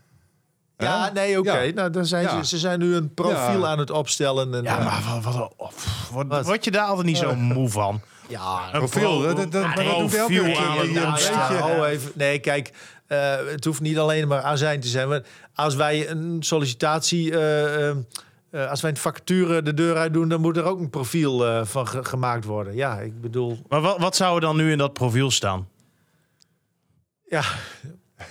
Ja, 0.77 1.11
nee, 1.13 1.39
oké. 1.39 1.57
Ja. 1.59 1.73
Nou, 1.73 1.89
dan 1.89 2.05
zijn 2.05 2.23
Ja. 2.23 2.37
ze, 2.43 2.47
ze 2.47 2.57
zijn 2.57 2.79
nu 2.79 2.95
een 2.95 3.13
profiel 3.13 3.59
Ja. 3.61 3.67
aan 3.67 3.79
het 3.79 3.89
opstellen. 3.91 4.53
En, 4.53 4.63
Ja, 4.63 4.77
eh, 4.79 4.85
maar 4.85 5.21
wat, 5.21 5.33
wat, 5.33 5.53
wat, 5.57 5.73
wat, 6.11 6.27
Wat? 6.27 6.45
word 6.45 6.63
je 6.65 6.71
daar 6.71 6.85
altijd 6.85 7.05
niet 7.07 7.17
zo 7.17 7.35
moe 7.35 7.69
van? 7.69 8.01
ja, 8.27 8.59
Een 8.71 8.79
Profiel, 8.79 9.19
pro- 9.19 9.27
dat- 9.33 9.37
dat- 9.37 9.51
dat- 9.51 9.73
profiel 9.73 10.25
keer 10.43 10.57
aan 10.57 10.77
het 10.77 10.87
een 10.87 10.93
Nou 10.93 11.07
opstellen. 11.07 11.55
ja, 11.57 11.65
beetje- 11.65 11.85
even. 11.87 12.11
Nee, 12.15 12.39
kijk, 12.39 12.71
eh, 13.07 13.35
het 13.51 13.65
hoeft 13.65 13.81
niet 13.81 13.97
alleen 13.97 14.27
maar 14.27 14.41
azijn 14.41 14.79
te 14.79 14.87
zijn. 14.87 15.07
Maar 15.07 15.21
als 15.55 15.75
wij 15.75 16.09
een 16.09 16.37
sollicitatie, 16.39 17.39
eh, 17.39 17.91
eh, 18.53 18.63
eh, 18.63 18.69
als 18.69 18.81
wij 18.81 18.91
een 18.91 18.97
vacature 18.97 19.61
de 19.61 19.73
deur 19.73 19.95
uit 19.97 20.13
doen, 20.13 20.29
dan 20.29 20.41
moet 20.41 20.57
er 20.57 20.63
ook 20.63 20.79
een 20.79 20.89
profiel 20.89 21.45
eh, 21.47 21.65
van 21.65 21.87
ge- 21.87 22.03
gemaakt 22.03 22.45
worden. 22.45 22.75
Ja, 22.75 22.99
ik 22.99 23.21
bedoel, 23.21 23.59
Maar 23.69 23.81
wat, 23.81 23.97
wat 23.99 24.15
zou 24.15 24.35
er 24.35 24.41
dan 24.41 24.55
nu 24.55 24.71
in 24.71 24.77
dat 24.77 24.93
profiel 24.93 25.31
staan? 25.31 25.67
ja, 27.25 27.43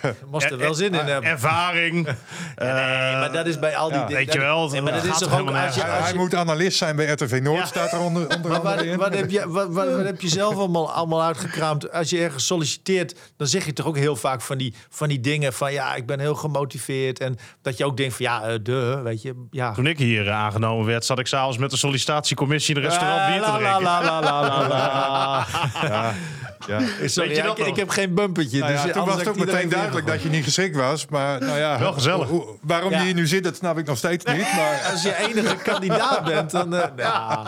moest 0.31 0.51
er 0.51 0.59
wel 0.59 0.75
zin 0.75 0.95
in 0.95 1.05
hebben. 1.05 1.31
Ervaring. 1.31 2.07
Nee, 2.57 2.69
eh, 2.71 3.19
maar 3.21 3.33
dat 3.33 3.47
is 3.47 3.59
bij 3.59 3.77
al 3.77 3.89
die 3.89 3.99
ja. 3.99 4.07
dingen. 4.07 4.25
Weet 4.25 4.33
je 4.33 4.39
wel, 4.39 4.69
maar 4.83 4.93
dat 4.93 5.05
is 5.05 5.19
toch 5.19 5.33
ook 5.33 5.39
helemaal 5.39 5.67
als 5.67 5.75
je, 5.75 5.83
Hij, 5.85 6.15
moet 6.15 6.35
analist 6.35 6.79
zijn 6.79 6.97
bij 6.97 7.07
RTV 7.07 7.41
Noord, 7.43 7.59
Ja. 7.59 7.67
staat 7.67 7.93
er 7.93 7.99
onder, 8.01 8.23
onder 8.37 8.51
Maar 8.51 8.59
andere 8.59 8.77
wat, 8.77 8.85
in. 8.85 8.99
wat, 8.99 9.15
heb 9.15 9.31
je, 9.31 9.49
wat, 9.49 9.69
wat, 9.69 9.93
wat 9.93 10.05
heb 10.05 10.21
je 10.21 10.29
zelf 10.29 10.55
allemaal, 10.55 10.93
allemaal 10.93 11.23
uitgekraamd? 11.23 11.93
Als 11.93 12.11
je 12.11 12.19
ergens 12.21 12.47
solliciteert, 12.47 13.15
dan 13.37 13.47
zeg 13.47 13.65
je 13.65 13.73
toch 13.73 13.87
ook 13.87 13.97
heel 13.97 14.17
vaak 14.17 14.41
van 14.41 14.59
die, 14.59 14.75
van 14.89 15.09
die 15.09 15.21
dingen 15.21 15.53
van 15.53 15.73
ja, 15.73 15.95
ik 15.95 16.07
ben 16.07 16.21
heel 16.21 16.35
gemotiveerd. 16.35 17.21
En 17.21 17.39
dat 17.63 17.77
je 17.77 17.85
ook 17.85 17.97
denkt 17.97 18.15
van 18.15 18.25
ja, 18.27 18.43
eh, 18.43 18.55
de, 18.63 19.01
weet 19.05 19.23
je, 19.23 19.47
ja. 19.51 19.73
Toen 19.73 19.87
ik 19.87 19.99
hier 19.99 20.29
eh, 20.29 20.35
aangenomen 20.35 20.87
werd, 20.87 21.05
zat 21.05 21.19
ik 21.19 21.27
s'avonds 21.27 21.59
met 21.59 21.71
de 21.71 21.77
sollicitatiecommissie 21.77 22.75
in 22.75 22.83
een 22.83 22.89
restaurant 22.89 23.27
bier 23.27 23.43
te 23.43 23.51
La, 23.51 25.45
drinken. 25.81 26.41
Ja, 26.67 26.79
ja. 26.79 26.87
Sorry, 27.09 27.29
Weet 27.29 27.37
je 27.37 27.43
ja, 27.43 27.55
dat 27.55 27.67
ik, 27.67 27.77
heb 27.77 27.89
geen 27.89 28.15
bumpertje. 28.15 28.59
Nou 28.59 28.73
ja, 28.73 28.83
dus 28.83 28.93
toen 28.93 29.05
was 29.05 29.17
het 29.17 29.29
ook 29.29 29.37
meteen 29.37 29.69
duidelijk 29.69 30.07
dat 30.07 30.23
je 30.23 30.29
niet 30.29 30.45
geschikt 30.45 30.77
was. 30.77 31.07
Maar 31.07 31.41
nou 31.41 31.59
ja, 31.59 31.79
Wel 31.79 31.93
gezellig. 31.93 32.29
hoe- 32.29 32.43
hoe- 32.43 32.59
waarom 32.63 32.91
Ja. 32.91 32.99
je 32.99 33.05
hier 33.05 33.15
nu 33.15 33.27
zit, 33.27 33.45
dat 33.45 33.57
snap 33.57 33.79
ik 33.79 33.87
nog 33.87 33.97
steeds 33.99 34.25
niet. 34.25 34.43
Maar 34.57 34.89
Als 34.93 35.03
je 35.03 35.17
enige 35.29 35.57
kandidaat 35.57 36.25
bent, 36.25 36.51
dan... 36.51 36.75
eh, 36.75 36.89
nou. 36.97 37.47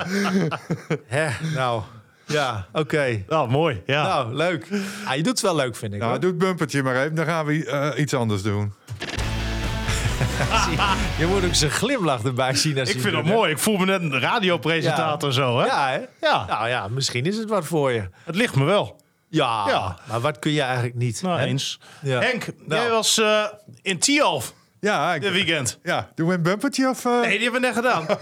Hè, 1.07 1.29
nou. 1.55 1.83
Ja, 2.27 2.66
oké. 2.72 3.24
Oh, 3.29 3.48
mooi. 3.50 3.83
Ja. 3.87 4.03
Nou, 4.03 4.35
leuk. 4.35 4.68
Ah, 5.05 5.14
je 5.16 5.22
doet 5.22 5.33
het 5.33 5.40
wel 5.40 5.57
leuk, 5.57 5.77
vind 5.77 5.92
ik. 5.92 5.98
Nou, 5.98 6.11
hoor. 6.11 6.20
doe 6.20 6.31
het 6.31 6.38
bumpertje 6.38 6.83
maar 6.83 6.96
even. 6.96 7.14
Dan 7.14 7.24
gaan 7.27 7.46
we 7.46 7.64
eh, 7.66 8.00
iets 8.00 8.14
anders 8.14 8.42
doen. 8.42 8.72
Je 11.18 11.27
moet 11.27 11.44
ook 11.44 11.55
zijn 11.55 11.70
glimlach 11.70 12.22
erbij 12.24 12.55
zien. 12.55 12.79
Als 12.79 12.88
ik 12.94 13.00
vind 13.00 13.14
hè? 13.14 13.22
mooi. 13.22 13.50
Ik 13.50 13.59
voel 13.59 13.77
me 13.77 13.85
net 13.85 14.00
een 14.00 14.20
radiopresentator 14.20 15.33
zo, 15.33 15.59
hè? 15.59 15.66
Ja, 15.66 15.88
hè? 15.88 15.98
Ja. 16.29 16.44
Nou 16.48 16.68
ja, 16.68 16.88
misschien 16.88 17.24
is 17.27 17.37
het 17.37 17.48
wat 17.48 17.64
voor 17.64 17.92
je. 17.92 18.09
Het 18.24 18.35
ligt 18.35 18.55
me 18.55 18.64
wel. 18.64 19.00
Ja, 19.35 19.64
Ja. 19.68 19.99
maar 20.09 20.20
wat 20.20 20.38
kun 20.38 20.53
je 20.53 20.61
eigenlijk 20.62 20.94
niet? 20.94 21.23
Nou, 21.23 21.38
eens. 21.40 21.81
Ja. 22.03 22.20
Henk, 22.20 22.47
Nou. 22.66 22.81
jij 22.81 22.90
was 22.90 23.18
eh, 23.18 23.44
in 23.83 23.99
Tialf 23.99 24.55
Ja, 24.81 25.12
dit 25.12 25.25
ik, 25.25 25.33
weekend. 25.33 25.79
ja, 25.83 26.09
doen 26.14 26.29
we 26.29 26.35
een 26.35 26.42
bumpertje 26.42 26.88
of... 26.88 27.05
eh? 27.05 27.20
Nee, 27.20 27.38
die 27.38 27.51
hebben 27.51 27.61
we 27.61 27.66
net 27.66 27.75
gedaan. 27.77 28.07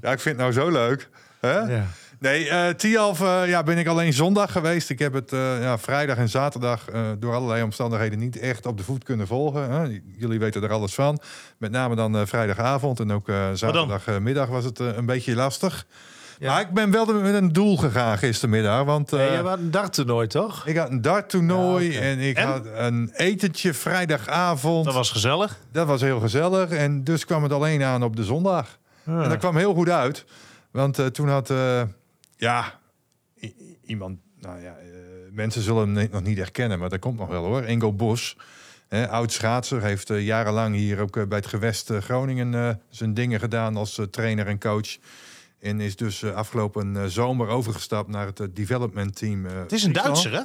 Ja, 0.00 0.12
ik 0.12 0.20
vind 0.20 0.24
het 0.24 0.36
nou 0.36 0.52
zo 0.52 0.68
leuk. 0.70 1.08
Hè? 1.40 1.58
Ja. 1.58 1.84
Nee, 2.18 2.48
eh 2.48 2.68
Tialf 2.74 3.20
eh, 3.20 3.48
ja, 3.48 3.62
ben 3.62 3.78
ik 3.78 3.86
alleen 3.86 4.12
zondag 4.12 4.52
geweest. 4.52 4.90
Ik 4.90 4.98
heb 4.98 5.12
het 5.12 5.32
eh, 5.32 5.62
ja, 5.62 5.78
vrijdag 5.78 6.16
en 6.16 6.28
zaterdag 6.28 6.88
eh, 6.88 7.00
door 7.18 7.34
allerlei 7.34 7.62
omstandigheden 7.62 8.18
niet 8.18 8.38
echt 8.38 8.66
op 8.66 8.76
de 8.76 8.82
voet 8.84 9.04
kunnen 9.04 9.26
volgen. 9.26 9.70
Hè? 9.70 10.00
Jullie 10.18 10.38
weten 10.38 10.62
er 10.62 10.72
alles 10.72 10.94
van. 10.94 11.20
Met 11.58 11.70
name 11.70 11.94
dan 11.94 12.16
eh, 12.16 12.22
vrijdagavond 12.26 13.00
en 13.00 13.12
ook 13.12 13.28
eh, 13.28 13.48
zaterdagmiddag 13.52 14.48
was 14.48 14.64
het 14.64 14.78
een 14.78 15.06
beetje 15.06 15.34
lastig. 15.34 15.86
Ja. 16.40 16.52
Maar 16.52 16.60
ik 16.60 16.70
ben 16.70 16.90
wel 16.90 17.06
met 17.06 17.34
een 17.34 17.52
doel 17.52 17.76
gegaan 17.76 18.18
gistermiddag. 18.18 18.84
Want 18.84 19.12
eh, 19.12 19.18
Nee, 19.18 19.30
je 19.30 19.36
had 19.36 19.58
een 19.58 19.70
darttoernooi, 19.70 20.26
toch? 20.26 20.66
ik 20.66 20.76
had 20.76 20.90
een 20.90 21.02
darttoernooi 21.02 21.92
Ja, 21.92 22.00
en 22.00 22.18
ik 22.18 22.36
En? 22.36 22.46
had 22.46 22.66
een 22.74 23.10
etentje 23.14 23.74
vrijdagavond. 23.74 24.84
Dat 24.84 24.94
was 24.94 25.10
gezellig. 25.10 25.58
Dat 25.72 25.86
was 25.86 26.00
heel 26.00 26.20
gezellig. 26.20 26.70
En 26.70 27.04
dus 27.04 27.24
kwam 27.24 27.42
het 27.42 27.52
alleen 27.52 27.82
aan 27.82 28.02
op 28.02 28.16
de 28.16 28.24
zondag. 28.24 28.78
En 29.04 29.28
dat 29.28 29.38
kwam 29.38 29.56
heel 29.56 29.74
goed 29.74 29.88
uit. 29.88 30.24
Want 30.70 30.98
eh, 30.98 31.06
toen 31.06 31.28
had, 31.28 31.50
eh, 31.50 31.82
ja, 32.36 32.78
iemand, 33.84 34.18
nou 34.40 34.60
ja, 34.62 34.76
mensen 35.30 35.62
zullen 35.62 35.94
hem 35.96 36.08
nog 36.10 36.22
niet 36.22 36.38
herkennen, 36.38 36.78
maar 36.78 36.88
dat 36.88 36.98
komt 36.98 37.18
nog 37.18 37.28
wel 37.28 37.44
hoor. 37.44 37.64
Ingo 37.64 37.92
Bos, 37.92 38.36
hè, 38.88 39.08
oud 39.08 39.32
schaatser, 39.32 39.82
heeft 39.82 40.08
jarenlang 40.08 40.74
hier 40.74 41.00
ook 41.00 41.28
bij 41.28 41.38
het 41.38 41.46
gewest 41.46 41.90
Groningen 42.00 42.80
zijn 42.88 43.14
dingen 43.14 43.40
gedaan 43.40 43.76
als 43.76 44.00
trainer 44.10 44.46
en 44.46 44.58
coach. 44.58 44.96
En 45.60 45.80
is 45.80 45.96
dus 45.96 46.22
eh, 46.22 46.34
afgelopen 46.34 46.96
eh, 46.96 47.04
zomer 47.04 47.48
overgestapt 47.48 48.08
naar 48.08 48.26
het 48.26 48.40
eh, 48.40 48.46
development 48.50 49.16
team. 49.16 49.44
Het 49.44 49.72
is 49.72 49.82
een. 49.82 49.92
Duitser, 49.92 50.32
hè? 50.32 50.42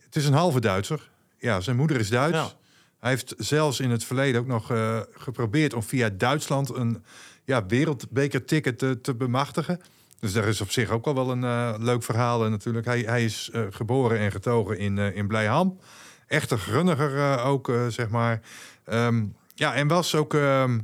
Het 0.00 0.16
is 0.16 0.26
een 0.26 0.32
halve 0.32 0.60
Duitser. 0.60 1.10
Ja, 1.38 1.60
zijn 1.60 1.76
moeder 1.76 2.00
is 2.00 2.08
Duits. 2.08 2.36
Ja. 2.36 2.52
Hij 3.00 3.10
heeft 3.10 3.34
zelfs 3.38 3.80
in 3.80 3.90
het 3.90 4.04
verleden 4.04 4.40
ook 4.40 4.46
nog 4.46 4.72
geprobeerd 5.12 5.74
om 5.74 5.82
via 5.82 6.08
Duitsland 6.08 6.76
een 6.76 7.04
ja, 7.44 7.66
wereldbekerticket 7.66 8.78
te, 8.78 9.00
te 9.00 9.14
bemachtigen. 9.14 9.80
Dus 10.20 10.32
daar 10.32 10.48
is 10.48 10.60
op 10.60 10.70
zich 10.70 10.90
ook 10.90 11.06
al 11.06 11.14
wel 11.14 11.30
een 11.30 11.84
leuk 11.84 12.02
verhaal. 12.02 12.44
En 12.44 12.50
natuurlijk, 12.50 12.86
hij, 12.86 13.00
hij 13.00 13.24
is 13.24 13.50
geboren 13.70 14.18
en 14.18 14.30
getogen 14.30 14.78
in, 14.78 14.98
in 14.98 15.26
Blijham. 15.26 15.78
Echte 16.26 16.56
grunniger 16.56 17.38
ook, 17.38 17.72
zeg 17.88 18.08
maar. 18.08 18.40
Ehm, 18.84 19.24
ja, 19.54 19.74
en 19.74 19.88
was 19.88 20.14
ook 20.14 20.34
ehm, 20.34 20.78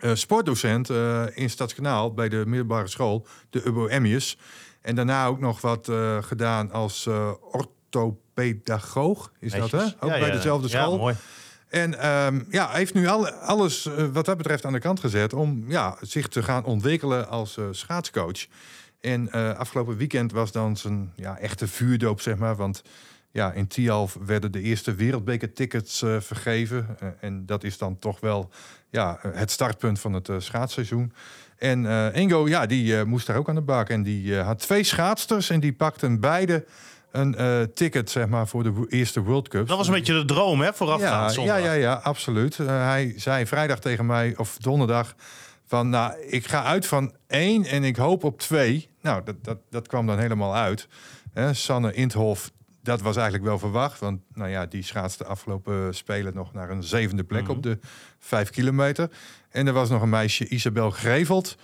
eh, 0.00 0.14
sportdocent 0.14 0.90
eh, 0.90 1.22
in 1.34 1.50
Stadskanaal 1.50 2.14
bij 2.14 2.28
de 2.28 2.42
middelbare 2.46 2.88
school, 2.88 3.26
de 3.50 3.66
Ubo 3.66 3.86
Emmius. 3.86 4.38
En 4.82 4.94
daarna 4.94 5.26
ook 5.26 5.40
nog 5.40 5.60
wat 5.60 5.88
eh, 5.88 6.22
gedaan 6.22 6.70
als 6.72 7.08
orthopedagoog. 7.40 9.32
Is 9.38 9.52
dat, 9.52 9.70
hè? 9.70 9.82
Ook 9.84 9.90
Ja, 10.00 10.08
bij 10.18 10.26
ja. 10.26 10.30
dezelfde 10.30 10.68
Ja, 10.68 10.82
school. 10.82 10.98
mooi. 10.98 11.14
En 11.68 11.98
ehm, 11.98 12.40
ja, 12.50 12.68
hij 12.68 12.78
heeft 12.78 12.94
nu 12.94 13.06
al, 13.06 13.28
alles 13.30 13.88
wat 14.12 14.24
dat 14.24 14.36
betreft 14.36 14.64
aan 14.64 14.72
de 14.72 14.78
kant 14.78 15.00
gezet 15.00 15.32
om 15.32 15.64
ja, 15.68 15.96
zich 16.00 16.28
te 16.28 16.42
gaan 16.42 16.64
ontwikkelen 16.64 17.28
als 17.28 17.58
schaatscoach. 17.70 18.46
En 19.00 19.30
afgelopen 19.56 19.96
weekend 19.96 20.32
was 20.32 20.52
dan 20.52 20.76
zijn 20.76 21.12
ja, 21.16 21.38
echte 21.38 21.68
vuurdoop, 21.68 22.20
zeg 22.20 22.36
maar. 22.36 22.56
Want 22.56 22.82
ja, 23.32 23.52
in 23.52 23.66
Tialf 23.66 24.18
werden 24.26 24.52
de 24.52 24.60
eerste 24.60 24.94
wereldbekertickets 24.94 26.02
eh 26.02 26.16
vergeven. 26.20 26.96
Eh, 26.98 27.08
en 27.20 27.46
dat 27.46 27.64
is 27.64 27.78
dan 27.78 27.98
toch 27.98 28.20
wel 28.20 28.50
ja, 28.90 29.18
het 29.32 29.50
startpunt 29.50 30.00
van 30.00 30.12
het 30.12 30.28
eh, 30.28 30.36
schaatsseizoen. 30.38 31.12
En 31.58 32.12
Ingo, 32.14 32.48
ja, 32.48 32.66
die 32.66 33.04
moest 33.04 33.26
daar 33.26 33.36
ook 33.36 33.48
aan 33.48 33.54
de 33.54 33.60
bak. 33.60 33.88
En 33.88 34.02
die 34.02 34.36
had 34.36 34.58
twee 34.58 34.82
schaatsters 34.82 35.50
en 35.50 35.60
die 35.60 35.72
pakten 35.72 36.20
beide 36.20 36.64
een 37.10 37.70
ticket, 37.74 38.10
zeg 38.10 38.28
maar, 38.28 38.48
voor 38.48 38.62
de 38.62 38.86
eerste 38.88 39.22
World 39.22 39.48
Cup. 39.48 39.68
Dat 39.68 39.76
was 39.76 39.86
een 39.86 39.92
beetje 39.92 40.12
de 40.12 40.24
droom, 40.24 40.60
hè? 40.60 40.72
Voorafgaand 40.72 41.34
Ja, 41.34 41.42
ja, 41.42 41.56
ja, 41.56 41.72
ja, 41.72 41.92
absoluut. 41.92 42.56
Hij 42.56 43.14
zei 43.16 43.46
vrijdag 43.46 43.78
tegen 43.78 44.06
mij, 44.06 44.34
of 44.36 44.56
donderdag, 44.56 45.14
van 45.66 45.88
nou, 45.88 46.12
ik 46.28 46.46
ga 46.46 46.64
uit 46.64 46.86
van 46.86 47.14
één 47.26 47.64
en 47.64 47.84
ik 47.84 47.96
hoop 47.96 48.24
op 48.24 48.38
twee. 48.38 48.88
Nou, 49.00 49.22
dat, 49.24 49.44
dat, 49.44 49.58
dat 49.70 49.88
kwam 49.88 50.06
dan 50.06 50.18
helemaal 50.18 50.56
uit. 50.56 50.88
Sanne 51.52 51.92
Inthof, 51.92 52.50
dat 52.82 53.00
was 53.00 53.14
eigenlijk 53.16 53.44
wel 53.46 53.58
verwacht. 53.58 54.00
Want 54.00 54.20
nou 54.34 54.50
ja, 54.50 54.66
die 54.66 54.82
schaatste 54.82 55.24
afgelopen 55.24 55.94
spelen 55.94 56.34
nog 56.34 56.52
naar 56.52 56.70
een 56.70 56.82
zevende 56.82 57.24
plek 57.24 57.42
Mhm. 57.42 57.50
op 57.50 57.62
de 57.62 57.78
vijf 58.18 58.50
kilometer. 58.50 59.10
En 59.50 59.66
er 59.66 59.72
was 59.72 59.88
nog 59.90 60.02
een 60.02 60.08
meisje, 60.08 60.48
Isabel 60.48 60.90
Grevelt. 60.90 61.56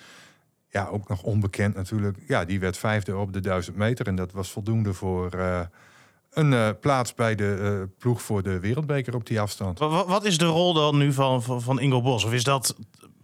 Ja, 0.71 0.87
ook 0.87 1.09
nog 1.09 1.23
onbekend 1.23 1.75
natuurlijk. 1.75 2.19
Ja, 2.29 2.45
die 2.45 2.61
werd 2.61 2.77
vijfde 2.77 3.17
op 3.17 3.33
de 3.33 3.41
duizend 3.41 3.77
meter. 3.77 4.07
En 4.07 4.15
dat 4.17 4.33
was 4.33 4.51
voldoende 4.51 4.93
voor 4.95 5.31
eh, 5.31 5.61
een 6.33 6.53
eh, 6.53 6.69
plaats 6.81 7.15
bij 7.15 7.35
de 7.35 7.59
eh, 7.81 7.99
ploeg 7.99 8.23
voor 8.23 8.43
de 8.43 8.61
wereldbeker 8.61 9.15
op 9.15 9.27
die 9.27 9.41
afstand. 9.41 9.79
Wa- 9.79 9.89
wa- 9.89 10.07
Wat 10.07 10.25
is 10.25 10.39
de 10.39 10.45
rol 10.45 10.73
dan 10.75 10.99
nu 10.99 11.13
van, 11.13 11.43
van, 11.43 11.63
van 11.63 11.81
Ingo 11.81 12.03
Bos? 12.03 12.25
Of 12.25 12.33
is 12.33 12.45
dat 12.45 12.77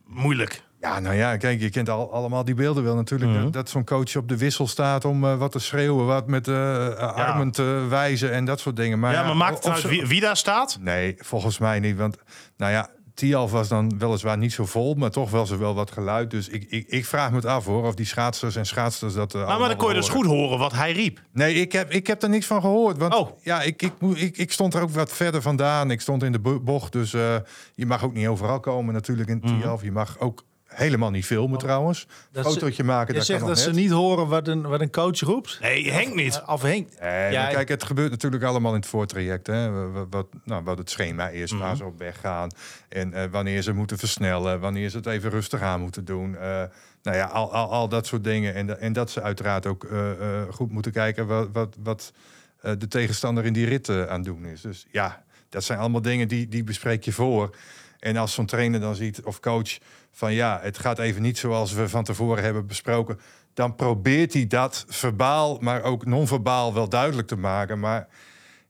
moeilijk? 0.07 0.63
Ja, 0.83 0.99
nou 1.01 1.15
ja, 1.15 1.37
kijk, 1.37 1.61
je 1.61 1.71
kent 1.71 1.89
al, 1.89 2.13
allemaal 2.13 2.45
die 2.45 2.55
beelden 2.55 2.85
wel 2.85 2.95
natuurlijk. 2.95 3.31
Mhm. 3.31 3.43
Dat, 3.43 3.53
dat 3.53 3.69
zo'n 3.69 3.85
coach 3.85 4.17
op 4.17 4.29
de 4.29 4.37
wissel 4.37 4.67
staat 4.67 5.05
om 5.05 5.25
eh, 5.25 5.37
wat 5.37 5.53
te 5.53 5.59
schreeuwen, 5.59 6.07
wat 6.07 6.27
met 6.27 6.49
eh, 6.49 6.89
armen 6.97 7.51
te 7.51 7.87
wijzen 7.89 8.33
en 8.33 8.45
dat 8.45 8.61
soort 8.61 8.77
dingen. 8.77 8.99
Maar 8.99 9.13
ja, 9.13 9.23
maar 9.23 9.37
maakt 9.37 9.65
het 9.65 9.73
uit 9.73 9.83
wie, 9.89 10.07
wie 10.07 10.21
daar 10.21 10.37
staat? 10.37 10.79
Nee, 10.81 11.15
volgens 11.19 11.59
mij 11.59 11.81
niet. 11.81 11.97
Want 11.97 12.17
nou 12.57 12.73
ja, 12.73 12.91
Tialf 13.15 13.51
was 13.51 13.69
dan 13.69 13.99
weliswaar 13.99 14.39
niet 14.39 14.53
zo 14.53 14.67
vol, 14.67 14.95
maar 14.95 15.11
toch 15.11 15.31
wel 15.31 15.47
ze 15.47 15.57
wel 15.57 15.75
wat 15.75 15.91
geluid. 15.91 16.31
Dus 16.31 16.49
ik, 16.49 16.65
ik, 16.69 16.87
ik 16.89 17.05
vraag 17.07 17.31
me 17.31 17.37
het 17.37 17.47
af 17.47 17.65
hoor, 17.65 17.87
of 17.87 17.95
die 17.95 18.07
schaatsers 18.07 18.57
en 18.57 18.67
schaatsters 18.67 19.15
dat. 19.15 19.35
eh, 19.35 19.47
Maar, 19.47 19.59
maar 19.59 19.69
dan 19.69 19.77
kon 19.77 19.89
je 19.89 19.95
dus 19.95 20.09
goed 20.09 20.27
horen 20.27 20.59
wat 20.59 20.73
hij 20.73 20.93
riep. 20.93 21.21
Nee, 21.33 21.55
ik 21.55 21.73
heb, 21.73 21.91
ik 21.91 22.07
heb 22.07 22.23
er 22.23 22.29
niks 22.29 22.47
van 22.47 22.61
gehoord. 22.61 22.97
Want 22.99 23.15
Oh. 23.15 23.31
ja, 23.43 23.63
ik, 23.63 23.83
ik, 23.83 23.93
ik, 24.15 24.37
ik 24.37 24.53
stond 24.53 24.75
er 24.75 24.83
ook 24.83 24.91
wat 24.91 25.13
verder 25.13 25.43
vandaan. 25.43 25.91
Ik 25.91 26.01
stond 26.01 26.23
in 26.23 26.33
de 26.33 26.39
bo- 26.41 26.61
bocht. 26.61 26.93
Dus 26.93 27.11
je 27.11 27.87
mag 27.87 28.05
ook 28.05 28.13
niet 28.15 28.27
overal 28.27 28.61
komen 28.61 28.95
natuurlijk 28.95 29.29
in 29.29 29.41
Mhm. 29.43 29.61
Tialf. 29.61 29.83
Je 29.83 29.93
mag 29.93 30.19
ook 30.19 30.45
helemaal 30.75 31.11
niet 31.11 31.25
filmen 31.27 31.59
trouwens. 31.59 32.07
Dat 32.33 32.45
Fotootje 32.45 32.85
maken, 32.85 33.13
Je 33.13 33.19
dat 33.19 33.27
zegt 33.27 33.39
kan 33.39 33.49
dat 33.49 33.57
nog 33.57 33.67
ze 33.67 33.73
net. 33.73 33.81
niet 33.83 33.91
horen 33.91 34.29
wat 34.29 34.49
een, 34.49 34.63
wat 34.63 34.81
een 34.81 34.91
coach 34.91 35.21
roept? 35.21 35.59
Nee, 35.61 35.91
Henk 35.91 36.15
niet. 36.15 36.43
Of 36.47 36.63
Henk? 36.63 36.89
Nee, 37.01 37.33
Ja, 37.33 37.41
maar 37.41 37.49
ik- 37.51 37.55
kijk, 37.57 37.69
het 37.69 37.85
gebeurt 37.85 38.11
natuurlijk 38.11 38.43
allemaal 38.43 38.75
in 38.75 38.81
het 38.81 38.89
voortraject. 38.89 39.47
Hè? 39.47 39.91
Wat, 39.93 40.07
wat, 40.11 40.27
nou, 40.45 40.65
wat 40.65 40.79
het 40.79 40.91
schema 40.91 41.29
is, 41.29 41.53
Mhm. 41.53 41.61
waar 41.63 41.77
ze 41.77 41.85
op 41.85 41.99
weg 41.99 42.21
gaan. 42.21 42.51
En 42.89 43.13
eh, 43.13 43.25
wanneer 43.31 43.63
ze 43.63 43.73
moeten 43.73 43.99
versnellen. 43.99 44.61
Wanneer 44.61 44.91
ze 44.91 44.97
het 44.97 45.07
even 45.07 45.31
rustig 45.31 45.61
aan 45.61 45.81
moeten 45.81 46.05
doen. 46.05 46.37
Eh, 46.37 46.63
nou 47.03 47.17
ja, 47.17 47.25
al, 47.25 47.53
al, 47.53 47.71
al 47.71 47.89
dat 47.89 48.07
soort 48.07 48.25
dingen. 48.25 48.55
En, 48.55 48.81
en 48.81 48.93
dat 48.93 49.11
ze 49.11 49.23
uiteraard 49.23 49.67
ook 49.67 49.85
eh, 49.85 50.11
eh, 50.11 50.49
goed 50.51 50.71
moeten 50.71 50.93
kijken 50.93 51.27
wat, 51.27 51.49
wat, 51.53 51.77
wat 51.83 52.13
eh, 52.61 52.73
de 52.79 52.89
tegenstander 52.89 53.45
in 53.45 53.53
die 53.53 53.67
rit 53.67 53.89
eh, 53.89 54.05
aan 54.07 54.15
het 54.17 54.25
doen 54.25 54.45
is. 54.47 54.61
Dus 54.61 54.87
ja, 54.91 55.23
dat 55.49 55.65
zijn 55.65 55.79
allemaal 55.79 56.03
dingen 56.03 56.29
die, 56.29 56.49
die 56.49 56.65
bespreek 56.65 57.05
je 57.05 57.13
voor. 57.13 57.57
En 58.03 58.17
als 58.17 58.35
zo'n 58.35 58.47
trainer 58.47 58.81
dan 58.81 58.95
ziet, 58.95 59.23
of 59.23 59.41
coach, 59.41 59.79
van 60.11 60.33
ja, 60.33 60.59
het 60.63 60.79
gaat 60.79 60.99
even 60.99 61.23
niet 61.23 61.39
zoals 61.39 61.73
we 61.73 61.89
van 61.89 62.05
tevoren 62.05 62.45
hebben 62.45 62.67
besproken. 62.67 63.21
Dan 63.55 63.75
probeert 63.75 64.33
hij 64.33 64.47
dat 64.47 64.85
verbaal, 64.89 65.59
maar 65.61 65.83
ook 65.83 66.07
non-verbaal 66.07 66.75
wel 66.75 66.89
duidelijk 66.89 67.29
te 67.29 67.37
maken. 67.37 67.81
Maar 67.81 68.09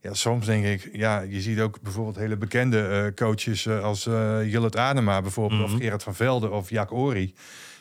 ja, 0.01 0.15
soms 0.15 0.47
denk 0.47 0.65
ik, 0.65 0.89
ja, 0.93 1.21
je 1.21 1.41
ziet 1.41 1.61
ook 1.61 1.81
bijvoorbeeld 1.81 2.17
hele 2.17 2.37
bekende 2.37 2.87
eh, 2.87 3.15
coaches 3.15 3.67
eh, 3.67 3.83
als 3.83 4.07
eh 4.07 4.51
Jillet 4.53 4.77
Adema 4.77 5.23
bijvoorbeeld, 5.23 5.63
of 5.63 5.81
Gerard 5.81 6.03
van 6.03 6.15
Velde 6.15 6.51
of 6.51 6.71
Jack 6.71 6.93
Ori. 6.93 7.35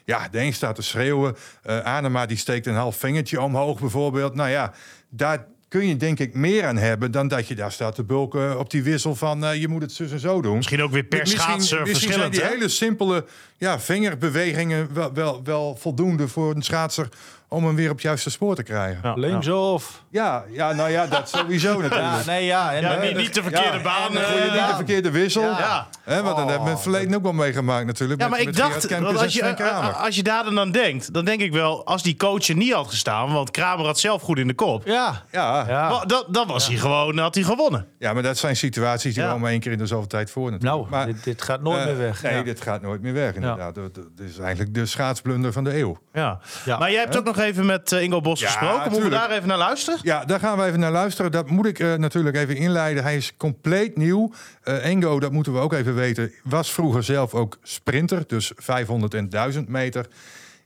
Ja, 0.05 0.27
de 0.29 0.39
een 0.39 0.53
staat 0.53 0.75
te 0.75 0.81
schreeuwen. 0.81 1.35
Adema 1.63 2.25
die 2.25 2.37
steekt 2.37 2.65
een 2.65 2.75
half 2.75 2.95
vingertje 2.95 3.41
omhoog 3.41 3.79
bijvoorbeeld. 3.79 4.35
Nou 4.35 4.49
ja, 4.49 4.73
daar 5.09 5.47
kun 5.71 5.87
je 5.87 5.97
denk 5.97 6.19
ik 6.19 6.33
meer 6.33 6.65
aan 6.65 6.77
hebben 6.77 7.11
dan 7.11 7.27
dat 7.27 7.47
je 7.47 7.55
daar 7.55 7.71
staat 7.71 7.95
te 7.95 8.03
bulken 8.03 8.59
op 8.59 8.69
die 8.69 8.83
wissel 8.83 9.15
van 9.15 9.45
eh, 9.45 9.61
je 9.61 9.67
moet 9.67 9.81
het 9.81 9.91
zus 9.91 10.11
en 10.11 10.19
zo 10.19 10.41
doen. 10.41 10.55
Misschien 10.55 10.81
ook 10.81 10.91
weer 10.91 11.03
per 11.03 11.19
Misschien- 11.19 11.41
schaatser 11.41 11.81
misschien 11.81 11.85
zijn 11.85 12.11
verschillend. 12.21 12.33
die 12.33 12.41
hè? 12.43 12.49
hele 12.49 12.67
simpele 12.69 13.25
ja, 13.61 13.79
vingerbewegingen 13.79 14.89
wel, 14.93 15.13
wel, 15.13 15.41
wel 15.43 15.75
voldoende 15.79 16.27
voor 16.27 16.55
een 16.55 16.61
schaatser 16.61 17.07
om 17.47 17.65
hem 17.65 17.75
weer 17.75 17.87
op 17.89 17.93
het 17.95 18.01
juiste 18.03 18.29
spoor 18.29 18.55
te 18.55 18.63
krijgen. 18.63 18.99
Ja, 19.03 19.09
Ja, 19.09 19.15
Links 19.15 19.47
of? 19.47 20.03
ja, 20.11 20.43
nou 20.73 20.89
ja, 20.89 21.07
dat 21.07 21.29
sowieso 21.29 21.67
natuurlijk. 21.81 22.01
Ja, 22.01 22.21
nee, 22.25 22.45
ja. 22.45 22.73
En, 22.73 22.81
Ja, 22.81 22.95
eh, 22.95 23.07
niet, 23.07 23.17
niet 23.17 23.33
de 23.33 23.41
verkeerde 23.41 23.77
Ja, 23.77 23.83
baan. 23.83 24.11
Je 24.11 24.19
eh, 24.19 24.53
niet 24.53 24.67
de 24.69 24.75
verkeerde 24.75 25.11
wissel. 25.11 25.41
Ja. 25.43 25.87
Hè, 26.03 26.21
want 26.23 26.37
dat 26.37 26.45
hebben 26.47 26.63
we 26.63 26.69
in 26.69 26.71
het 26.75 26.81
verleden 26.81 27.15
ook 27.15 27.23
wel 27.23 27.33
meegemaakt 27.33 27.85
natuurlijk. 27.85 28.21
Ja, 28.21 28.27
met- 28.27 28.37
maar 28.37 28.47
ik 28.47 28.53
met 28.53 28.63
dacht, 28.63 28.81
dat 28.81 28.91
en 28.91 29.05
als 29.17 29.33
je, 29.33 29.55
als 29.93 30.15
je 30.15 30.23
daar 30.23 30.43
dan 30.43 30.59
aan 30.59 30.71
denkt, 30.71 31.13
dan 31.13 31.25
denk 31.25 31.41
ik 31.41 31.51
wel, 31.53 31.85
als 31.85 32.03
die 32.03 32.15
coach 32.17 32.47
er 32.47 32.55
niet 32.55 32.73
had 32.73 32.87
gestaan, 32.89 33.33
want 33.33 33.51
Kramer 33.51 33.85
had 33.85 33.99
zelf 33.99 34.21
goed 34.21 34.37
in 34.37 34.47
de 34.47 34.53
kop, 34.53 34.85
ja. 34.85 35.23
Ja, 35.31 35.59
ja. 35.59 35.65
Ja. 35.67 35.89
wa- 35.89 36.05
dan, 36.05 36.23
dan 36.27 36.47
was 36.47 36.67
hij 36.67 36.77
gewoon, 36.77 37.17
had 37.17 37.35
hij 37.35 37.43
gewonnen. 37.43 37.87
maar 37.99 38.21
dat 38.23 38.37
zijn 38.37 38.55
situaties 38.55 39.13
die 39.13 39.23
Ja. 39.23 39.31
komen 39.31 39.49
één 39.49 39.59
keer 39.59 39.71
in 39.71 39.77
de 39.77 39.85
zoveel 39.85 40.07
tijd 40.07 40.31
voor 40.31 40.51
natuurlijk. 40.51 40.79
Nou, 40.79 40.89
maar, 40.89 41.05
dit, 41.05 41.23
dit 41.23 41.41
gaat 41.41 41.61
nooit 41.61 41.79
eh, 41.79 41.85
meer 41.85 41.97
weg. 41.97 42.21
Nee, 42.23 42.35
Ja. 42.35 42.43
dit 42.43 42.61
gaat 42.61 42.81
nooit 42.81 43.01
meer 43.01 43.13
weg 43.13 43.35
inderdaad. 43.51 43.75
Dat, 43.75 43.95
dat 43.95 44.27
is 44.27 44.37
eigenlijk 44.37 44.73
de 44.73 44.85
schaatsblunder 44.85 45.53
van 45.53 45.63
de 45.63 45.77
eeuw. 45.77 45.97
Ja. 46.13 46.39
Ja. 46.65 46.77
Maar 46.77 46.91
jij 46.91 46.99
hebt 46.99 47.17
ook 47.17 47.25
nog 47.25 47.37
even 47.37 47.65
met 47.65 47.91
eh, 47.91 48.01
Ingo 48.01 48.21
Bos 48.21 48.39
Ja, 48.39 48.47
gesproken. 48.47 48.91
Moeten 48.91 49.09
we 49.09 49.15
daar 49.15 49.31
even 49.31 49.47
naar 49.47 49.57
luisteren? 49.57 49.99
Ja, 50.03 50.25
daar 50.25 50.39
gaan 50.39 50.57
we 50.57 50.65
even 50.65 50.79
naar 50.79 50.91
luisteren. 50.91 51.31
Dat 51.31 51.49
moet 51.49 51.65
ik 51.65 51.79
eh, 51.79 51.93
natuurlijk 51.93 52.35
even 52.35 52.55
inleiden. 52.55 53.03
Hij 53.03 53.15
is 53.15 53.37
compleet 53.37 53.97
nieuw. 53.97 54.31
Eh 54.61 54.85
Engo, 54.85 55.19
dat 55.19 55.31
moeten 55.31 55.53
we 55.53 55.59
ook 55.59 55.73
even 55.73 55.95
weten, 55.95 56.31
was 56.43 56.71
vroeger 56.71 57.03
zelf 57.03 57.33
ook 57.33 57.57
sprinter. 57.63 58.23
Dus 58.27 58.51
500 58.55 59.13
en 59.13 59.29
1000 59.29 59.67
meter. 59.67 60.07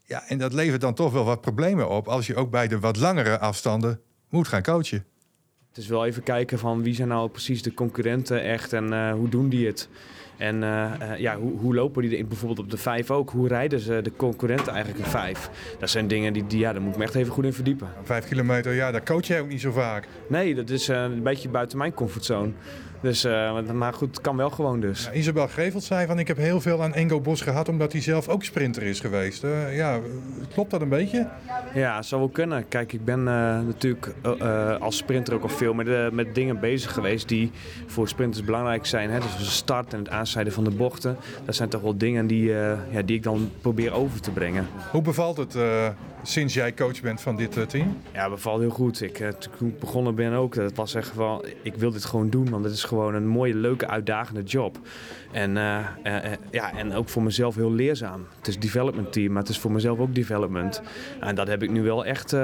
Ja, 0.04 0.24
en 0.28 0.38
dat 0.38 0.54
levert 0.54 0.82
dan 0.82 0.94
toch 0.94 1.12
wel 1.12 1.26
wat 1.26 1.42
problemen 1.42 1.90
op... 1.90 2.08
als 2.08 2.28
je 2.28 2.36
ook 2.36 2.52
bij 2.52 2.68
de 2.68 2.80
wat 2.80 2.98
langere 2.98 3.40
afstanden 3.40 4.00
moet 4.30 4.48
gaan 4.48 4.62
coachen. 4.62 5.06
Het 5.70 5.84
is 5.84 5.90
wel 5.90 6.06
even 6.06 6.24
kijken 6.24 6.60
van 6.60 6.84
wie 6.84 6.96
zijn 6.96 7.08
nou 7.08 7.30
precies 7.30 7.62
de 7.62 7.74
concurrenten 7.74 8.44
echt 8.44 8.74
en 8.74 8.94
eh, 8.94 9.12
hoe 9.12 9.30
doen 9.30 9.50
die 9.50 9.68
het. 9.68 9.90
En 10.38 10.64
eh, 10.64 11.12
eh, 11.12 11.20
ja, 11.20 11.38
hoe, 11.38 11.60
hoe 11.60 11.76
lopen 11.76 12.02
die 12.02 12.18
er 12.18 12.28
bijvoorbeeld 12.28 12.60
op 12.60 12.72
de 12.72 12.78
vijf 12.78 13.12
ook? 13.12 13.30
Hoe 13.30 13.48
rijden 13.48 13.80
ze 13.80 14.00
de 14.04 14.12
concurrenten 14.16 14.74
eigenlijk 14.74 15.06
een 15.06 15.12
vijf? 15.12 15.50
Dat 15.80 15.90
zijn 15.90 16.08
dingen 16.08 16.34
die, 16.34 16.48
die 16.48 16.60
ja, 16.60 16.74
daar 16.74 16.82
moet 16.82 16.92
ik 16.92 16.98
me 16.98 17.04
echt 17.04 17.16
even 17.16 17.34
goed 17.34 17.44
in 17.44 17.54
verdiepen. 17.54 17.88
Vijf 18.04 18.28
kilometer, 18.28 18.74
ja, 18.74 18.92
dat 18.92 19.04
coach 19.04 19.26
jij 19.26 19.42
ook 19.42 19.50
niet 19.50 19.62
zo 19.62 19.72
vaak. 19.72 20.08
Nee, 20.28 20.56
dat 20.56 20.70
is 20.70 20.90
eh, 20.90 21.04
een 21.04 21.24
beetje 21.24 21.50
buiten 21.50 21.78
mijn 21.78 21.94
comfortzone. 21.94 22.52
Dus, 23.02 23.24
eh, 23.24 23.62
maar 23.74 23.94
goed, 23.94 24.08
het 24.08 24.22
kan 24.22 24.38
wel 24.38 24.50
gewoon 24.50 24.80
dus. 24.80 25.04
Ja, 25.04 25.12
Isabel 25.12 25.48
Grevelt 25.48 25.84
zei 25.84 26.08
van 26.08 26.20
ik 26.20 26.28
heb 26.28 26.38
heel 26.38 26.62
veel 26.62 26.84
aan 26.84 26.94
Engo 26.94 27.20
Bos 27.20 27.42
gehad... 27.42 27.70
omdat 27.70 27.92
hij 27.92 28.02
zelf 28.02 28.28
ook 28.28 28.44
sprinter 28.44 28.84
is 28.84 29.00
geweest. 29.00 29.44
Eh, 29.44 29.76
ja, 29.76 30.00
klopt 30.54 30.72
dat 30.72 30.82
een 30.82 30.90
beetje? 30.90 31.28
Ja, 31.74 32.02
zou 32.02 32.22
wel 32.22 32.30
kunnen. 32.30 32.68
Kijk, 32.68 32.94
ik 32.94 33.06
ben 33.06 33.20
eh, 33.20 33.60
natuurlijk 33.66 34.14
als 34.80 34.98
sprinter 34.98 35.34
ook 35.34 35.44
al 35.44 35.50
veel 35.50 35.74
met, 35.74 36.14
met 36.14 36.36
dingen 36.36 36.60
bezig 36.60 36.94
geweest 36.94 37.28
die 37.28 37.52
voor 37.86 38.08
sprinters 38.08 38.46
belangrijk 38.46 38.86
zijn. 38.86 39.10
Hè? 39.10 39.20
Dus 39.20 39.38
de 39.38 39.44
start 39.44 39.94
en 39.94 40.00
het 40.00 40.10
aansnijden 40.10 40.54
van 40.54 40.64
de 40.64 40.72
bochten. 40.72 41.18
Dat 41.46 41.56
zijn 41.56 41.70
toch 41.70 41.82
wel 41.82 41.98
dingen 41.98 42.28
die, 42.28 42.46
ja, 42.92 43.02
die 43.06 43.16
ik 43.16 43.24
dan 43.24 43.52
probeer 43.62 43.94
over 43.94 44.22
te 44.22 44.32
brengen. 44.32 44.68
Hoe 44.92 45.02
bevalt 45.02 45.38
het 45.38 45.58
sinds 46.26 46.54
jij 46.54 46.74
coach 46.74 47.02
bent 47.02 47.22
van 47.22 47.36
dit 47.36 47.58
eh, 47.58 47.64
team? 47.64 47.98
Ja, 48.14 48.30
bevalt 48.30 48.60
heel 48.60 48.70
goed. 48.70 49.02
Ik, 49.02 49.20
eh, 49.20 49.30
toen 49.30 49.68
ik 49.68 49.80
begonnen 49.80 50.16
ben 50.16 50.34
ook, 50.34 50.56
dat 50.56 50.76
was 50.76 50.94
echt 50.94 51.16
wel, 51.16 51.46
ik 51.62 51.76
wil 51.76 51.92
dit 51.92 52.06
gewoon 52.06 52.30
doen, 52.30 52.50
want 52.50 52.64
het 52.64 52.74
is 52.74 52.84
gewoon 52.84 53.14
een 53.14 53.28
mooie, 53.28 53.56
leuke, 53.56 53.88
uitdagende 53.88 54.44
job. 54.44 54.80
En, 55.32 55.58
eh, 55.58 56.32
ja, 56.52 56.78
en 56.78 56.94
ook 56.94 57.10
voor 57.10 57.24
mezelf 57.24 57.56
heel 57.56 57.72
leerzaam. 57.72 58.28
Het 58.38 58.48
is 58.48 58.60
development 58.60 59.14
team, 59.14 59.32
maar 59.32 59.42
het 59.42 59.52
is 59.52 59.60
voor 59.60 59.72
mezelf 59.72 60.00
ook 60.00 60.16
development. 60.16 60.82
En 61.20 61.36
dat 61.36 61.48
heb 61.48 61.64
ik 61.64 61.72
nu 61.72 61.84
wel 61.84 62.06
echt, 62.06 62.36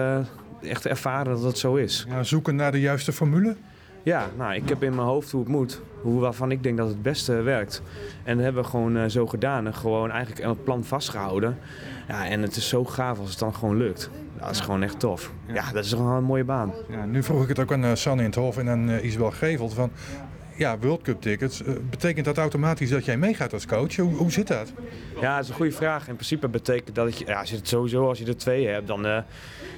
echt 0.62 0.86
ervaren 0.86 1.34
dat 1.34 1.44
het 1.44 1.58
zo 1.58 1.76
is. 1.76 2.06
Ja, 2.10 2.24
zoeken 2.24 2.56
naar 2.56 2.72
de 2.72 2.80
juiste 2.80 3.14
formule? 3.14 3.56
Ja, 4.04 4.30
nou, 4.38 4.54
ik 4.54 4.70
heb 4.70 4.84
in 4.84 4.96
mijn 4.96 5.08
hoofd 5.08 5.32
hoe 5.32 5.40
het 5.40 5.50
moet. 5.50 5.82
Hoe, 6.02 6.20
waarvan 6.20 6.52
ik 6.52 6.64
denk 6.64 6.78
dat 6.78 6.88
het 6.88 7.02
beste 7.02 7.34
werkt. 7.34 7.82
En 8.24 8.36
dat 8.36 8.44
hebben 8.44 8.64
we 8.64 8.70
gewoon 8.70 8.98
eh, 8.98 9.06
zo 9.06 9.28
gedaan. 9.28 9.66
En 9.66 9.74
gewoon 9.74 10.12
eigenlijk 10.12 10.46
het 10.46 10.64
plan 10.64 10.84
vastgehouden. 10.84 11.58
Ja, 12.08 12.28
en 12.28 12.42
het 12.42 12.56
is 12.56 12.68
zo 12.68 12.86
gaaf 12.86 13.20
als 13.20 13.30
het 13.30 13.40
dan 13.40 13.56
gewoon 13.56 13.78
lukt. 13.78 14.10
Dat 14.40 14.50
is 14.50 14.60
gewoon 14.60 14.84
echt 14.84 15.00
tof. 15.00 15.32
Ja, 15.46 15.72
dat 15.72 15.86
is 15.86 15.94
gewoon 15.94 16.16
een 16.16 16.24
mooie 16.24 16.44
baan. 16.44 16.74
Ja, 16.90 17.06
nu 17.06 17.24
vroeg 17.24 17.44
ik 17.44 17.48
het 17.48 17.60
ook 17.60 17.72
aan 17.72 17.84
uh, 17.84 17.96
Sanne 17.96 18.22
in 18.22 18.30
het 18.30 18.38
Hof 18.38 18.58
en 18.58 18.70
aan 18.70 18.90
uh, 18.90 19.04
Isabel 19.04 19.32
Geveld. 19.32 19.74
Van, 19.74 19.92
ja, 20.56 20.78
World 20.78 21.02
Cup 21.02 21.22
tickets. 21.22 21.64
Betekent 21.90 22.26
dat 22.26 22.38
automatisch 22.38 22.90
dat 22.90 23.06
jij 23.06 23.18
meegaat 23.18 23.54
als 23.54 23.66
coach? 23.66 23.96
Hoe, 23.96 24.14
hoe 24.14 24.32
zit 24.32 24.48
dat? 24.48 24.74
Ja, 25.22 25.36
dat 25.36 25.44
is 25.44 25.50
een 25.50 25.56
goede 25.56 25.72
vraag. 25.72 26.08
In 26.08 26.14
principe 26.14 26.48
betekent 26.48 26.96
dat 26.96 27.18
je, 27.18 27.26
ja, 27.26 27.40
als 27.40 27.50
je 27.50 27.56
het 27.56 27.68
sowieso, 27.68 28.08
als 28.08 28.20
je 28.20 28.26
er 28.26 28.38
twee 28.38 28.68
hebt, 28.68 28.88
dan, 28.88 29.06
uh, 29.06 29.18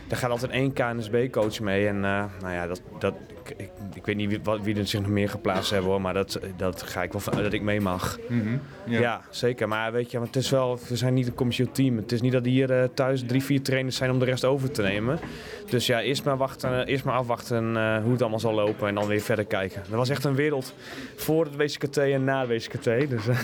dan 0.07 0.17
gaat 0.17 0.29
altijd 0.29 0.51
één 0.51 0.73
KNSB-coach 0.73 1.59
mee. 1.59 1.87
En 1.87 1.95
uh, 1.95 2.23
nou 2.41 2.53
ja, 2.53 2.67
dat, 2.67 2.81
dat, 2.99 3.13
ik, 3.49 3.69
ik, 3.93 4.05
weet 4.05 4.15
niet 4.15 4.29
wie, 4.29 4.39
wat, 4.43 4.61
wie 4.61 4.75
er 4.75 4.87
zich 4.87 4.99
nog 4.99 5.09
meer 5.09 5.29
geplaatst 5.29 5.71
hebben 5.71 5.89
hoor, 5.89 6.01
maar 6.01 6.13
dat, 6.13 6.39
dat 6.57 6.81
ga 6.81 7.03
ik 7.03 7.11
wel 7.11 7.43
dat 7.43 7.53
ik 7.53 7.61
mee 7.61 7.81
mag. 7.81 8.17
Mm 8.29 8.41
-hmm. 8.41 8.61
ja. 8.85 8.99
ja. 8.99 9.21
zeker. 9.29 9.67
Maar 9.67 9.91
weet 9.91 10.11
je, 10.11 10.19
het 10.19 10.35
is 10.35 10.49
wel, 10.49 10.79
we 10.87 10.95
zijn 10.95 11.13
niet 11.13 11.27
een 11.27 11.33
commercieel 11.33 11.71
team. 11.71 11.97
Het 11.97 12.11
is 12.11 12.21
niet 12.21 12.31
dat 12.31 12.45
hier 12.45 12.71
uh, 12.71 12.83
thuis 12.93 13.23
drie, 13.27 13.43
vier 13.43 13.61
trainers 13.61 13.95
zijn 13.95 14.11
om 14.11 14.19
de 14.19 14.25
rest 14.25 14.45
over 14.45 14.71
te 14.71 14.81
nemen. 14.81 15.19
Dus 15.69 15.85
ja, 15.85 16.01
eerst 16.01 16.23
maar, 16.23 16.37
wachten, 16.37 16.85
eerst 16.85 17.03
maar 17.03 17.15
afwachten 17.15 17.75
uh, 17.75 18.01
hoe 18.01 18.11
het 18.11 18.21
allemaal 18.21 18.39
zal 18.39 18.53
lopen 18.53 18.87
en 18.87 18.95
dan 18.95 19.07
weer 19.07 19.21
verder 19.21 19.45
kijken. 19.45 19.81
Dat 19.89 19.97
was 19.97 20.09
echt 20.09 20.23
een 20.23 20.35
wereld 20.35 20.73
voor 21.15 21.45
het 21.45 21.55
WCKT 21.55 21.97
en 21.97 22.23
na 22.23 22.47
het 22.47 22.49
WCKT. 22.49 23.09
Dus, 23.09 23.27
uh, 23.27 23.39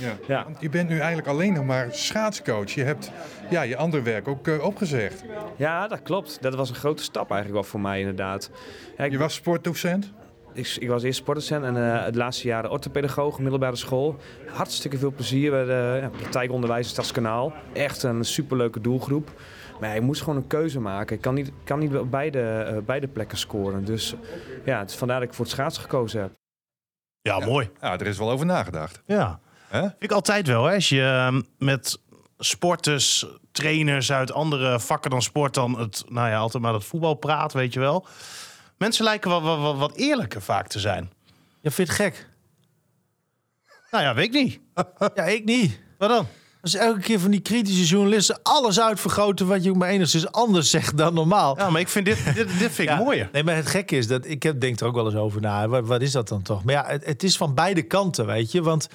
ja. 0.00 0.16
ja. 0.34 0.46
Je 0.60 0.68
bent 0.68 0.88
nu 0.88 0.98
eigenlijk 0.98 1.28
alleen 1.28 1.52
nog 1.52 1.64
maar 1.64 1.88
schaatscoach. 1.90 2.70
Je 2.70 2.82
hebt 2.82 3.10
ja, 3.52 3.62
je 3.62 3.76
andere 3.76 4.02
werk 4.02 4.28
ook 4.28 4.46
uh, 4.46 4.64
opgezegd. 4.64 5.24
Ja, 5.56 5.88
dat 5.88 6.02
klopt. 6.02 6.42
Dat 6.42 6.54
was 6.54 6.68
een 6.68 6.74
grote 6.74 7.02
stap 7.02 7.30
eigenlijk 7.30 7.60
wel 7.60 7.70
voor 7.70 7.80
mij 7.80 7.98
inderdaad. 7.98 8.50
Ja, 8.96 9.04
ik... 9.04 9.12
Je 9.12 9.18
was 9.18 9.34
sportdocent? 9.34 10.12
Ik, 10.54 10.76
ik, 10.78 10.88
was 10.88 11.02
eerst 11.02 11.18
sportdocent 11.18 11.64
en 11.64 11.76
uh, 11.76 12.04
het 12.04 12.14
laatste 12.14 12.46
jaar 12.46 12.70
orthopedagoog, 12.70 13.38
middelbare 13.38 13.76
school. 13.76 14.16
Hartstikke 14.46 14.98
veel 14.98 15.12
plezier 15.12 15.50
bij 15.50 15.64
de 15.64 15.98
ja, 16.02 16.08
praktijkonderwijs 16.08 16.88
Stadskanaal. 16.88 17.52
Echt 17.72 18.02
een 18.02 18.24
superleuke 18.24 18.80
doelgroep. 18.80 19.30
Maar 19.80 19.88
ja, 19.88 19.94
ik 19.96 20.02
moest 20.02 20.22
gewoon 20.22 20.36
een 20.36 20.46
keuze 20.46 20.80
maken. 20.80 21.16
Ik 21.16 21.22
kan 21.22 21.34
niet, 21.34 21.52
kan 21.64 21.78
niet 21.78 21.96
op 21.96 22.10
beide, 22.10 22.72
uh, 22.72 22.78
beide 22.86 23.08
plekken 23.08 23.38
scoren. 23.38 23.84
Dus 23.84 24.14
ja, 24.64 24.78
het 24.78 24.90
is 24.90 24.96
vandaar 24.96 25.20
dat 25.20 25.28
ik 25.28 25.34
voor 25.34 25.44
het 25.44 25.54
schaatsen 25.54 25.82
gekozen 25.82 26.20
heb. 26.20 26.30
Ja, 27.20 27.38
ja 27.38 27.46
mooi. 27.46 27.70
Ja, 27.80 27.92
er 27.92 28.06
is 28.06 28.18
wel 28.18 28.30
over 28.30 28.46
nagedacht. 28.46 29.02
Ja. 29.06 29.40
Huh? 29.70 29.80
Vind 29.80 29.94
ik 29.98 30.12
altijd 30.12 30.46
wel, 30.46 30.64
hè? 30.64 30.74
Als 30.74 30.88
je 30.88 31.30
uh, 31.32 31.40
met 31.58 32.00
sporters, 32.44 33.26
trainers 33.52 34.12
uit 34.12 34.32
andere 34.32 34.80
vakken 34.80 35.10
dan 35.10 35.22
sport 35.22 35.54
dan 35.54 35.78
het, 35.78 36.04
nou 36.08 36.28
ja, 36.28 36.38
altijd 36.38 36.62
maar 36.62 36.74
het 36.74 36.84
voetbal 36.84 37.14
praat, 37.14 37.52
weet 37.52 37.72
je 37.72 37.80
wel. 37.80 38.06
Mensen 38.78 39.04
lijken 39.04 39.30
wat, 39.30 39.42
wat, 39.42 39.76
wat 39.76 39.94
eerlijker 39.94 40.42
vaak 40.42 40.68
te 40.68 40.80
zijn. 40.80 41.10
Je 41.60 41.70
vindt 41.70 41.90
het 41.90 42.00
gek? 42.00 42.28
Nou 43.90 44.04
ja, 44.04 44.14
weet 44.14 44.24
ik 44.24 44.32
niet. 44.32 44.60
ja, 45.14 45.24
ik 45.24 45.44
niet. 45.44 45.80
Wat 45.98 46.08
dan? 46.08 46.26
Als 46.62 46.74
elke 46.74 47.00
keer 47.00 47.20
van 47.20 47.30
die 47.30 47.40
kritische 47.40 47.84
journalisten 47.84 48.38
alles 48.42 48.80
uitvergroten 48.80 49.46
wat 49.46 49.64
je 49.64 49.70
ook 49.70 49.76
maar 49.76 49.88
enigszins 49.88 50.32
anders 50.32 50.70
zegt 50.70 50.96
dan 50.96 51.14
normaal. 51.14 51.58
Ja, 51.58 51.70
maar 51.70 51.80
ik 51.80 51.88
vind 51.88 52.04
dit, 52.04 52.24
dit, 52.24 52.34
dit 52.34 52.72
vind 52.72 52.78
ik 52.78 52.88
ja, 52.94 52.96
mooier. 52.96 53.28
Nee, 53.32 53.44
maar 53.44 53.56
het 53.56 53.66
gekke 53.66 53.96
is 53.96 54.06
dat 54.06 54.26
ik 54.26 54.42
heb, 54.42 54.60
denk 54.60 54.80
er 54.80 54.86
ook 54.86 54.94
wel 54.94 55.04
eens 55.04 55.14
over 55.14 55.40
na. 55.40 55.68
Wat, 55.68 55.86
wat 55.86 56.00
is 56.00 56.12
dat 56.12 56.28
dan 56.28 56.42
toch? 56.42 56.64
Maar 56.64 56.74
ja, 56.74 56.84
het, 56.86 57.04
het, 57.04 57.22
is 57.22 57.36
van 57.36 57.54
beide 57.54 57.82
kanten, 57.82 58.26
weet 58.26 58.52
je. 58.52 58.62
Want 58.62 58.88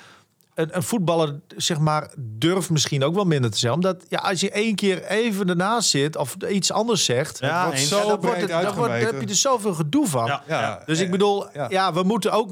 een, 0.58 0.76
een, 0.76 0.84
voetballer, 0.84 1.40
zeg 1.56 1.80
maar, 1.80 2.14
durft 2.18 2.70
misschien 2.70 3.04
ook 3.04 3.16
wel 3.16 3.24
minder 3.26 3.52
te 3.52 3.58
zijn. 3.58 3.74
Omdat 3.74 4.06
ja, 4.10 4.18
als 4.18 4.40
je 4.40 4.52
één 4.52 4.76
keer 4.76 5.04
even 5.04 5.50
ernaast 5.50 5.90
zit 5.90 6.16
of 6.16 6.36
iets 6.50 6.72
anders 6.72 7.06
zegt, 7.06 7.40
ja, 7.40 7.66
wordt 7.66 7.80
zo 7.80 7.98
ja, 7.98 8.06
dan, 8.06 8.20
wordt 8.22 8.42
het, 8.42 8.50
dan, 8.50 8.76
wordt, 8.76 8.94
dan 8.94 9.02
heb 9.02 9.22
je 9.22 9.28
er 9.28 9.36
zoveel 9.36 9.74
gedoe 9.74 10.08
van. 10.08 10.26
Ja, 10.26 10.44
ja, 10.48 10.82
dus 10.86 11.00
ik 11.00 11.12
bedoel, 11.12 11.46
ja. 11.70 11.94
we 11.94 12.04
moeten 12.04 12.32
ook, 12.32 12.50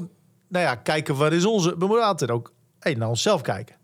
nou 0.48 0.64
ja, 0.64 0.74
kijken 0.74 1.16
wat 1.16 1.32
is 1.32 1.44
onze. 1.44 1.78
We 1.78 1.86
moeten 1.86 2.06
altijd 2.06 2.30
ook 2.30 2.52
hey, 2.78 2.94
naar 2.94 3.08
onszelf 3.08 3.40
kijken. 3.40 3.76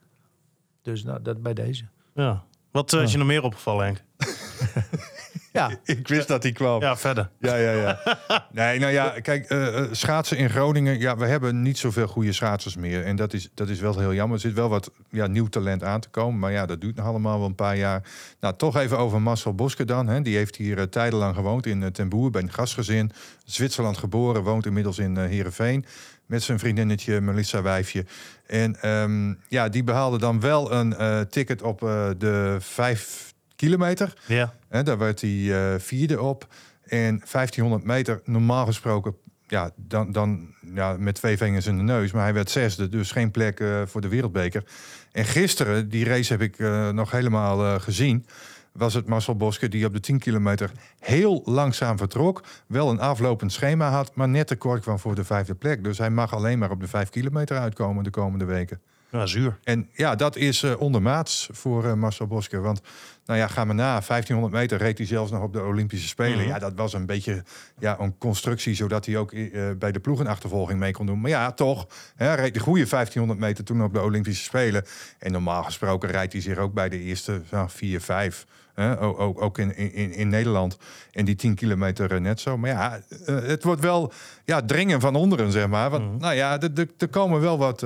Dus 0.82 1.04
nou, 1.04 1.22
dat 1.22 1.42
bij 1.42 1.54
deze. 1.54 1.84
Ja. 2.14 2.44
Wat 2.70 2.92
uh, 2.92 3.02
is 3.02 3.12
je 3.12 3.18
nog 3.18 3.26
meer 3.26 3.42
opgevallen, 3.42 3.84
Henk? 3.84 4.02
ja. 5.52 5.70
Ik 5.84 6.08
wist 6.08 6.28
dat 6.28 6.42
hij 6.42 6.52
kwam. 6.52 6.80
Ja, 6.80 6.96
verder. 6.96 7.30
Ja, 7.38 7.56
ja, 7.56 7.72
ja. 7.72 8.00
Nee, 8.52 8.78
nou 8.78 8.92
ja, 8.92 9.14
kijk, 9.20 9.50
uh, 9.50 9.80
schaatsen 9.90 10.36
in 10.36 10.50
Groningen. 10.50 10.98
Ja, 10.98 11.16
we 11.16 11.26
hebben 11.26 11.62
niet 11.62 11.78
zoveel 11.78 12.06
goede 12.06 12.32
schaatsers 12.32 12.76
meer. 12.76 13.04
En 13.04 13.16
dat 13.16 13.32
is, 13.32 13.50
dat 13.54 13.68
is 13.68 13.80
wel 13.80 13.98
heel 13.98 14.14
jammer. 14.14 14.36
Er 14.36 14.42
zit 14.42 14.54
wel 14.54 14.68
wat 14.68 14.90
ja, 15.10 15.26
nieuw 15.26 15.46
talent 15.46 15.84
aan 15.84 16.00
te 16.00 16.08
komen. 16.08 16.38
Maar 16.38 16.52
ja, 16.52 16.66
dat 16.66 16.80
duurt 16.80 16.96
nog 16.96 17.06
allemaal 17.06 17.38
wel 17.38 17.46
een 17.46 17.54
paar 17.54 17.76
jaar. 17.76 18.02
Nou, 18.40 18.56
toch 18.56 18.76
even 18.76 18.98
over 18.98 19.22
Marcel 19.22 19.54
Boske 19.54 19.84
dan. 19.84 20.08
Hè. 20.08 20.22
Die 20.22 20.36
heeft 20.36 20.56
hier 20.56 20.78
uh, 20.78 20.84
tijdenlang 20.84 21.34
gewoond 21.34 21.66
in 21.66 21.80
uh, 21.80 21.86
Ten 21.86 22.08
Boer 22.08 22.30
bij 22.30 22.42
een 22.42 22.52
gastgezin. 22.52 23.10
Zwitserland 23.44 23.98
geboren, 23.98 24.42
woont 24.42 24.66
inmiddels 24.66 24.98
in 24.98 25.16
uh, 25.16 25.24
Heerenveen. 25.24 25.84
Met 26.26 26.42
zijn 26.42 26.58
vriendinnetje 26.58 27.20
Melissa 27.20 27.62
Wijfje. 27.62 28.04
En 28.46 28.88
um, 28.90 29.38
ja, 29.48 29.68
die 29.68 29.84
behaalde 29.84 30.18
dan 30.18 30.40
wel 30.40 30.72
een 30.72 30.94
uh, 30.98 31.20
ticket 31.20 31.62
op 31.62 31.82
uh, 31.82 32.08
de 32.18 32.56
vijf 32.60 33.31
kilometer. 33.62 34.12
Ja. 34.26 34.54
En 34.68 34.84
daar 34.84 34.98
werd 34.98 35.20
hij 35.20 35.30
uh, 35.30 35.74
vierde 35.78 36.20
op. 36.20 36.46
En 36.82 37.18
1500 37.18 37.84
meter, 37.84 38.20
normaal 38.24 38.66
gesproken, 38.66 39.16
ja, 39.46 39.70
dan, 39.76 40.12
dan 40.12 40.54
ja, 40.74 40.96
met 40.98 41.14
twee 41.14 41.36
vingers 41.36 41.66
in 41.66 41.76
de 41.76 41.82
neus. 41.82 42.12
Maar 42.12 42.22
hij 42.22 42.34
werd 42.34 42.50
zesde, 42.50 42.88
dus 42.88 43.10
geen 43.10 43.30
plek 43.30 43.60
uh, 43.60 43.82
voor 43.86 44.00
de 44.00 44.08
wereldbeker. 44.08 44.64
En 45.12 45.24
gisteren, 45.24 45.88
die 45.88 46.04
race 46.04 46.32
heb 46.32 46.42
ik 46.42 46.58
uh, 46.58 46.88
nog 46.88 47.10
helemaal 47.10 47.64
uh, 47.64 47.80
gezien 47.80 48.26
was 48.72 48.94
het 48.94 49.06
Marcel 49.06 49.36
Boske 49.36 49.68
die 49.68 49.86
op 49.86 49.92
de 49.92 50.00
10 50.00 50.18
kilometer 50.18 50.70
heel 50.98 51.42
langzaam 51.44 51.98
vertrok. 51.98 52.42
Wel 52.66 52.90
een 52.90 53.00
aflopend 53.00 53.52
schema 53.52 53.90
had, 53.90 54.14
maar 54.14 54.28
net 54.28 54.46
tekort 54.46 54.82
kwam 54.82 54.98
voor 54.98 55.14
de 55.14 55.24
vijfde 55.24 55.54
plek. 55.54 55.84
Dus 55.84 55.98
hij 55.98 56.10
mag 56.10 56.34
alleen 56.34 56.58
maar 56.58 56.70
op 56.70 56.80
de 56.80 56.88
5 56.88 57.08
kilometer 57.08 57.58
uitkomen 57.58 58.04
de 58.04 58.10
komende 58.10 58.44
weken. 58.44 58.80
Ja, 59.10 59.26
zuur. 59.26 59.58
En 59.64 59.88
ja, 59.92 60.14
dat 60.14 60.36
is 60.36 60.64
ondermaats 60.76 61.48
voor 61.52 61.98
Marcel 61.98 62.26
Boske. 62.26 62.58
Want, 62.60 62.80
nou 63.26 63.38
ja, 63.38 63.46
ga 63.46 63.64
maar 63.64 63.74
na. 63.74 63.90
1500 63.90 64.52
meter 64.52 64.78
reed 64.78 64.98
hij 64.98 65.06
zelfs 65.06 65.30
nog 65.30 65.42
op 65.42 65.52
de 65.52 65.62
Olympische 65.62 66.08
Spelen. 66.08 66.38
-hmm. 66.38 66.48
Ja, 66.48 66.58
dat 66.58 66.72
was 66.74 66.92
een 66.92 67.06
beetje 67.06 67.44
ja, 67.78 67.96
een 67.98 68.18
constructie, 68.18 68.74
zodat 68.74 69.06
hij 69.06 69.16
ook 69.16 69.32
uh, 69.32 69.70
bij 69.78 69.92
de 69.92 70.00
ploegenachtervolging 70.00 70.78
mee 70.78 70.92
kon 70.92 71.06
doen. 71.06 71.20
Maar 71.20 71.30
ja, 71.30 71.52
toch, 71.52 71.86
hè, 72.16 72.34
reed 72.34 72.54
de 72.54 72.60
goede 72.60 72.86
1500 72.88 73.40
meter 73.40 73.64
toen 73.64 73.82
op 73.82 73.92
de 73.92 74.02
Olympische 74.02 74.44
Spelen. 74.44 74.84
En 75.18 75.32
normaal 75.32 75.62
gesproken 75.62 76.10
rijdt 76.10 76.32
hij 76.32 76.42
zich 76.42 76.58
ook 76.58 76.72
bij 76.72 76.88
de 76.88 77.00
eerste 77.00 77.42
nou, 77.50 77.70
4, 77.70 78.00
5. 78.00 78.46
Hè, 78.74 79.00
ook, 79.00 79.42
ook 79.42 79.58
in, 79.58 79.76
in, 79.76 80.12
in 80.12 80.28
Nederland. 80.28 80.78
En 81.12 81.24
die 81.24 81.34
10 81.34 81.54
kilometer 81.54 82.20
net 82.20 82.40
zo. 82.40 82.58
Maar 82.58 82.70
ja, 82.70 83.00
het 83.24 83.64
wordt 83.64 83.80
wel 83.80 84.12
ja, 84.44 84.62
dringen 84.62 85.00
van 85.00 85.14
onderen, 85.14 85.52
zeg 85.52 85.68
maar. 85.68 85.90
Want, 85.90 86.02
-hmm. 86.02 86.18
nou 86.18 86.34
ja, 86.34 86.60
er 86.98 87.08
komen 87.10 87.40
wel 87.40 87.58
wat 87.58 87.84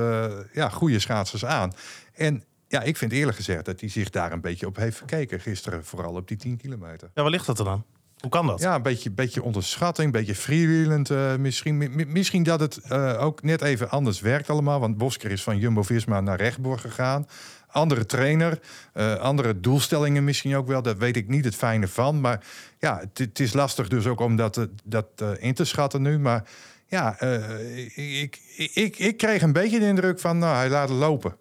ja, 0.52 0.68
goede 0.68 0.98
schaatsers 0.98 1.44
aan. 1.44 1.72
En 2.14 2.44
ja, 2.76 2.82
ik 2.82 2.96
vind 2.96 3.12
eerlijk 3.12 3.36
gezegd 3.36 3.64
dat 3.64 3.80
hij 3.80 3.88
zich 3.88 4.10
daar 4.10 4.32
een 4.32 4.40
beetje 4.40 4.66
op 4.66 4.76
heeft 4.76 4.96
verkeken 4.96 5.40
gisteren. 5.40 5.84
Vooral 5.84 6.14
op 6.14 6.28
die 6.28 6.36
10 6.36 6.56
kilometer. 6.56 7.10
Ja, 7.14 7.22
waar 7.22 7.30
ligt 7.30 7.46
dat 7.46 7.58
er 7.58 7.64
dan? 7.64 7.84
Hoe 8.16 8.30
kan 8.30 8.46
dat? 8.46 8.60
Ja, 8.60 8.74
een 8.74 8.82
beetje, 8.82 9.10
beetje 9.10 9.42
onderschatting, 9.42 10.06
een 10.06 10.12
beetje 10.20 10.34
freewheelend. 10.34 11.10
eh, 11.10 11.36
misschien, 11.36 11.76
mi- 11.76 11.88
mi- 11.88 12.04
misschien 12.06 12.42
dat 12.42 12.60
het 12.60 12.76
eh, 12.78 13.22
ook 13.22 13.42
net 13.42 13.62
even 13.62 13.90
anders 13.90 14.20
werkt 14.20 14.50
allemaal. 14.50 14.80
Want 14.80 14.98
Bosker 14.98 15.30
is 15.30 15.42
van 15.42 15.58
Jumbo-Visma 15.58 16.20
naar 16.20 16.36
Rechtborg 16.38 16.80
gegaan. 16.80 17.26
Andere 17.68 18.06
trainer, 18.06 18.58
eh, 18.92 19.14
andere 19.14 19.60
doelstellingen 19.60 20.24
misschien 20.24 20.56
ook 20.56 20.66
wel. 20.66 20.82
Daar 20.82 20.96
weet 20.96 21.16
ik 21.16 21.28
niet 21.28 21.44
het 21.44 21.54
fijne 21.54 21.88
van. 21.88 22.20
Maar 22.20 22.44
ja, 22.78 23.02
het, 23.14 23.40
is 23.40 23.52
lastig 23.52 23.88
dus 23.88 24.06
ook 24.06 24.20
om 24.20 24.36
dat, 24.36 24.68
dat 24.84 25.06
in 25.38 25.54
te 25.54 25.64
schatten 25.64 26.02
nu. 26.02 26.18
Maar 26.18 26.48
ja, 26.86 27.20
ik, 27.20 27.96
ik, 27.96 28.40
ik, 28.74 28.98
ik 28.98 29.16
kreeg 29.16 29.42
een 29.42 29.52
beetje 29.52 29.78
de 29.78 29.86
indruk 29.86 30.20
van, 30.20 30.38
nou, 30.38 30.56
hij 30.56 30.68
laat 30.70 30.88
het 30.88 30.98
lopen. 30.98 31.36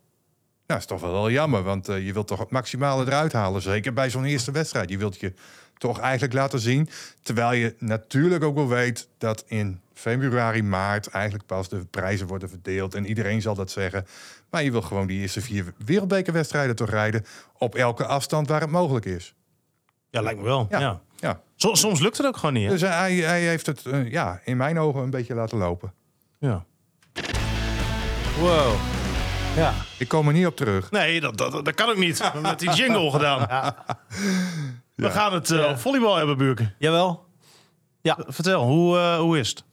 Nou, 0.67 0.79
is 0.79 0.85
toch 0.85 1.01
wel 1.01 1.11
wel 1.11 1.31
jammer, 1.31 1.63
want 1.63 1.89
eh, 1.89 2.05
je 2.05 2.13
wilt 2.13 2.27
toch 2.27 2.39
het 2.39 2.49
maximale 2.49 3.05
eruit 3.05 3.33
halen. 3.33 3.61
Zeker 3.61 3.93
bij 3.93 4.09
zo'n 4.09 4.25
eerste 4.25 4.51
wedstrijd. 4.51 4.89
Je 4.89 4.97
wilt 4.97 5.19
je 5.19 5.33
toch 5.77 5.99
eigenlijk 5.99 6.33
laten 6.33 6.59
zien. 6.59 6.89
Terwijl 7.21 7.53
je 7.53 7.75
natuurlijk 7.79 8.43
ook 8.43 8.55
wel 8.55 8.67
weet 8.67 9.07
dat 9.17 9.43
in 9.47 9.81
februari, 9.93 10.63
maart 10.63 11.07
eigenlijk 11.07 11.45
pas 11.45 11.69
de 11.69 11.85
prijzen 11.85 12.27
worden 12.27 12.49
verdeeld. 12.49 12.95
En 12.95 13.05
iedereen 13.05 13.41
zal 13.41 13.55
dat 13.55 13.71
zeggen. 13.71 14.05
Maar 14.49 14.63
je 14.63 14.71
wil 14.71 14.81
gewoon 14.81 15.07
die 15.07 15.19
eerste 15.19 15.41
vier 15.41 15.73
wereldbekerwedstrijden 15.85 16.75
toch 16.75 16.89
rijden. 16.89 17.25
Op 17.57 17.75
elke 17.75 18.05
afstand 18.05 18.47
waar 18.47 18.61
het 18.61 18.69
mogelijk 18.69 19.05
is. 19.05 19.35
Ja, 20.09 20.21
lijkt 20.21 20.39
me 20.39 20.45
wel. 20.45 20.67
Ja. 20.69 20.79
Ja. 20.79 21.01
Ja. 21.15 21.41
Soms, 21.55 21.79
soms 21.79 21.99
lukt 21.99 22.17
het 22.17 22.25
ook 22.25 22.37
gewoon 22.37 22.53
niet. 22.53 22.63
Hè? 22.63 22.69
Dus 22.69 22.81
hij, 22.81 23.13
hij 23.13 23.41
heeft 23.41 23.65
het 23.65 23.85
eh, 23.85 24.11
ja, 24.11 24.41
in 24.43 24.57
mijn 24.57 24.79
ogen 24.79 25.01
een 25.01 25.09
beetje 25.09 25.33
laten 25.33 25.57
lopen. 25.57 25.93
Ja. 26.39 26.65
Wow. 28.39 28.73
Ja. 29.55 29.73
Ik 29.97 30.07
kom 30.07 30.27
er 30.27 30.33
niet 30.33 30.45
op 30.45 30.55
terug. 30.55 30.91
Nee, 30.91 31.21
dat, 31.21 31.37
dat, 31.37 31.65
dat 31.65 31.73
kan 31.73 31.89
ook 31.89 31.97
niet. 31.97 32.17
We 32.17 32.23
hebben 32.23 32.41
met 32.41 32.59
die 32.59 32.73
jingle 32.73 33.11
gedaan. 33.11 33.73
We 34.95 35.11
gaan 35.11 35.33
het 35.33 35.51
eh, 35.51 35.69
op 35.69 35.79
volleybal 35.79 36.15
hebben, 36.15 36.37
Buurken. 36.37 36.75
Jawel. 36.79 37.25
Vertel, 38.27 38.63
hoe, 38.63 38.97
eh, 38.97 39.17
hoe 39.17 39.39
is 39.39 39.49
het? 39.49 39.63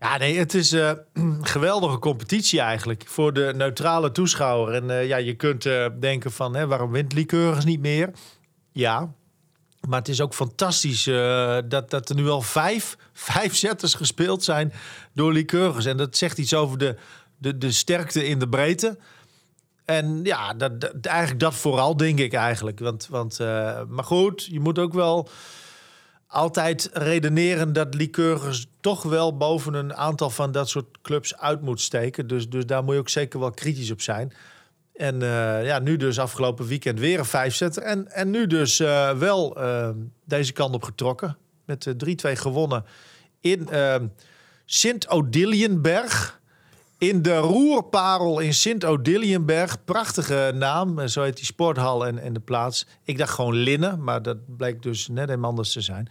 Ja, 0.00 0.16
nee, 0.16 0.38
het 0.38 0.54
is 0.54 0.72
eh, 0.72 0.90
een 1.12 1.46
geweldige 1.56 1.98
competitie 1.98 2.60
eigenlijk 2.60 3.04
voor 3.06 3.32
de 3.32 3.52
neutrale 3.56 4.12
toeschouwer. 4.12 4.74
En 4.74 4.90
eh, 4.90 5.06
ja, 5.06 5.16
je 5.16 5.34
kunt 5.34 5.66
eh, 5.66 5.86
denken 6.00 6.32
van, 6.32 6.54
hè, 6.56 6.66
waarom 6.66 6.90
wint 6.90 7.12
Lycurgus 7.12 7.64
niet 7.64 7.80
meer? 7.80 8.10
Ja, 8.72 9.12
maar 9.88 9.98
het 9.98 10.08
is 10.08 10.20
ook 10.20 10.34
fantastisch 10.34 11.06
eh, 11.06 11.58
dat, 11.64 11.90
dat 11.90 12.08
er 12.08 12.14
nu 12.14 12.28
al 12.28 12.42
vijf, 12.42 12.96
vijf 13.12 13.56
zetters 13.56 13.94
gespeeld 13.94 14.44
zijn 14.44 14.72
door 15.14 15.32
Lycurgus. 15.32 15.84
En 15.84 15.96
dat 15.96 16.16
zegt 16.16 16.38
iets 16.38 16.54
over 16.54 16.78
de, 16.78 16.96
de, 17.38 17.58
de 17.58 17.72
sterkte 17.72 18.26
in 18.26 18.38
de 18.38 18.48
breedte. 18.48 18.98
En 19.84 20.20
ja, 20.24 20.54
dat, 20.54 20.72
eigenlijk 21.00 21.40
dat 21.40 21.54
vooral, 21.54 21.96
denk 21.96 22.18
ik 22.18 22.32
eigenlijk. 22.32 22.78
Want, 22.78 23.06
want, 23.10 23.40
eh, 23.40 23.82
maar 23.88 24.04
goed, 24.04 24.44
je 24.44 24.60
moet 24.60 24.78
ook 24.78 24.92
wel 24.92 25.28
altijd 26.26 26.90
redeneren 26.92 27.72
dat 27.72 27.94
Lycurgus 27.94 28.66
toch 28.80 29.02
wel 29.02 29.36
boven 29.36 29.74
een 29.74 29.94
aantal 29.94 30.30
van 30.30 30.52
dat 30.52 30.68
soort 30.68 31.00
clubs 31.02 31.36
uit 31.36 31.62
moet 31.62 31.80
steken. 31.80 32.26
Dus, 32.26 32.48
dus 32.48 32.66
daar 32.66 32.84
moet 32.84 32.94
je 32.94 33.00
ook 33.00 33.08
zeker 33.08 33.40
wel 33.40 33.50
kritisch 33.50 33.90
op 33.90 34.00
zijn. 34.00 34.32
En 34.92 35.22
eh, 35.22 35.64
ja, 35.64 35.78
nu 35.78 35.96
dus 35.96 36.18
afgelopen 36.18 36.66
weekend 36.66 36.98
weer 36.98 37.18
een 37.18 37.24
vijfzetter. 37.24 37.82
En, 37.82 38.12
en 38.12 38.30
nu 38.30 38.46
dus 38.46 38.80
eh, 38.80 39.10
wel 39.10 39.56
deze 40.24 40.52
kant 40.52 40.74
op 40.74 40.82
getrokken. 40.82 41.36
Met 41.64 41.86
eh, 41.86 42.34
3-2 42.34 42.38
gewonnen 42.38 42.84
in 43.40 43.68
Sint-Odiliënberg. 44.64 46.40
In 47.02 47.22
de 47.22 47.36
Roerparel 47.36 48.38
in 48.40 48.54
Sint-Odiliënberg. 48.54 49.84
Prachtige 49.84 50.52
naam. 50.54 50.98
eh, 50.98 51.06
Zo 51.06 51.22
heet 51.22 51.36
die 51.36 51.44
sporthal 51.44 52.06
en, 52.06 52.18
en 52.18 52.32
de 52.32 52.40
plaats. 52.40 52.86
Ik 53.04 53.18
dacht 53.18 53.34
gewoon 53.34 53.54
Linnen, 53.54 54.02
maar 54.04 54.22
dat 54.22 54.56
bleek 54.56 54.82
dus 54.82 55.08
net 55.08 55.28
helemaal 55.28 55.50
anders 55.50 55.72
te 55.72 55.80
zijn. 55.80 56.08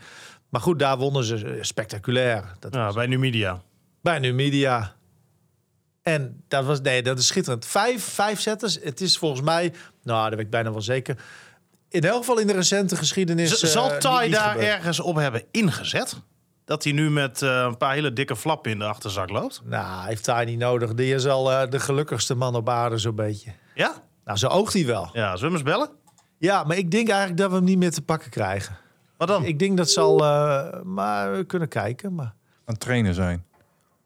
Maar 0.49 0.61
goed, 0.61 0.79
daar 0.79 0.97
wonnen 0.97 1.23
ze 1.23 1.35
eh, 1.45 1.57
spectaculair. 1.63 2.43
Dat 2.59 2.73
Ja, 2.73 2.93
bij 2.93 3.05
Numidia. 3.07 3.61
bij 4.01 4.19
Numidia. 4.19 4.95
En 6.01 6.43
dat 6.47 6.65
was, 6.65 6.81
nee, 6.81 7.03
dat 7.03 7.19
is 7.19 7.27
schitterend. 7.27 7.65
Vijf, 7.65 8.03
vijf 8.03 8.39
zetters. 8.41 8.77
Het 8.83 9.01
is 9.01 9.17
volgens 9.17 9.41
mij, 9.41 9.73
nou, 10.03 10.23
dat 10.29 10.35
weet 10.35 10.45
ik 10.45 10.51
bijna 10.51 10.71
wel 10.71 10.81
zeker. 10.81 11.17
In 11.89 12.01
elk 12.03 12.17
geval 12.19 12.39
in 12.39 12.47
de 12.47 12.53
recente 12.53 12.95
geschiedenis. 12.95 13.59
Z- 13.59 13.63
eh, 13.63 13.69
zal 13.69 13.97
Ty 13.97 14.19
niet 14.23 14.31
daar 14.31 14.57
ergens 14.57 14.99
op 14.99 15.15
hebben 15.15 15.43
ingezet? 15.51 16.15
Dat 16.71 16.83
hij 16.83 16.93
nu 16.93 17.09
met 17.09 17.41
eh, 17.41 17.65
een 17.67 17.77
paar 17.77 17.93
hele 17.93 18.13
dikke 18.13 18.35
flappen 18.35 18.71
in 18.71 18.79
de 18.79 18.85
achterzak 18.85 19.29
loopt? 19.29 19.61
Nou, 19.65 20.07
heeft 20.07 20.23
Ty 20.23 20.43
niet 20.45 20.57
nodig. 20.59 20.93
Die 20.93 21.13
is 21.13 21.27
al 21.27 21.51
eh, 21.51 21.69
de 21.69 21.79
gelukkigste 21.79 22.35
man 22.35 22.55
op 22.55 22.69
aarde, 22.69 22.97
zo'n 22.97 23.15
beetje. 23.15 23.51
Ja? 23.75 24.03
Nou, 24.25 24.37
zo 24.37 24.47
oogt 24.47 24.73
hij 24.73 24.85
wel. 24.85 25.09
Ja, 25.13 25.35
zullen 25.35 25.51
we 25.51 25.57
eens 25.59 25.69
bellen? 25.69 25.89
Ja, 26.37 26.63
maar 26.63 26.77
ik 26.77 26.91
denk 26.91 27.07
eigenlijk 27.09 27.39
dat 27.39 27.49
we 27.49 27.55
hem 27.55 27.65
niet 27.65 27.77
meer 27.77 27.91
te 27.91 28.01
pakken 28.01 28.29
krijgen. 28.29 28.77
Wat 29.17 29.27
dan? 29.27 29.45
Ik 29.45 29.59
denk 29.59 29.77
dat 29.77 29.89
zal, 29.89 30.23
eh, 30.23 30.81
maar 30.83 31.31
we 31.31 31.43
kunnen 31.43 31.67
kijken. 31.67 32.15
Maar 32.15 32.25
Aan 32.25 32.33
het 32.73 32.79
trainen 32.79 33.13
zijn. 33.13 33.45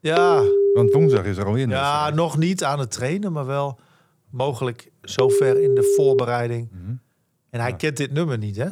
ja, 0.00 0.42
Want 0.74 0.92
woensdag 0.92 1.24
is 1.24 1.36
er 1.36 1.46
al 1.46 1.54
in. 1.54 1.68
ja, 1.68 2.10
nog 2.10 2.36
niet 2.38 2.64
aan 2.64 2.78
het 2.78 2.90
trainen, 2.90 3.32
maar 3.32 3.46
wel 3.46 3.78
mogelijk 4.30 4.90
zover 5.02 5.62
in 5.62 5.74
de 5.74 5.94
voorbereiding. 5.96 6.68
Mhm. 6.72 6.94
En 7.50 7.60
hij 7.60 7.76
kent 7.76 7.96
dit 7.96 8.12
nummer 8.12 8.38
niet, 8.38 8.56
hè? 8.56 8.68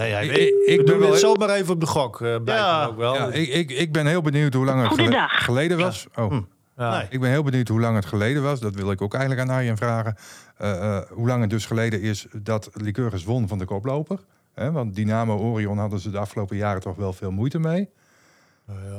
Nee, 0.00 0.12
hij 0.12 0.24
Ik, 0.24 0.30
weet- 0.30 0.38
ik, 0.48 0.54
We 0.54 0.64
ik 0.72 0.76
ben 0.76 0.86
doen 0.86 0.98
wel 0.98 1.10
dit 1.10 1.20
zomaar 1.20 1.50
even 1.50 1.74
op 1.74 1.80
de 1.80 1.86
gok. 1.86 2.20
eh 2.20 2.36
Ja. 2.44 2.84
ook 2.84 2.96
wel. 2.96 3.14
Ja, 3.14 3.26
ik, 3.32 3.48
ik, 3.48 3.70
ik 3.70 3.92
ben 3.92 4.06
heel 4.06 4.20
benieuwd 4.22 4.54
hoe 4.54 4.64
lang 4.64 4.82
het 4.88 5.00
gele- 5.00 5.26
geleden 5.28 5.78
was. 5.78 6.06
Oh, 6.14 6.32
Ja. 6.76 6.96
Nee. 6.96 7.06
ik 7.10 7.20
ben 7.20 7.30
heel 7.30 7.42
benieuwd 7.42 7.68
hoe 7.68 7.80
lang 7.80 7.96
het 7.96 8.06
geleden 8.06 8.42
was. 8.42 8.60
Dat 8.60 8.74
wil 8.74 8.90
ik 8.90 9.02
ook 9.02 9.14
eigenlijk 9.14 9.48
aan 9.48 9.56
Arjen 9.56 9.76
vragen. 9.76 10.16
Eh, 10.56 10.96
eh, 10.96 11.02
hoe 11.10 11.26
lang 11.26 11.40
het 11.40 11.50
dus 11.50 11.66
geleden 11.66 12.00
is 12.00 12.26
dat 12.32 12.70
Lycurgus 12.72 13.24
won 13.24 13.48
van 13.48 13.58
de 13.58 13.64
koploper. 13.64 14.18
Hè, 14.54 14.72
want 14.72 14.94
Dynamo 14.94 15.36
Orion 15.38 15.78
hadden 15.78 15.98
ze 15.98 16.10
de 16.10 16.18
afgelopen 16.18 16.56
jaren 16.56 16.80
toch 16.80 16.96
wel 16.96 17.12
veel 17.12 17.30
moeite 17.30 17.58
mee. 17.58 17.88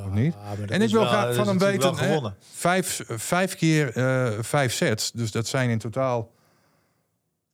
Of 0.06 0.12
niet? 0.14 0.34
Ja, 0.34 0.40
maar 0.48 0.58
dat 0.60 0.70
En 0.70 0.82
ik 0.82 0.90
wil 0.90 1.00
wel- 1.02 1.10
graag 1.10 1.36
van 1.36 1.48
hem 1.48 1.58
weten. 1.58 1.96
hè, 1.96 2.20
vijf, 2.54 3.04
vijf 3.08 3.56
keer 3.56 3.92
eh, 3.96 4.28
vijf 4.42 4.74
sets. 4.74 5.12
Dus 5.12 5.32
dat 5.32 5.48
zijn 5.48 5.70
in 5.70 5.78
totaal 5.78 6.32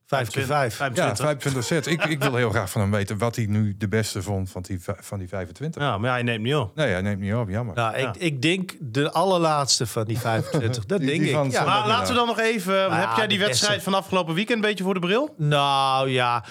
Vijf 0.08 0.30
keer 0.30 0.46
vijf. 0.46 0.76
25. 0.76 1.18
ja, 1.18 1.24
25 1.26 1.64
sets. 1.64 1.88
Ik, 1.88 2.04
ik 2.06 2.24
wil 2.24 2.36
heel 2.36 2.50
graag 2.50 2.70
van 2.70 2.82
hem 2.82 2.92
weten 2.92 3.18
wat 3.18 3.36
hij 3.36 3.46
nu 3.46 3.76
de 3.78 3.88
beste 3.88 4.22
vond 4.22 4.50
van 4.50 4.62
die, 4.62 4.82
va- 4.84 4.96
van 5.00 5.20
die 5.20 5.28
25. 5.28 5.82
Ja, 5.82 5.98
maar 5.98 6.12
hij 6.12 6.24
neemt 6.24 6.44
niet 6.44 6.56
op. 6.56 6.76
Nee, 6.76 6.92
hij 6.92 7.02
neemt 7.02 7.20
niet 7.22 7.34
op. 7.34 7.50
Jammer. 7.50 7.76
Nou, 7.76 7.98
Ja. 8.00 8.08
ik, 8.10 8.16
ik 8.16 8.42
denk 8.42 8.76
de 8.80 9.12
allerlaatste 9.12 9.88
van 9.88 10.06
die 10.06 10.18
25. 10.20 10.86
Dat 10.86 11.00
Die- 11.00 11.08
denk 11.08 11.20
die 11.22 11.30
ik. 11.46 11.52
Ja. 11.52 11.66
Maar 11.66 11.88
laten 11.88 12.08
we 12.14 12.20
dan 12.20 12.28
nog 12.28 12.40
even... 12.40 12.74
Ja, 12.76 13.00
heb 13.08 13.18
jij 13.18 13.28
die 13.28 13.40
wedstrijd 13.40 13.76
beste. 13.76 13.90
van 13.90 14.00
afgelopen 14.00 14.34
weekend 14.34 14.58
een 14.58 14.70
beetje 14.70 14.84
voor 14.84 14.94
de 14.94 15.00
bril? 15.00 15.34
Nou 15.38 16.10
ja, 16.10 16.44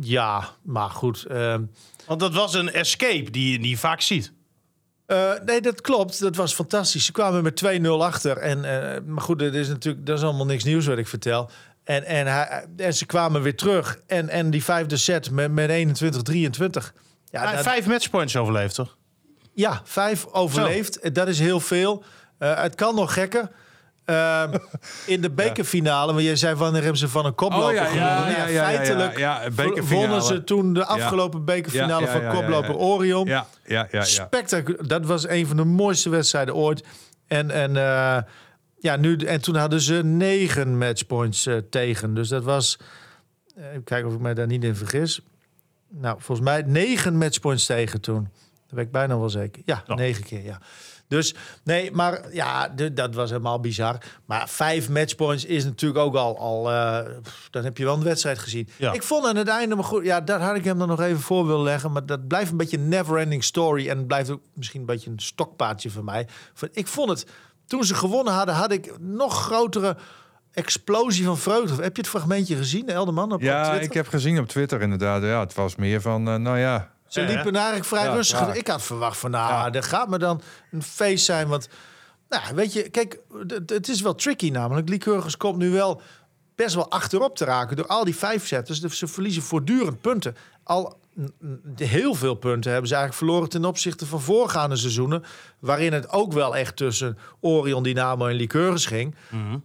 ja, 0.00 0.48
maar 0.62 0.90
goed. 0.90 1.24
ehm, 1.24 1.62
Want 2.06 2.20
dat 2.20 2.34
was 2.34 2.54
een 2.54 2.72
escape 2.72 3.30
die 3.30 3.52
je 3.52 3.58
niet 3.58 3.78
vaak 3.78 4.00
ziet. 4.00 4.32
Eh, 5.06 5.30
nee, 5.44 5.60
dat 5.60 5.80
klopt. 5.80 6.20
Dat 6.20 6.36
was 6.36 6.54
fantastisch. 6.54 7.04
Ze 7.04 7.12
kwamen 7.12 7.42
met 7.42 7.56
2-0 7.56 8.02
achter. 8.02 8.36
En, 8.36 8.64
eh, 8.64 9.00
maar 9.06 9.22
goed, 9.22 9.38
dat 9.38 9.54
is 9.54 9.68
natuurlijk 9.68 10.06
dat 10.06 10.18
is 10.18 10.24
allemaal 10.24 10.46
niks 10.46 10.64
nieuws 10.64 10.86
wat 10.86 10.98
ik 10.98 11.08
vertel. 11.08 11.50
En, 11.84 12.04
en, 12.04 12.26
hij, 12.26 12.66
en 12.76 12.94
ze 12.94 13.06
kwamen 13.06 13.42
weer 13.42 13.56
terug. 13.56 13.98
En, 14.06 14.28
en 14.28 14.50
die 14.50 14.64
vijfde 14.64 14.96
set 14.96 15.30
met, 15.30 15.52
met 15.52 15.70
21, 15.70 16.22
23. 16.22 16.94
Ja, 17.30 17.42
Hij 17.44 17.54
dat- 17.54 17.62
vijf 17.64 17.86
matchpoints 17.86 18.36
overleefd, 18.36 18.74
toch? 18.74 18.96
ja, 19.54 19.80
vijf 19.84 20.26
overleefd. 20.26 21.14
Dat 21.14 21.28
is 21.28 21.38
heel 21.38 21.60
veel. 21.60 22.04
Eh, 22.38 22.62
het 22.62 22.74
kan 22.74 22.94
nog 22.94 23.12
gekker. 23.12 23.50
Ehm, 24.04 24.54
in 25.06 25.20
de 25.20 25.30
bekerfinale, 25.42 26.12
want 26.12 26.24
je 26.24 26.36
zei 26.36 26.54
wanneer 26.54 26.80
hebben 26.80 26.98
ze 26.98 27.08
van 27.08 27.26
een 27.26 27.34
koploper 27.34 27.68
Oh, 27.68 27.74
ja, 27.74 27.82
ja, 27.82 28.14
gewonnen? 28.16 28.38
ja, 28.38 28.46
ja, 28.46 28.64
feitelijk 28.64 29.18
ja, 29.18 29.42
ja, 29.42 29.50
bekerfinale. 29.50 30.06
wonnen 30.06 30.22
ze 30.22 30.44
toen 30.44 30.72
de 30.74 30.84
afgelopen 30.84 31.44
bekerfinale 31.44 32.06
van 32.06 32.26
koploper. 32.28 32.76
Orion. 32.76 33.26
Ja, 33.26 33.46
ja, 33.64 33.86
ja. 33.90 33.98
ja. 33.98 34.04
Spectaculair. 34.04 34.86
Dat 34.88 35.06
was 35.06 35.28
een 35.28 35.46
van 35.46 35.56
de 35.56 35.64
mooiste 35.64 36.08
wedstrijden 36.10 36.54
ooit. 36.54 36.84
En, 37.28 37.50
en, 37.50 37.76
eh, 37.76 38.18
ja, 38.82 38.96
nu, 38.96 39.16
en 39.16 39.40
toen 39.40 39.54
hadden 39.56 39.80
ze 39.80 39.94
negen 40.04 40.78
matchpoints 40.78 41.46
eh, 41.46 41.56
tegen. 41.70 42.14
Dus 42.14 42.28
dat 42.28 42.44
was... 42.44 42.78
eh, 43.56 43.68
even 43.68 43.84
kijken 43.84 44.08
of 44.08 44.14
ik 44.14 44.20
mij 44.20 44.34
daar 44.34 44.46
niet 44.46 44.64
in 44.64 44.76
vergis. 44.76 45.20
Nou, 45.88 46.16
volgens 46.20 46.48
mij 46.48 46.62
negen 46.66 47.16
matchpoints 47.18 47.66
tegen 47.66 48.00
toen. 48.00 48.22
Dat 48.66 48.70
weet 48.78 48.84
ik 48.86 48.92
bijna 48.92 49.18
wel 49.18 49.30
zeker. 49.30 49.62
Ja, 49.64 49.82
negen 49.86 50.24
keer, 50.24 50.44
ja. 50.44 50.60
Dus 51.08 51.34
nee, 51.64 51.90
maar 51.90 52.34
ja, 52.34 52.68
de- 52.68 52.92
dat 52.92 53.14
was 53.14 53.30
helemaal 53.30 53.60
bizar. 53.60 53.98
Maar 54.24 54.48
vijf 54.48 54.88
matchpoints 54.88 55.44
is 55.44 55.64
natuurlijk 55.64 56.00
ook 56.00 56.14
al, 56.14 56.38
al 56.38 56.62
pff, 57.22 57.48
dan 57.50 57.64
heb 57.64 57.76
je 57.78 57.84
wel 57.84 57.94
een 57.94 58.02
wedstrijd 58.02 58.38
gezien. 58.38 58.68
Ja. 58.78 58.92
Ik 58.92 59.02
vond 59.02 59.26
aan 59.26 59.36
het 59.36 59.48
einde, 59.48 59.74
maar 59.74 59.84
goed, 59.84 60.04
ja, 60.04 60.20
daar 60.20 60.40
had 60.40 60.56
ik 60.56 60.64
hem 60.64 60.78
dan 60.78 60.88
nog 60.88 61.00
even 61.00 61.20
voor 61.20 61.46
willen 61.46 61.62
leggen. 61.62 61.92
Maar 61.92 62.06
dat 62.06 62.26
blijft 62.28 62.50
een 62.50 62.56
beetje 62.56 62.76
een 62.76 62.88
never-ending 62.88 63.44
story. 63.44 63.88
En 63.88 64.06
blijft 64.06 64.30
ook 64.30 64.40
misschien 64.54 64.80
een 64.80 64.86
beetje 64.86 65.10
een 65.10 65.18
stokpaardje 65.20 65.90
van 65.90 66.04
mij. 66.04 66.28
Ik 66.72 66.86
vond 66.86 67.08
het, 67.10 67.26
toen 67.66 67.84
ze 67.84 67.94
gewonnen 67.94 68.32
hadden, 68.34 68.54
had 68.54 68.72
ik 68.72 68.92
nog 69.00 69.42
grotere 69.42 69.96
explosie 70.52 71.24
van 71.24 71.38
vreugde. 71.38 71.82
Heb 71.82 71.96
je 71.96 72.02
het 72.02 72.10
fragmentje 72.10 72.56
gezien, 72.56 72.88
Elderman? 72.88 73.32
Op, 73.32 73.40
Ja, 73.40 73.62
Twitter? 73.64 73.82
ik 73.88 73.92
heb 73.92 74.08
gezien 74.08 74.38
op 74.38 74.48
Twitter 74.48 74.80
inderdaad. 74.82 75.22
Ja, 75.22 75.40
het 75.40 75.54
was 75.54 75.76
meer 75.76 76.00
van, 76.00 76.28
eh, 76.28 76.34
nou 76.36 76.58
ja. 76.58 76.90
Ze 77.06 77.20
liepen 77.22 77.54
eigenlijk 77.56 77.84
vrij 77.84 78.04
Ja, 78.04 78.12
rustig. 78.12 78.38
ja. 78.40 78.52
Ik 78.52 78.66
had 78.66 78.82
verwacht 78.82 79.18
van, 79.18 79.30
nou, 79.30 79.52
Ja. 79.52 79.72
er 79.72 79.82
gaat 79.82 80.08
me 80.08 80.18
dan 80.18 80.40
een 80.70 80.82
feest 80.82 81.24
zijn. 81.24 81.48
Want, 81.48 81.68
nou, 82.28 82.54
weet 82.54 82.72
je, 82.72 82.88
kijk, 82.88 83.18
het- 83.66 83.88
is 83.88 84.00
wel 84.00 84.14
tricky 84.14 84.50
namelijk. 84.50 84.88
Lycurgus 84.88 85.36
komt 85.36 85.56
nu 85.58 85.70
wel 85.70 86.00
best 86.54 86.74
wel 86.74 86.90
achterop 86.90 87.36
te 87.36 87.44
raken 87.44 87.76
door 87.76 87.86
al 87.86 88.04
die 88.04 88.16
vijfzetters. 88.16 88.80
Dus 88.80 88.98
ze 88.98 89.06
verliezen 89.06 89.42
voortdurend 89.42 90.00
punten. 90.00 90.36
Al 90.64 91.00
heel 91.76 92.14
veel 92.14 92.34
punten 92.34 92.70
hebben 92.70 92.88
ze 92.88 92.94
eigenlijk 92.94 93.24
verloren 93.24 93.48
ten 93.48 93.64
opzichte 93.64 94.06
van 94.06 94.20
voorgaande 94.20 94.76
seizoenen. 94.76 95.22
Waarin 95.58 95.92
het 95.92 96.10
ook 96.10 96.32
wel 96.32 96.56
echt 96.56 96.76
tussen 96.76 97.18
Orion, 97.40 97.82
Dynamo 97.82 98.26
en 98.26 98.34
Lycurgus 98.34 98.86
ging. 98.86 99.14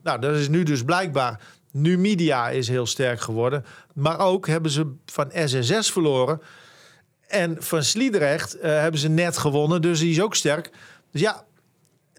Nou, 0.03 0.19
dat 0.19 0.35
is 0.35 0.49
nu 0.49 0.63
dus 0.63 0.83
blijkbaar. 0.83 1.41
Numidia 1.71 2.49
is 2.49 2.67
heel 2.67 2.85
sterk 2.85 3.19
geworden. 3.19 3.65
Maar 3.93 4.19
ook 4.19 4.47
hebben 4.47 4.71
ze 4.71 4.93
van 5.05 5.31
SSS 5.33 5.91
verloren. 5.91 6.41
En 7.27 7.55
van 7.59 7.83
Sliedrecht 7.83 8.59
eh, 8.59 8.71
hebben 8.71 8.99
ze 8.99 9.09
net 9.09 9.37
gewonnen. 9.37 9.81
Dus 9.81 9.99
die 9.99 10.11
is 10.11 10.21
ook 10.21 10.35
sterk. 10.35 10.69
Dus 11.11 11.21
ja, 11.21 11.45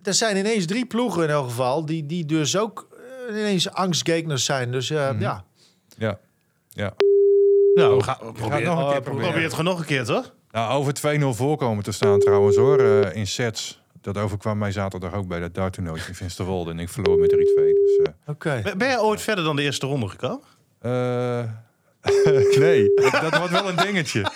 er 0.03 0.15
zijn 0.15 0.37
ineens 0.37 0.67
drie 0.67 0.87
ploegen 0.87 1.23
in 1.23 1.31
elk 1.31 1.49
geval. 1.49 1.87
Die, 1.87 2.07
die 2.07 2.25
dus 2.25 2.57
ook 2.57 2.89
eh, 3.29 3.39
ineens 3.39 3.71
angstgegners 3.71 4.45
zijn. 4.45 4.73
Dus 4.73 4.91
eh, 4.91 5.11
ja. 5.19 5.45
Ja. 5.97 6.19
ja. 6.69 6.95
Nou, 7.75 7.97
we 7.97 8.03
Ga 8.03 8.19
het 8.21 8.41
nog 8.41 8.49
een 8.49 8.55
keer 8.55 8.65
we 8.65 8.65
proberen. 8.65 9.03
proberen 9.03 9.43
het 9.43 9.51
gewoon 9.55 9.71
nog 9.71 9.79
een 9.81 9.87
keer, 9.87 10.05
toch? 10.05 10.35
Nou, 10.51 10.73
over 10.73 10.93
2-0 11.21 11.25
voorkomen 11.37 11.85
te 11.85 11.93
staan 11.93 12.19
trouwens 12.19 12.57
hoor, 12.57 12.79
eh, 12.79 13.17
in 13.17 13.27
sets. 13.27 13.83
Dat 14.01 14.19
overkwam 14.19 14.59
mij 14.59 14.73
zaterdag 14.73 15.13
ook 15.15 15.27
bij 15.29 15.41
dat 15.41 15.55
darttoernooitje 15.55 16.09
in 16.09 16.15
Finsterwolde. 16.15 16.71
En 16.71 16.79
ik 16.79 16.89
verloor 16.89 17.19
met 17.19 17.31
3-2. 17.31 17.75
Dus, 17.75 17.99
eh, 18.07 18.13
Oké. 18.27 18.61
Ben 18.65 18.79
ben 18.79 18.89
jij 18.89 18.99
ooit 18.99 19.21
verder 19.21 19.45
dan 19.45 19.57
de 19.57 19.63
eerste 19.63 19.87
ronde 19.87 20.09
gekomen? 20.09 20.41
eh, 20.81 21.43
nee, 22.59 22.95
dat, 22.95 23.13
dat 23.21 23.37
wordt 23.39 23.51
wel 23.53 23.69
een 23.69 23.77
dingetje. 23.77 24.31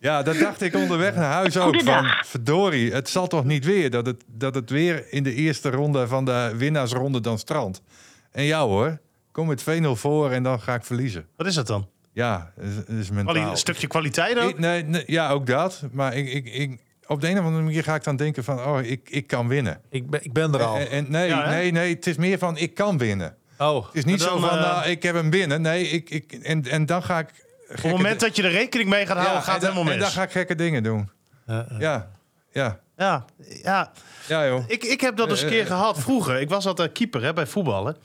Ja, 0.00 0.22
dat 0.22 0.38
dacht 0.38 0.60
ik 0.62 0.74
onderweg 0.74 1.14
naar 1.14 1.32
huis 1.32 1.58
ook. 1.58 1.82
Van, 1.82 2.04
verdorie, 2.24 2.92
het 2.92 3.08
zal 3.08 3.26
toch 3.26 3.44
niet 3.44 3.64
weer 3.64 3.90
dat 3.90 4.06
het, 4.06 4.24
dat 4.26 4.54
het 4.54 4.70
weer 4.70 5.04
in 5.12 5.22
de 5.22 5.34
eerste 5.34 5.70
ronde 5.70 6.06
van 6.08 6.24
de 6.24 6.52
winnaarsronde 6.56 7.20
dan 7.20 7.38
strandt. 7.38 7.82
En 8.30 8.44
jou 8.44 8.68
hoor, 8.70 8.98
kom 9.32 9.46
met 9.46 9.64
2-0 9.82 9.96
voor 9.96 10.30
en 10.30 10.42
dan 10.42 10.60
ga 10.60 10.74
ik 10.74 10.84
verliezen. 10.84 11.26
Wat 11.36 11.46
is 11.46 11.54
dat 11.54 11.66
dan? 11.66 11.86
Ja, 12.18 12.52
dat 12.56 12.66
is, 12.66 13.06
Kwali- 13.08 13.24
mentaal. 13.24 13.50
een 13.50 13.56
stukje 13.56 13.86
kwaliteit 13.86 14.38
ook? 14.38 14.50
Ik- 14.50 14.58
nee, 14.58 14.82
nee, 14.82 15.02
ja, 15.06 15.30
ook 15.30 15.46
dat. 15.46 15.82
Maar 15.92 16.14
ik, 16.14 16.32
ik, 16.32 16.46
ik, 16.54 16.78
op 17.06 17.20
de 17.20 17.28
een 17.28 17.38
of 17.38 17.44
andere 17.44 17.62
manier 17.64 17.82
ga 17.82 17.94
ik 17.94 18.04
dan 18.04 18.16
denken 18.16 18.44
van, 18.44 18.58
oh, 18.64 18.82
ik, 18.82 19.00
ik 19.10 19.26
kan 19.26 19.48
winnen. 19.48 19.80
Ik, 19.90 20.10
ben, 20.10 20.24
ik 20.24 20.32
ben 20.32 20.54
er 20.54 20.62
al. 20.62 20.76
En, 20.76 20.88
en 20.90 21.06
nee, 21.08 21.28
Ja, 21.28 21.48
nee, 21.48 21.72
nee, 21.72 21.94
het 21.94 22.06
is 22.06 22.16
meer 22.16 22.38
van, 22.38 22.56
ik 22.56 22.74
kan 22.74 22.98
winnen. 22.98 23.36
Oh, 23.58 23.86
Het 23.86 23.94
is 23.94 24.04
niet 24.04 24.18
dan, 24.18 24.28
zo 24.28 24.38
van, 24.38 24.58
eh, 24.58 24.62
nou, 24.64 24.88
ik 24.88 25.02
heb 25.02 25.14
hem 25.14 25.30
binnen. 25.30 25.62
Nee, 25.62 25.88
ik, 25.88 26.10
ik, 26.10 26.32
en, 26.32 26.64
en 26.64 26.86
dan 26.86 27.02
ga 27.02 27.18
ik... 27.18 27.28
Op 27.70 27.74
het 27.82 27.90
moment 27.90 28.20
dat 28.20 28.36
je 28.36 28.42
er 28.42 28.50
rekening 28.50 28.88
mee 28.88 29.06
gaat 29.06 29.16
houden, 29.16 29.42
gaat 29.42 29.54
het 29.54 29.62
helemaal 29.62 29.82
en 29.92 29.98
dan 29.98 29.98
mis. 29.98 30.14
ga 30.16 30.22
ik 30.22 30.30
gekke 30.30 30.54
dingen 30.54 30.82
doen. 30.82 31.10
Ja, 31.46 31.66
ja, 31.78 32.10
Ja, 32.52 33.24
ja. 33.62 33.92
ja 34.28 34.46
joh. 34.46 34.64
Ik, 34.66 34.84
ik 34.84 35.00
heb 35.00 35.16
dat 35.16 35.30
eens 35.30 35.40
een 35.40 35.46
Eh, 35.46 35.52
keer 35.52 35.60
eh, 35.62 35.66
gehad 35.66 35.98
vroeger. 36.00 36.40
Ik 36.40 36.48
was 36.48 36.66
altijd 36.66 36.92
keeper 36.92 37.22
hè, 37.22 37.32
bij 37.32 37.46
voetballen. 37.46 37.96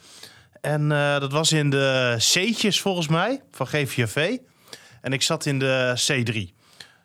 En 0.64 0.92
eh, 0.92 1.20
dat 1.20 1.32
was 1.32 1.52
in 1.52 1.70
de 1.70 2.16
C'tjes 2.18 2.82
volgens 2.82 3.08
mij, 3.08 3.42
van 3.52 3.68
GVV. 3.68 4.38
En 5.02 5.14
ik 5.14 5.22
zat 5.22 5.46
in 5.46 5.60
de 5.60 5.94
C3. 5.96 6.54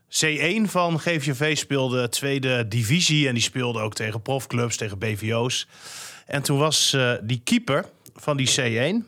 C1 0.08 0.70
van 0.70 1.00
GVV 1.00 1.56
speelde 1.56 2.08
tweede 2.08 2.68
divisie. 2.68 3.28
En 3.28 3.34
die 3.34 3.42
speelde 3.42 3.80
ook 3.80 3.94
tegen 3.94 4.22
profclubs, 4.22 4.76
tegen 4.76 4.98
BVO's. 4.98 5.68
En 6.26 6.42
toen 6.42 6.58
was 6.58 6.92
eh, 6.92 7.12
die 7.22 7.40
keeper 7.44 7.84
van 8.14 8.36
die 8.36 8.50
C1, 8.60 9.06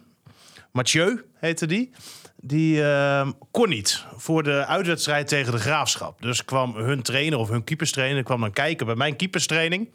Mathieu 0.73 1.25
heette 1.35 1.67
die... 1.67 1.91
Die 2.43 2.85
eh, 2.85 3.29
kon 3.51 3.69
niet 3.69 4.05
voor 4.17 4.43
de 4.43 4.67
uitwedstrijd 4.67 5.29
tegen 5.29 5.53
de 5.53 5.59
Graafschap. 5.59 6.23
Dus 6.23 6.45
kwam 6.45 6.77
hun 6.77 7.03
trainer 7.03 7.39
of 7.39 7.49
hun 7.49 7.65
keeperstrainer 7.65 8.23
kwam 8.23 8.41
dan 8.41 8.53
kijken 8.53 8.87
bij 8.87 8.95
mijn 8.95 9.17
keeperstraining. 9.17 9.89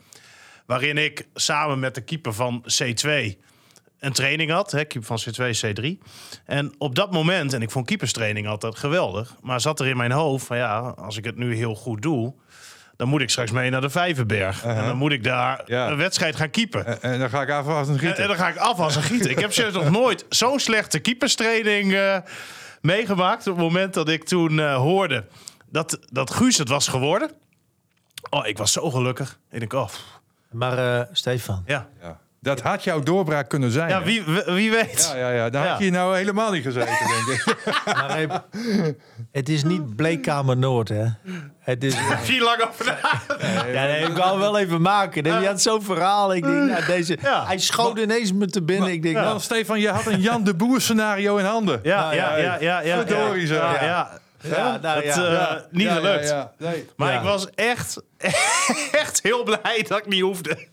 Waarin 0.66 0.98
ik 0.98 1.28
samen 1.34 1.80
met 1.80 1.96
de 1.96 2.02
keeper 2.02 2.34
van 2.34 2.66
C2 2.82 3.36
een 4.06 4.14
training 4.14 4.52
had. 4.52 4.72
Hè, 4.72 4.86
keeper 4.86 5.18
van 5.18 5.20
C2, 5.52 5.60
C3. 5.66 5.98
En 6.46 6.74
op 6.78 6.96
dat 6.96 7.12
moment, 7.12 7.54
en 7.54 7.62
ik 7.62 7.72
vond 7.72 7.86
keeperstraining 7.86 8.48
altijd 8.48 8.76
geweldig. 8.78 9.36
Maar 9.42 9.62
zat 9.62 9.80
er 9.80 9.88
in 9.88 9.98
mijn 9.98 10.12
hoofd 10.12 10.46
van 10.46 10.58
ja, 10.58 10.78
als 10.80 11.18
ik 11.18 11.26
het 11.26 11.36
nu 11.38 11.56
heel 11.56 11.76
goed 11.76 12.02
doe... 12.02 12.34
dan 12.98 13.08
moet 13.08 13.22
ik 13.22 13.30
straks 13.30 13.52
mee 13.52 13.70
naar 13.70 13.82
de 13.82 13.90
Vijverberg. 13.90 14.64
En 14.64 14.86
dan 14.86 14.98
moet 14.98 15.12
ik 15.12 15.24
daar 15.24 15.62
Ja. 15.66 15.90
een 15.90 15.98
wedstrijd 15.98 16.36
gaan 16.36 16.50
keeper. 16.50 16.86
En, 16.86 17.02
en 17.02 17.20
dan 17.20 17.30
ga 17.30 17.42
ik 17.42 17.50
afwachten 17.50 17.88
en 17.88 17.94
En, 17.94 18.00
gieten. 18.06 18.22
en 18.24 18.28
dan 18.28 18.38
ga 18.38 18.48
ik 18.50 18.58
af 18.58 18.80
als 18.80 18.96
een 18.96 19.02
gieten. 19.04 19.30
Ik 19.30 19.40
heb 19.40 19.54
zelfs 19.54 19.74
nog 19.76 19.90
nooit 19.92 20.26
zo'n 20.30 20.60
slechte 20.60 21.00
keeperstraining 21.00 21.94
eh, 21.94 22.18
meegemaakt. 22.82 23.48
Op 23.48 23.54
het 23.56 23.64
moment 23.64 23.94
dat 23.94 24.10
ik 24.10 24.24
toen 24.24 24.60
eh, 24.60 24.76
hoorde 24.76 25.26
dat, 25.70 26.00
dat 26.12 26.32
Guus 26.32 26.58
het 26.58 26.70
was 26.70 26.88
geworden. 26.88 27.32
Oh, 28.30 28.48
ik 28.48 28.58
was 28.58 28.72
zo 28.72 28.90
gelukkig. 28.90 29.40
Ik 29.52 29.60
denk, 29.60 29.74
oh, 29.74 29.90
maar 30.52 31.00
eh, 31.00 31.08
Stefan, 31.12 31.64
ja. 31.66 31.88
Ja. 32.02 32.20
Dat 32.46 32.62
had 32.62 32.84
jouw 32.84 33.00
doorbraak 33.00 33.50
kunnen 33.50 33.72
zijn. 33.72 33.90
Ja, 33.90 34.04
wie, 34.04 34.24
wie- 34.46 34.72
weet. 34.72 35.12
Ja, 35.16 35.20
ja, 35.20 35.30
ja. 35.46 35.48
Ja. 35.52 35.66
had 35.68 35.80
je 35.80 35.92
nou 35.92 36.16
helemaal 36.18 36.52
niet 36.52 36.64
gezeten, 36.64 36.96
denk 37.28 37.42
ik. 37.46 37.56
maar, 37.86 38.10
hey, 38.10 38.28
het 39.32 39.50
is 39.50 39.64
niet 39.64 39.96
Bleekkamer 39.96 40.58
Noord, 40.58 40.90
hè? 40.90 41.06
Het 41.60 41.84
is, 41.84 41.94
Heb 42.00 42.26
je 42.26 42.32
hier 42.32 42.44
lang 42.44 42.62
over 42.70 42.86
ja, 43.74 43.84
nee, 43.86 44.04
ik 44.06 44.16
wou 44.18 44.30
hem 44.32 44.40
wel 44.40 44.58
even 44.58 44.82
maken. 44.82 45.24
Je 45.42 45.48
had 45.48 45.62
zo'n 45.62 45.82
verhaal. 45.84 46.34
Ik 46.36 46.44
denk, 46.44 46.70
nou, 46.70 46.86
deze, 46.86 47.18
Ja. 47.22 47.46
hij 47.46 47.58
schoot 47.58 47.98
ineens 48.00 48.34
me 48.34 48.46
te 48.48 48.64
binnen. 48.64 48.92
Ik 48.92 49.02
denk, 49.02 49.16
Nou, 49.16 49.28
nou, 49.28 49.40
Stefan, 49.40 49.80
je 49.80 49.90
had 49.90 50.06
een 50.06 50.22
Jan 50.22 50.44
de 50.44 50.54
Boer 50.56 50.82
scenario 50.82 51.38
in 51.38 51.46
handen. 51.46 51.80
Ja, 51.84 52.12
ja, 52.12 52.38
ja, 52.38 52.58
ja. 52.60 52.80
ja, 52.82 52.96
Verdorie, 53.06 53.48
zeg. 53.48 53.58
ja, 53.60 53.74
Ja. 53.74 54.10
ja. 54.42 54.50
ja, 54.58 54.80
nou, 54.82 55.04
Het, 55.06 55.16
ja. 55.16 55.48
eh, 55.56 55.62
niet 55.72 55.88
Ja, 55.88 55.94
gelukt. 55.94 56.30
Ja, 56.30 56.52
ja. 56.58 56.70
Nee. 56.70 56.90
Maar 56.96 57.12
Ja. 57.12 57.18
ik 57.18 57.24
was 57.24 57.50
echt, 57.56 58.02
echt 59.02 59.20
heel 59.24 59.44
blij 59.44 59.86
dat 59.88 59.98
ik 59.98 60.08
niet 60.08 60.22
hoefde. 60.22 60.68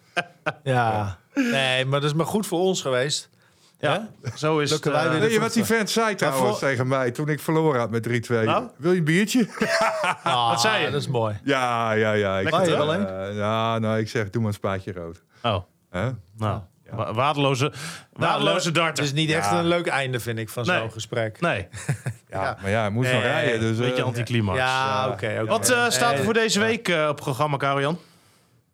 ja. 0.62 1.18
Nee, 1.35 1.85
maar 1.85 2.01
dat 2.01 2.11
is 2.11 2.16
maar 2.16 2.26
goed 2.26 2.47
voor 2.47 2.61
ons 2.61 2.83
geweest. 2.83 3.30
Ja, 3.78 4.09
zo 4.37 4.59
is 4.59 4.70
het. 4.70 4.85
wij 4.85 5.07
eh, 5.07 5.18
Weet 5.18 5.33
je 5.33 5.41
wat 5.41 5.53
die 5.53 5.64
vent 5.64 5.91
zei 5.91 6.14
trouwens 6.14 6.59
voor- 6.59 6.68
tegen 6.68 6.89
mij 6.89 7.11
toen 7.11 7.28
ik 7.28 7.41
verloren 7.41 7.80
had 7.80 7.91
met 7.91 8.03
3-2? 8.03 8.45
Nou? 8.45 8.68
Wil 8.76 8.93
je 8.93 8.99
een 8.99 9.05
biertje? 9.05 9.49
wat 10.24 10.61
zei 10.61 10.85
je? 10.85 10.91
Dat 10.91 11.01
is 11.01 11.09
mooi. 11.09 11.39
ja, 11.45 11.93
ja, 11.93 12.12
ja. 12.12 12.39
Ik, 12.39 12.51
Lekker? 12.51 13.07
Eh, 13.28 13.37
ja, 13.37 13.78
nou, 13.78 13.99
ik 13.99 14.09
zeg, 14.09 14.30
doe 14.30 14.41
maar 14.43 14.51
een 14.51 14.57
spaatje 14.57 14.93
rood. 14.93 15.22
Oh, 15.43 15.62
Hè? 15.91 16.11
nou. 16.37 16.61
wa- 16.91 17.12
Waardeloze, 17.14 17.72
waardeloze 18.12 18.66
Het 18.66 18.74
darter. 18.74 19.05
is 19.05 19.12
niet 19.12 19.30
echt 19.30 19.51
Ja. 19.51 19.59
een 19.59 19.66
leuk 19.66 19.87
einde, 19.87 20.20
vind 20.20 20.39
ik, 20.39 20.49
van 20.49 20.66
Nee. 20.66 20.78
zo'n 20.78 20.93
gesprek. 20.93 21.41
Nee, 21.41 21.68
Ja, 22.30 22.59
maar 22.62 22.70
ja, 22.70 22.80
hij 22.80 22.91
moest 22.91 23.12
nog 23.12 23.22
rijden. 23.22 23.61
Dus, 23.61 23.76
een 23.78 23.85
beetje 23.85 23.97
eh, 24.01 24.05
anticlimax. 24.07 24.59
Ja, 24.59 25.05
oké. 25.09 25.12
oké. 25.41 25.45
Wat 25.45 25.66
staat 25.89 26.12
er 26.18 26.24
voor 26.24 26.35
deze 26.35 26.61
week 26.61 26.89
op 26.89 26.95
het 26.95 27.14
programma, 27.16 27.57
Karian? 27.57 27.99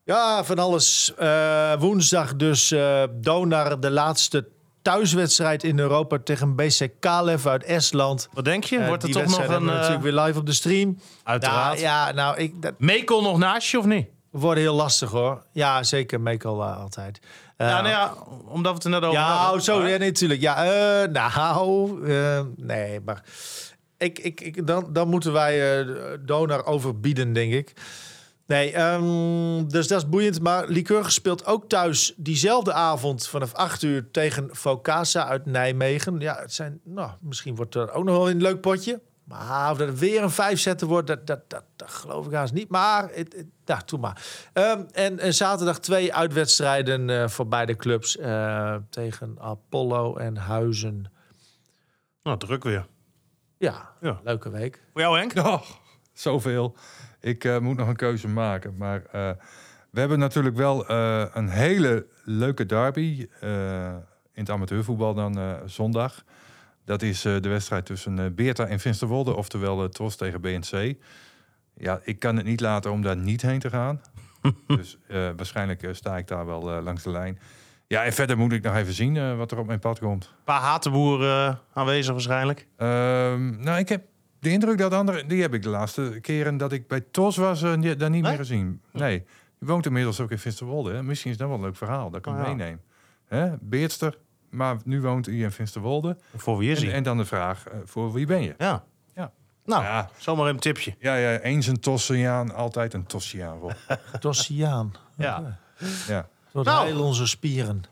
Ja, 0.09 0.45
van 0.45 0.59
alles. 0.59 1.15
Eh, 1.17 1.73
woensdag 1.79 2.37
dus 2.37 2.71
eh 2.71 3.03
Donar, 3.11 3.81
de 3.81 3.91
laatste 3.91 4.49
thuiswedstrijd 4.83 5.65
in 5.65 5.79
Europa 5.79 6.19
tegen 6.25 6.57
BC 6.57 6.89
Kalev 7.01 7.47
uit 7.47 7.65
Estland. 7.65 8.29
Wat 8.33 8.45
denk 8.45 8.65
je? 8.65 8.79
Eh, 8.79 8.87
Wordt 8.87 9.03
er 9.03 9.09
die 9.13 9.23
toch 9.23 9.39
nog 9.39 9.49
een... 9.49 9.65
natuurlijk 9.65 10.03
weer 10.03 10.13
live 10.13 10.39
op 10.39 10.47
de 10.47 10.53
stream. 10.53 10.99
uiteraard. 11.23 11.81
Ja, 11.81 12.07
ja 12.07 12.13
nou, 12.13 12.37
ik, 12.37 12.63
dat 12.63 12.75
Mekel 12.79 13.23
nog 13.23 13.39
naast 13.39 13.69
je 13.69 13.79
of 13.79 13.85
niet? 13.85 14.09
wordt 14.31 14.61
heel 14.61 14.75
lastig 14.75 15.11
hoor. 15.11 15.43
Ja, 15.53 15.83
zeker. 15.83 16.21
Mekel 16.21 16.63
uh, 16.63 16.81
altijd. 16.81 17.21
Ja, 17.59 17.81
nou 17.81 17.89
ja, 17.89 18.15
omdat 18.45 18.71
we 18.73 18.75
het 18.77 18.85
er 18.85 18.91
net 18.91 19.03
over 19.03 19.19
Ja, 19.19 19.37
hadden. 19.37 19.59
oh, 19.59 19.65
zo, 19.65 19.87
ja, 19.87 19.97
nee, 19.97 20.09
natuurlijk. 20.09 20.41
Ja, 20.41 20.65
nou, 21.07 22.01
nee, 22.57 23.01
maar 23.01 23.23
ik, 23.99 24.19
ik, 24.19 24.41
ik, 24.41 24.67
dan, 24.67 24.93
dan 24.93 25.09
moeten 25.09 25.33
wij 25.33 25.87
Donar 26.21 26.65
overbieden, 26.65 27.33
denk 27.33 27.53
ik. 27.53 27.75
Nee, 28.49 28.73
ehm, 28.73 29.67
dus 29.69 29.89
dat 29.89 29.99
is 30.03 30.09
boeiend. 30.09 30.41
Maar 30.41 30.69
Lycurgus 30.69 31.15
speelt 31.15 31.47
ook 31.47 31.69
thuis 31.69 32.15
diezelfde 32.17 32.73
avond 32.73 33.27
vanaf 33.29 33.53
8 33.55 33.83
uur 33.83 34.11
tegen 34.11 34.57
Focasa 34.57 35.27
uit 35.27 35.47
Nijmegen. 35.47 36.21
Ja, 36.21 36.37
het 36.41 36.53
zijn, 36.53 36.81
nou, 36.85 37.11
misschien 37.21 37.55
wordt 37.55 37.75
er 37.75 37.91
ook 37.93 38.05
nog 38.05 38.17
wel 38.17 38.31
een 38.31 38.41
leuk 38.43 38.61
potje. 38.61 39.01
Maar 39.25 39.71
of 39.71 39.79
dat 39.79 39.89
het 39.89 39.99
weer 39.99 40.23
een 40.23 40.31
vijf 40.31 40.61
zetten 40.61 40.87
wordt, 40.89 41.07
dat, 41.07 41.27
dat, 41.27 41.51
dat, 41.51 41.65
dat 41.77 41.91
geloof 41.91 42.27
ik 42.27 42.33
haast 42.33 42.53
niet. 42.53 42.69
Maar, 42.69 43.03
het, 43.13 43.33
het, 43.37 43.47
ja, 43.65 43.83
doe 43.87 43.99
maar. 43.99 44.23
Ehm, 44.53 44.83
en, 44.93 45.19
en 45.19 45.35
zaterdag 45.35 45.79
twee 45.79 46.15
uitwedstrijden 46.15 47.11
eh, 47.11 47.29
voor 47.29 47.49
beide 47.49 47.77
clubs. 47.77 48.17
eh, 48.17 48.77
tegen 48.91 49.37
Apollo 49.41 50.17
en 50.17 50.37
Huizen. 50.37 51.13
Nou, 52.23 52.39
druk 52.39 52.65
weer. 52.65 52.87
Ja, 53.59 53.93
Ja. 54.01 54.21
leuke 54.25 54.51
week. 54.51 54.83
Voor 54.93 55.01
jou, 55.01 55.19
Henk? 55.19 55.37
Oh, 55.47 55.63
zoveel. 56.13 56.77
Ik 57.21 57.45
eh, 57.45 57.59
moet 57.59 57.77
nog 57.77 57.89
een 57.89 57.97
keuze 57.97 58.29
maken. 58.29 58.75
Maar 58.77 59.03
eh, 59.13 59.31
we 59.91 60.01
hebben 60.01 60.19
natuurlijk 60.19 60.57
wel 60.57 60.87
eh, 60.89 61.25
een 61.33 61.49
hele 61.49 62.07
leuke 62.25 62.67
derby. 62.67 63.29
in 64.33 64.45
het 64.45 64.51
amateurvoetbal 64.51 65.15
dan 65.15 65.61
zondag. 65.67 66.25
Dat 66.85 67.03
is 67.03 67.23
de 67.23 67.49
wedstrijd 67.49 67.87
tussen 67.87 68.35
Beerta 68.35 68.67
en 68.67 68.81
Finsterwolde. 68.81 69.35
Oftewel 69.35 69.89
Tros 69.89 70.17
tegen 70.17 70.41
BNC. 70.41 70.95
Ja, 71.75 72.01
ik 72.03 72.19
kan 72.19 72.37
het 72.37 72.47
niet 72.47 72.61
laten 72.61 72.91
om 72.91 73.03
daar 73.03 73.17
niet 73.17 73.43
heen 73.43 73.59
te 73.59 73.71
gaan. 73.71 74.01
dus 74.67 74.99
waarschijnlijk 75.09 75.89
sta 75.93 76.17
ik 76.17 76.27
daar 76.27 76.47
wel 76.47 76.83
langs 76.83 77.03
de 77.03 77.11
lijn. 77.11 77.39
Ja, 77.87 78.05
en 78.05 78.13
verder 78.13 78.39
moet 78.39 78.53
ik 78.53 78.63
nog 78.63 78.77
even 78.77 78.93
zien 78.93 79.37
wat 79.37 79.53
er 79.53 79.59
op 79.59 79.67
mijn 79.67 79.79
pad 79.79 79.99
komt. 79.99 80.25
Een 80.25 80.45
paar 80.45 80.61
hatenboeren 80.61 81.61
aanwezig 81.73 82.13
waarschijnlijk. 82.13 82.67
Ehm, 82.77 83.61
nou, 83.61 83.79
ik 83.79 83.89
heb 83.89 84.03
de 84.41 84.51
indruk 84.51 84.79
dat 84.79 84.93
anderen, 84.93 85.29
die 85.29 85.43
heb 85.43 85.55
ik 85.55 85.63
de 85.63 85.69
laatste 85.69 86.19
keren 86.23 86.57
dat 86.57 86.73
ik 86.73 86.87
bij 86.89 87.01
Tos 87.01 87.37
was, 87.37 87.61
die- 87.61 87.97
daar 87.97 88.11
niet 88.11 88.23
Nee? 88.23 88.31
meer 88.31 88.37
gezien. 88.37 88.81
Nee, 88.93 89.25
je 89.59 89.67
woont 89.67 89.87
inmiddels 89.87 90.21
ook 90.21 90.31
in 90.31 90.39
Finsterwolde. 90.39 90.93
Hè? 90.93 91.03
Misschien 91.03 91.31
is 91.31 91.37
dat 91.37 91.49
wel 91.49 91.57
een 91.57 91.63
leuk 91.63 91.77
verhaal, 91.77 92.11
dat 92.11 92.19
ik 92.19 92.25
hem 92.25 92.35
Oh, 92.35 92.59
ja. 92.59 92.77
Hè? 93.29 93.51
Beertster, 93.61 94.19
maar 94.51 94.77
nu 94.85 95.01
woont 95.01 95.27
hij 95.27 95.35
in 95.35 95.51
Finsterwolde. 95.53 96.17
Voor 96.37 96.59
wie 96.59 96.71
is 96.71 96.83
hij? 96.83 96.93
en 96.93 97.03
dan 97.03 97.17
de 97.17 97.25
vraag, 97.25 97.67
eh, 97.69 97.79
voor 97.85 98.13
wie 98.13 98.27
ben 98.27 98.43
je? 98.43 98.55
Ja. 98.59 98.85
Ja. 99.15 99.33
Nou, 99.65 99.83
Ja. 99.83 100.11
zomaar 100.17 100.49
een 100.49 100.59
tipje. 100.59 100.95
Ja, 100.99 101.15
ja 101.15 101.39
eens 101.39 101.67
een 101.67 101.81
Tossiaan, 101.81 102.55
altijd 102.55 102.95
een 102.95 103.07
Tossiaan. 103.07 103.59
Tossiaan. 104.21 104.93
Ja. 105.17 105.59
ja. 106.09 106.29
Tot 106.53 106.65
Nou. 106.65 106.87
heil 106.87 107.05
onze 107.05 107.27
spieren. 107.27 107.83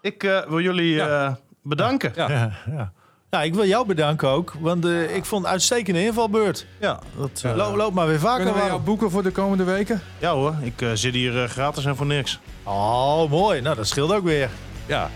Ik 0.00 0.22
eh, 0.24 0.46
wil 0.46 0.60
jullie 0.60 0.94
Ja. 0.94 1.26
eh, 1.26 1.34
bedanken. 1.62 2.12
Ja, 2.14 2.28
Ja. 2.66 2.92
Ja, 3.30 3.38
ja. 3.38 3.40
ja, 3.40 3.42
ik 3.42 3.54
wil 3.54 3.66
jou 3.66 3.86
bedanken 3.86 4.28
ook. 4.28 4.52
Want 4.60 4.84
eh, 4.84 5.16
ik 5.16 5.24
vond 5.24 5.44
een 5.44 5.50
uitstekende 5.50 6.04
invalbeurt. 6.04 6.66
dat, 6.78 7.42
eh, 7.42 7.54
Lo- 7.56 7.76
loop 7.76 7.94
maar 7.94 8.06
weer 8.06 8.18
vaker. 8.20 8.44
Kunnen 8.44 8.62
we 8.62 8.68
jou 8.68 8.80
boeken 8.80 9.10
voor 9.10 9.22
de 9.22 9.30
komende 9.30 9.64
weken? 9.64 10.02
ja 10.18 10.32
hoor, 10.32 10.54
ik 10.62 10.80
eh, 10.82 10.88
zit 10.94 11.14
hier 11.14 11.48
gratis 11.48 11.84
en 11.84 11.96
voor 11.96 12.06
niks. 12.06 12.38
Oh, 12.62 13.30
mooi. 13.30 13.60
Nou, 13.60 13.76
dat 13.76 13.86
scheelt 13.86 14.12
ook 14.12 14.24
weer. 14.24 14.50
Ja. 14.86 15.10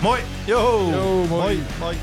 Mooi. 0.00 0.20
Yo, 0.44 0.88
Yo, 0.90 1.14
mooi. 1.14 1.28
mooi. 1.28 1.60
mooi. 1.80 1.96